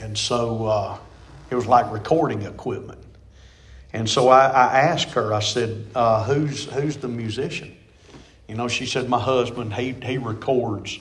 And 0.00 0.18
so 0.18 0.66
uh, 0.66 0.98
it 1.52 1.54
was 1.54 1.66
like 1.66 1.92
recording 1.92 2.42
equipment. 2.42 2.98
And 3.92 4.08
so 4.08 4.30
I, 4.30 4.46
I 4.46 4.78
asked 4.80 5.10
her. 5.10 5.34
I 5.34 5.40
said, 5.40 5.86
uh, 5.94 6.24
"Who's 6.24 6.64
who's 6.64 6.96
the 6.96 7.08
musician?" 7.08 7.76
You 8.48 8.54
know, 8.54 8.68
she 8.68 8.86
said, 8.86 9.08
"My 9.08 9.20
husband. 9.20 9.74
He 9.74 9.92
he 10.02 10.16
records 10.16 10.98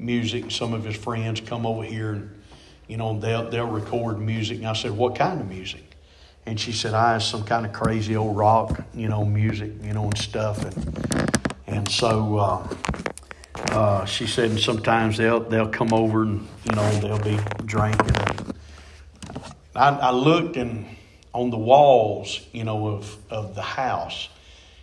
music. 0.00 0.50
Some 0.50 0.74
of 0.74 0.84
his 0.84 0.96
friends 0.96 1.40
come 1.40 1.64
over 1.64 1.84
here 1.84 2.12
and 2.12 2.42
you 2.88 2.96
know 2.96 3.18
they'll 3.18 3.48
they'll 3.48 3.66
record 3.66 4.18
music." 4.18 4.58
And 4.58 4.66
I 4.66 4.72
said, 4.72 4.90
"What 4.90 5.14
kind 5.14 5.40
of 5.40 5.48
music?" 5.48 5.84
and 6.44 6.58
she 6.58 6.72
said, 6.72 6.94
"I 6.94 7.12
have 7.12 7.22
some 7.22 7.44
kind 7.44 7.64
of 7.64 7.72
crazy 7.72 8.16
old 8.16 8.36
rock, 8.36 8.82
you 8.92 9.08
know, 9.08 9.24
music, 9.24 9.72
you 9.82 9.92
know, 9.92 10.04
and 10.04 10.18
stuff." 10.18 10.64
And 10.64 11.38
and 11.68 11.88
so 11.88 12.38
uh, 12.38 12.68
uh, 13.70 14.04
she 14.04 14.26
said, 14.26 14.50
and 14.50 14.58
sometimes 14.58 15.16
they'll 15.16 15.40
they'll 15.40 15.68
come 15.68 15.92
over 15.92 16.22
and 16.22 16.48
you 16.64 16.74
know 16.74 16.90
they'll 16.98 17.22
be 17.22 17.38
drinking. 17.66 18.31
I, 19.74 19.88
I 19.88 20.10
looked 20.10 20.56
and 20.56 20.86
on 21.32 21.50
the 21.50 21.58
walls, 21.58 22.46
you 22.52 22.64
know, 22.64 22.88
of 22.88 23.16
of 23.30 23.54
the 23.54 23.62
house, 23.62 24.28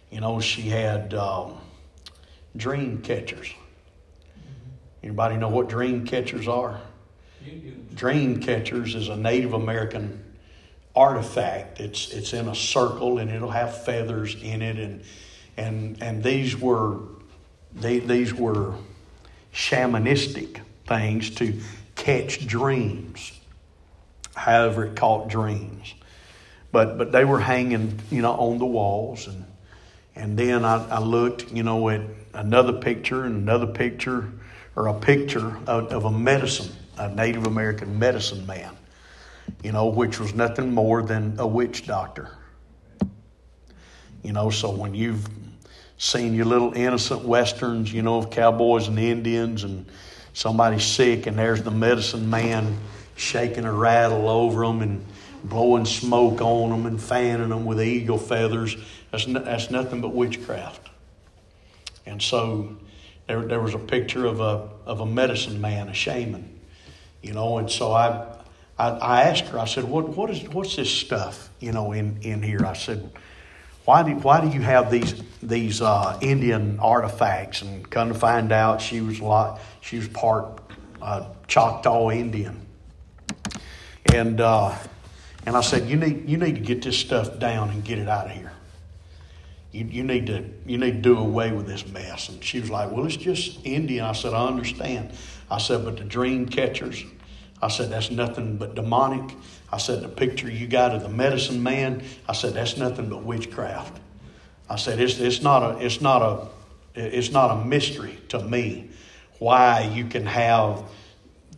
you 0.09 0.21
know, 0.21 0.39
she 0.39 0.63
had 0.63 1.13
um, 1.13 1.57
dream 2.55 3.01
catchers. 3.01 3.53
Anybody 5.03 5.37
know 5.37 5.49
what 5.49 5.69
dream 5.69 6.05
catchers 6.05 6.47
are? 6.47 6.81
Dream 7.93 8.41
catchers 8.41 8.95
is 8.95 9.07
a 9.07 9.15
Native 9.15 9.53
American 9.53 10.23
artifact. 10.95 11.79
It's 11.79 12.11
it's 12.11 12.33
in 12.33 12.47
a 12.47 12.55
circle 12.55 13.19
and 13.19 13.29
it'll 13.31 13.51
have 13.51 13.83
feathers 13.85 14.35
in 14.41 14.61
it 14.61 14.77
and 14.77 15.03
and 15.55 16.01
and 16.01 16.23
these 16.23 16.57
were 16.57 16.99
they, 17.73 17.99
these 17.99 18.33
were 18.33 18.73
shamanistic 19.53 20.61
things 20.85 21.29
to 21.35 21.59
catch 21.95 22.45
dreams. 22.47 23.38
However, 24.35 24.85
it 24.85 24.95
caught 24.95 25.27
dreams, 25.27 25.93
but 26.71 26.97
but 26.97 27.11
they 27.11 27.25
were 27.25 27.39
hanging, 27.39 27.99
you 28.09 28.21
know, 28.21 28.31
on 28.31 28.57
the 28.57 28.65
walls, 28.65 29.27
and 29.27 29.45
and 30.15 30.37
then 30.37 30.65
I, 30.65 30.85
I 30.89 30.99
looked, 30.99 31.51
you 31.51 31.63
know, 31.63 31.89
at 31.89 32.01
another 32.33 32.73
picture 32.73 33.23
and 33.23 33.35
another 33.35 33.67
picture, 33.67 34.31
or 34.75 34.87
a 34.87 34.93
picture 34.93 35.57
of, 35.67 35.91
of 35.91 36.05
a 36.05 36.11
medicine, 36.11 36.71
a 36.97 37.09
Native 37.09 37.47
American 37.47 37.99
medicine 37.99 38.45
man, 38.45 38.75
you 39.63 39.71
know, 39.71 39.87
which 39.87 40.19
was 40.19 40.33
nothing 40.33 40.73
more 40.73 41.01
than 41.01 41.39
a 41.39 41.47
witch 41.47 41.85
doctor. 41.85 42.29
You 44.23 44.33
know, 44.33 44.49
so 44.49 44.69
when 44.71 44.93
you've 44.93 45.27
seen 45.97 46.33
your 46.33 46.45
little 46.45 46.73
innocent 46.73 47.23
westerns, 47.23 47.91
you 47.91 48.01
know, 48.01 48.17
of 48.17 48.29
cowboys 48.29 48.87
and 48.87 48.99
Indians, 48.99 49.63
and 49.63 49.85
somebody's 50.33 50.83
sick, 50.83 51.27
and 51.27 51.37
there's 51.37 51.63
the 51.63 51.71
medicine 51.71 52.29
man 52.29 52.77
shaking 53.19 53.65
a 53.65 53.73
rattle 53.73 54.29
over 54.29 54.65
them 54.65 54.81
and 54.81 55.05
blowing 55.43 55.85
smoke 55.85 56.41
on 56.41 56.69
them 56.69 56.85
and 56.85 57.01
fanning 57.01 57.49
them 57.49 57.65
with 57.65 57.81
eagle 57.81 58.17
feathers. 58.17 58.77
That's, 59.11 59.27
no, 59.27 59.41
that's 59.41 59.69
nothing 59.69 60.01
but 60.01 60.13
witchcraft. 60.13 60.89
And 62.05 62.21
so 62.21 62.77
there, 63.27 63.41
there 63.41 63.59
was 63.59 63.73
a 63.73 63.79
picture 63.79 64.25
of 64.25 64.39
a, 64.39 64.69
of 64.85 65.01
a 65.01 65.05
medicine 65.05 65.59
man, 65.59 65.89
a 65.89 65.93
shaman, 65.93 66.59
you 67.21 67.33
know, 67.33 67.57
and 67.57 67.69
so 67.69 67.91
I, 67.91 68.25
I, 68.77 68.89
I 68.89 69.21
asked 69.23 69.45
her, 69.45 69.59
I 69.59 69.65
said, 69.65 69.83
what, 69.83 70.09
what 70.09 70.29
is, 70.29 70.47
what's 70.49 70.75
this 70.75 70.89
stuff, 70.89 71.49
you 71.59 71.71
know, 71.71 71.91
in, 71.91 72.19
in 72.21 72.41
here? 72.41 72.65
I 72.65 72.73
said, 72.73 73.11
why 73.85 74.03
do, 74.03 74.11
why 74.13 74.41
do 74.41 74.47
you 74.47 74.61
have 74.61 74.91
these, 74.91 75.21
these 75.43 75.81
uh, 75.81 76.17
Indian 76.21 76.79
artifacts? 76.79 77.61
And 77.61 77.89
come 77.89 78.09
to 78.09 78.13
find 78.13 78.51
out 78.51 78.81
she 78.81 79.01
was, 79.01 79.19
lot, 79.19 79.59
she 79.81 79.97
was 79.97 80.07
part 80.07 80.61
uh, 81.01 81.29
Choctaw 81.47 82.11
Indian. 82.11 82.65
And, 84.13 84.41
uh, 84.41 84.75
and 85.45 85.55
I 85.55 85.61
said, 85.61 85.87
you 85.87 85.95
need, 85.95 86.27
you 86.29 86.37
need 86.37 86.55
to 86.55 86.61
get 86.61 86.81
this 86.81 86.97
stuff 86.97 87.39
down 87.39 87.69
and 87.69 87.83
get 87.83 87.99
it 87.99 88.09
out 88.09 88.25
of 88.25 88.31
here. 88.31 88.51
You, 89.71 89.85
you, 89.85 90.03
need 90.03 90.27
to, 90.27 90.45
you 90.65 90.77
need 90.77 90.91
to 90.91 91.01
do 91.01 91.17
away 91.17 91.51
with 91.51 91.67
this 91.67 91.87
mess. 91.87 92.29
And 92.29 92.43
she 92.43 92.59
was 92.59 92.71
like, 92.71 92.91
well, 92.91 93.05
it's 93.05 93.15
just 93.15 93.59
Indian. 93.65 94.05
I 94.05 94.13
said, 94.13 94.33
I 94.33 94.47
understand. 94.47 95.11
I 95.51 95.59
said, 95.59 95.85
but 95.85 95.97
the 95.97 96.03
dream 96.03 96.47
catchers, 96.47 97.03
I 97.61 97.67
said, 97.67 97.91
that's 97.91 98.09
nothing 98.09 98.57
but 98.57 98.73
demonic. 98.73 99.35
I 99.71 99.77
said, 99.77 100.01
the 100.01 100.09
picture 100.09 100.49
you 100.49 100.67
got 100.67 100.95
of 100.95 101.03
the 101.03 101.09
medicine 101.09 101.61
man, 101.61 102.03
I 102.27 102.33
said, 102.33 102.55
that's 102.55 102.77
nothing 102.77 103.09
but 103.09 103.23
witchcraft. 103.23 103.99
I 104.69 104.75
said, 104.75 104.99
it's, 104.99 105.19
it's, 105.19 105.41
not, 105.41 105.63
a, 105.63 105.85
it's, 105.85 106.01
not, 106.01 106.21
a, 106.21 106.47
it's 106.95 107.31
not 107.31 107.51
a 107.51 107.65
mystery 107.65 108.17
to 108.29 108.39
me 108.39 108.89
why 109.37 109.81
you 109.93 110.05
can 110.05 110.25
have 110.25 110.83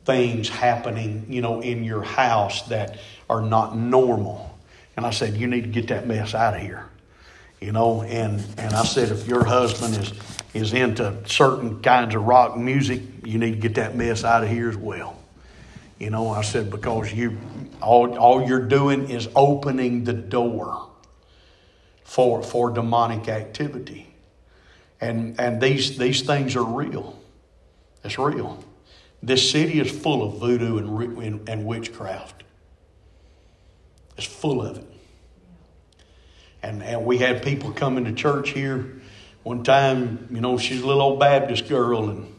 things 0.06 0.50
happening, 0.50 1.26
you 1.30 1.42
know, 1.42 1.62
in 1.62 1.84
your 1.84 2.04
house 2.04 2.64
that 2.64 2.98
are 3.30 3.42
not 3.42 3.78
normal. 3.78 4.58
And 4.98 5.06
I 5.06 5.12
said, 5.12 5.36
you 5.36 5.48
need 5.48 5.62
to 5.62 5.70
get 5.70 5.88
that 5.88 6.08
mess 6.08 6.34
out 6.34 6.56
of 6.56 6.62
here. 6.62 6.86
You 7.60 7.72
know, 7.72 8.02
and, 8.02 8.44
and 8.58 8.74
I 8.74 8.84
said, 8.84 9.10
if 9.10 9.28
your 9.28 9.46
husband 9.46 9.96
is, 9.96 10.14
is 10.54 10.74
into 10.74 11.16
certain 11.28 11.82
kinds 11.82 12.16
of 12.16 12.24
rock 12.24 12.58
music, 12.58 13.02
you 13.24 13.38
need 13.38 13.52
to 13.52 13.60
get 13.60 13.76
that 13.76 13.96
mess 13.96 14.24
out 14.24 14.44
of 14.44 14.50
here 14.50 14.70
as 14.70 14.78
well. 14.78 15.20
You 16.00 16.10
know, 16.10 16.30
I 16.30 16.42
said, 16.42 16.72
because 16.72 17.14
you 17.14 17.38
all, 17.80 18.18
all 18.18 18.48
you're 18.48 18.68
doing 18.68 19.12
is 19.12 19.30
opening 19.36 20.04
the 20.04 20.14
door 20.14 20.90
for, 22.04 22.42
for 22.42 22.72
demonic 22.72 23.28
activity. 23.28 24.12
And, 25.00 25.40
and 25.40 25.62
these, 25.62 25.98
these 25.98 26.24
things 26.24 26.56
are 26.56 26.64
real. 26.64 27.20
It's 28.04 28.18
real. 28.18 28.64
This 29.24 29.52
city 29.52 29.80
is 29.80 29.92
full 29.92 30.24
of 30.24 30.40
voodoo 30.40 30.78
and, 30.78 31.24
and, 31.24 31.50
and 31.50 31.66
witchcraft. 31.66 32.44
It's 34.18 34.26
full 34.26 34.62
of 34.62 34.78
it. 34.78 34.86
And, 36.64 36.84
and 36.84 37.06
we 37.06 37.18
had 37.18 37.44
people 37.44 37.72
coming 37.72 38.06
to 38.06 38.14
church 38.14 38.50
here 38.50 39.02
one 39.44 39.64
time, 39.64 40.28
you 40.32 40.40
know, 40.40 40.58
she's 40.58 40.82
a 40.82 40.88
little 40.88 41.02
old 41.02 41.20
Baptist 41.20 41.68
girl, 41.68 42.10
and, 42.10 42.32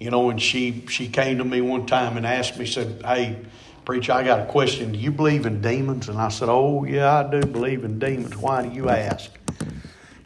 you 0.00 0.10
know, 0.10 0.30
and 0.30 0.40
she, 0.40 0.86
she 0.88 1.08
came 1.08 1.38
to 1.38 1.44
me 1.44 1.60
one 1.60 1.84
time 1.86 2.16
and 2.16 2.26
asked 2.26 2.58
me, 2.58 2.64
said, 2.64 3.02
Hey, 3.04 3.38
preacher, 3.84 4.12
I 4.12 4.22
got 4.22 4.40
a 4.40 4.46
question. 4.46 4.92
Do 4.92 4.98
you 4.98 5.10
believe 5.10 5.44
in 5.44 5.60
demons? 5.60 6.08
And 6.08 6.18
I 6.18 6.30
said, 6.30 6.48
Oh, 6.48 6.84
yeah, 6.84 7.18
I 7.18 7.30
do 7.30 7.46
believe 7.46 7.84
in 7.84 7.98
demons. 7.98 8.36
Why 8.36 8.66
do 8.66 8.74
you 8.74 8.88
ask? 8.88 9.30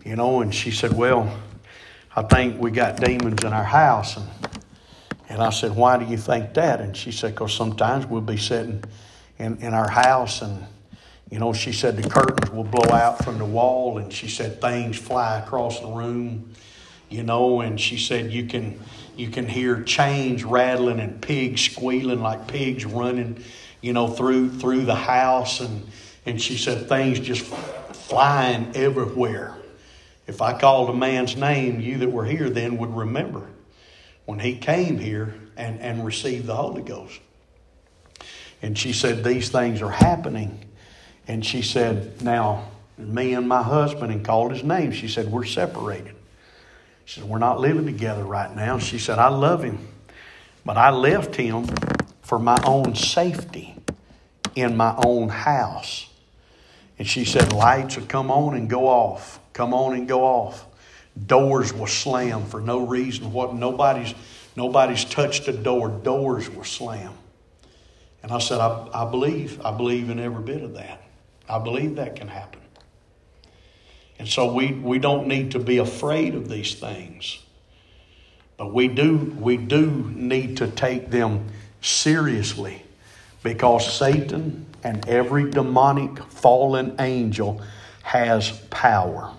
You 0.05 0.15
know, 0.15 0.43
and 0.43 0.55
she 0.55 0.71
said, 0.71 0.93
Well, 0.93 1.37
I 2.15 2.23
think 2.23 2.61
we 2.61 2.71
got 2.71 3.01
demons 3.01 3.43
in 3.43 3.53
our 3.53 3.65
house. 3.65 4.17
And, 4.17 4.29
and 5.29 5.43
I 5.43 5.51
said, 5.51 5.75
Why 5.75 5.99
do 5.99 6.05
you 6.05 6.17
think 6.17 6.55
that? 6.55 6.81
And 6.81 6.97
she 6.97 7.13
said, 7.13 7.35
Because 7.35 7.55
sometimes 7.55 8.07
we'll 8.07 8.21
be 8.21 8.37
sitting 8.37 8.83
in, 9.39 9.59
in 9.59 9.75
our 9.75 9.91
house 9.91 10.43
and 10.43 10.67
you 11.31 11.41
know, 11.41 11.53
she 11.53 11.73
said 11.73 11.97
the 11.97 12.09
curtains 12.09 12.51
will 12.53 12.65
blow 12.65 12.95
out 12.95 13.25
from 13.25 13.39
the 13.39 13.45
wall, 13.45 13.99
and 13.99 14.13
she 14.13 14.29
said 14.29 14.61
things 14.61 14.97
fly 14.97 15.39
across 15.39 15.81
the 15.81 15.89
room. 15.89 16.53
You 17.09 17.23
know, 17.23 17.61
and 17.61 17.81
she 17.81 17.99
said 17.99 18.33
you 18.33 18.47
can 18.47 18.81
you 19.17 19.29
can 19.29 19.47
hear 19.49 19.83
chains 19.83 20.45
rattling 20.45 21.01
and 21.01 21.21
pigs 21.21 21.63
squealing 21.63 22.21
like 22.21 22.47
pigs 22.47 22.85
running, 22.85 23.43
you 23.81 23.93
know, 23.93 24.09
through 24.09 24.51
through 24.51 24.85
the 24.85 24.95
house, 24.95 25.61
and 25.61 25.87
and 26.27 26.41
she 26.41 26.57
said 26.57 26.89
things 26.89 27.19
just 27.19 27.45
flying 27.45 28.71
everywhere. 28.77 29.55
If 30.29 30.43
I 30.43 30.59
called 30.59 30.91
a 30.91 30.95
man's 30.95 31.37
name, 31.37 31.81
you 31.81 31.99
that 31.99 32.11
were 32.11 32.25
here 32.25 32.51
then 32.51 32.79
would 32.79 32.97
remember 32.97 33.49
when 34.27 34.39
he 34.41 34.57
came 34.57 34.99
here 34.99 35.35
and, 35.57 35.81
and 35.81 36.05
received 36.05 36.47
the 36.47 36.55
Holy 36.55 36.83
Ghost. 36.83 37.19
And 38.61 38.77
she 38.77 38.93
said, 38.93 39.25
These 39.25 39.49
things 39.49 39.81
are 39.81 39.91
happening. 39.91 40.65
And 41.29 41.45
she 41.45 41.63
said, 41.63 42.23
Now, 42.23 42.69
me 42.99 43.35
and 43.35 43.49
my 43.49 43.63
husband, 43.63 44.13
and 44.13 44.25
called 44.25 44.53
his 44.53 44.63
name. 44.63 44.93
She 44.93 45.09
said, 45.09 45.31
We're 45.31 45.45
separated. 45.45 46.15
She 47.05 47.21
said, 47.21 47.29
We're 47.29 47.39
not 47.39 47.61
living 47.61 47.87
together 47.87 48.25
right 48.25 48.55
now. 48.55 48.79
She 48.79 48.99
said, 48.99 49.19
I 49.19 49.29
love 49.29 49.63
him, 49.63 49.79
but 50.65 50.77
I 50.77 50.91
left 50.91 51.37
him 51.37 51.67
for 52.23 52.39
my 52.39 52.59
own 52.65 52.95
safety 52.95 53.77
in 54.57 54.77
my 54.77 54.95
own 55.05 55.29
house. 55.29 56.09
And 56.99 57.07
she 57.07 57.25
said, 57.25 57.53
Lights 57.53 57.97
would 57.97 58.09
come 58.09 58.31
on 58.31 58.55
and 58.57 58.69
go 58.69 58.89
off, 58.89 59.39
come 59.53 59.73
on 59.73 59.95
and 59.95 60.09
go 60.09 60.25
off. 60.25 60.67
Doors 61.25 61.73
were 61.73 61.87
slammed 61.87 62.49
for 62.49 62.61
no 62.61 62.87
reason. 62.87 63.33
What 63.33 63.55
nobody's 63.55 64.15
nobody's 64.55 65.05
touched 65.05 65.49
a 65.49 65.53
door. 65.53 65.89
Doors 65.89 66.51
were 66.51 66.65
slammed. 66.65 67.17
And 68.23 68.33
I 68.33 68.39
said, 68.39 68.59
I, 68.59 68.89
I 68.93 69.11
believe. 69.11 69.61
I 69.65 69.71
believe 69.77 70.11
in 70.11 70.19
every 70.19 70.43
bit 70.43 70.63
of 70.63 70.75
that. 70.75 71.03
I 71.49 71.59
believe 71.59 71.97
that 71.97 72.17
can 72.17 72.29
happen. 72.29 72.61
And 74.19 74.29
so 74.29 74.53
we, 74.53 74.73
we 74.73 74.99
don't 74.99 75.27
need 75.27 75.53
to 75.53 75.59
be 75.59 75.79
afraid 75.79 76.35
of 76.35 76.49
these 76.49 76.75
things. 76.75 77.39
But 78.57 78.73
we 78.73 78.89
do, 78.89 79.37
we 79.39 79.57
do 79.57 80.11
need 80.15 80.57
to 80.59 80.69
take 80.69 81.11
them 81.11 81.47
seriously 81.83 82.83
because 83.43 83.97
Satan 83.97 84.67
and 84.83 85.07
every 85.09 85.51
demonic 85.51 86.19
fallen 86.25 86.97
angel 86.99 87.61
has 88.03 88.51
power. 88.71 89.33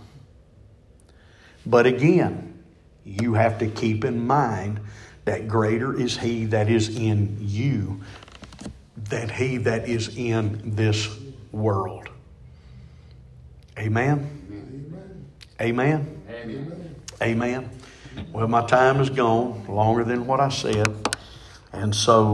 But 1.70 1.86
again, 1.86 2.63
you 3.03 3.34
have 3.34 3.59
to 3.59 3.68
keep 3.68 4.05
in 4.05 4.26
mind 4.26 4.80
that 5.26 5.49
greater 5.49 5.93
is 5.99 6.18
he 6.18 6.45
that 6.45 6.70
is 6.70 6.97
in 6.97 7.38
you 7.41 8.01
than 8.95 9.28
he 9.28 9.57
that 9.57 9.89
is 9.89 10.15
in 10.15 10.76
this 10.76 11.09
world. 11.51 12.09
Amen? 13.78 15.28
Amen? 15.59 16.22
Amen. 16.32 16.95
Amen. 17.22 17.70
Well, 18.32 18.47
my 18.47 18.65
time 18.65 19.01
is 19.01 19.09
gone, 19.09 19.65
longer 19.68 20.05
than 20.05 20.26
what 20.26 20.39
I 20.39 20.49
said. 20.49 20.88
And 21.74 21.93
so 21.93 22.26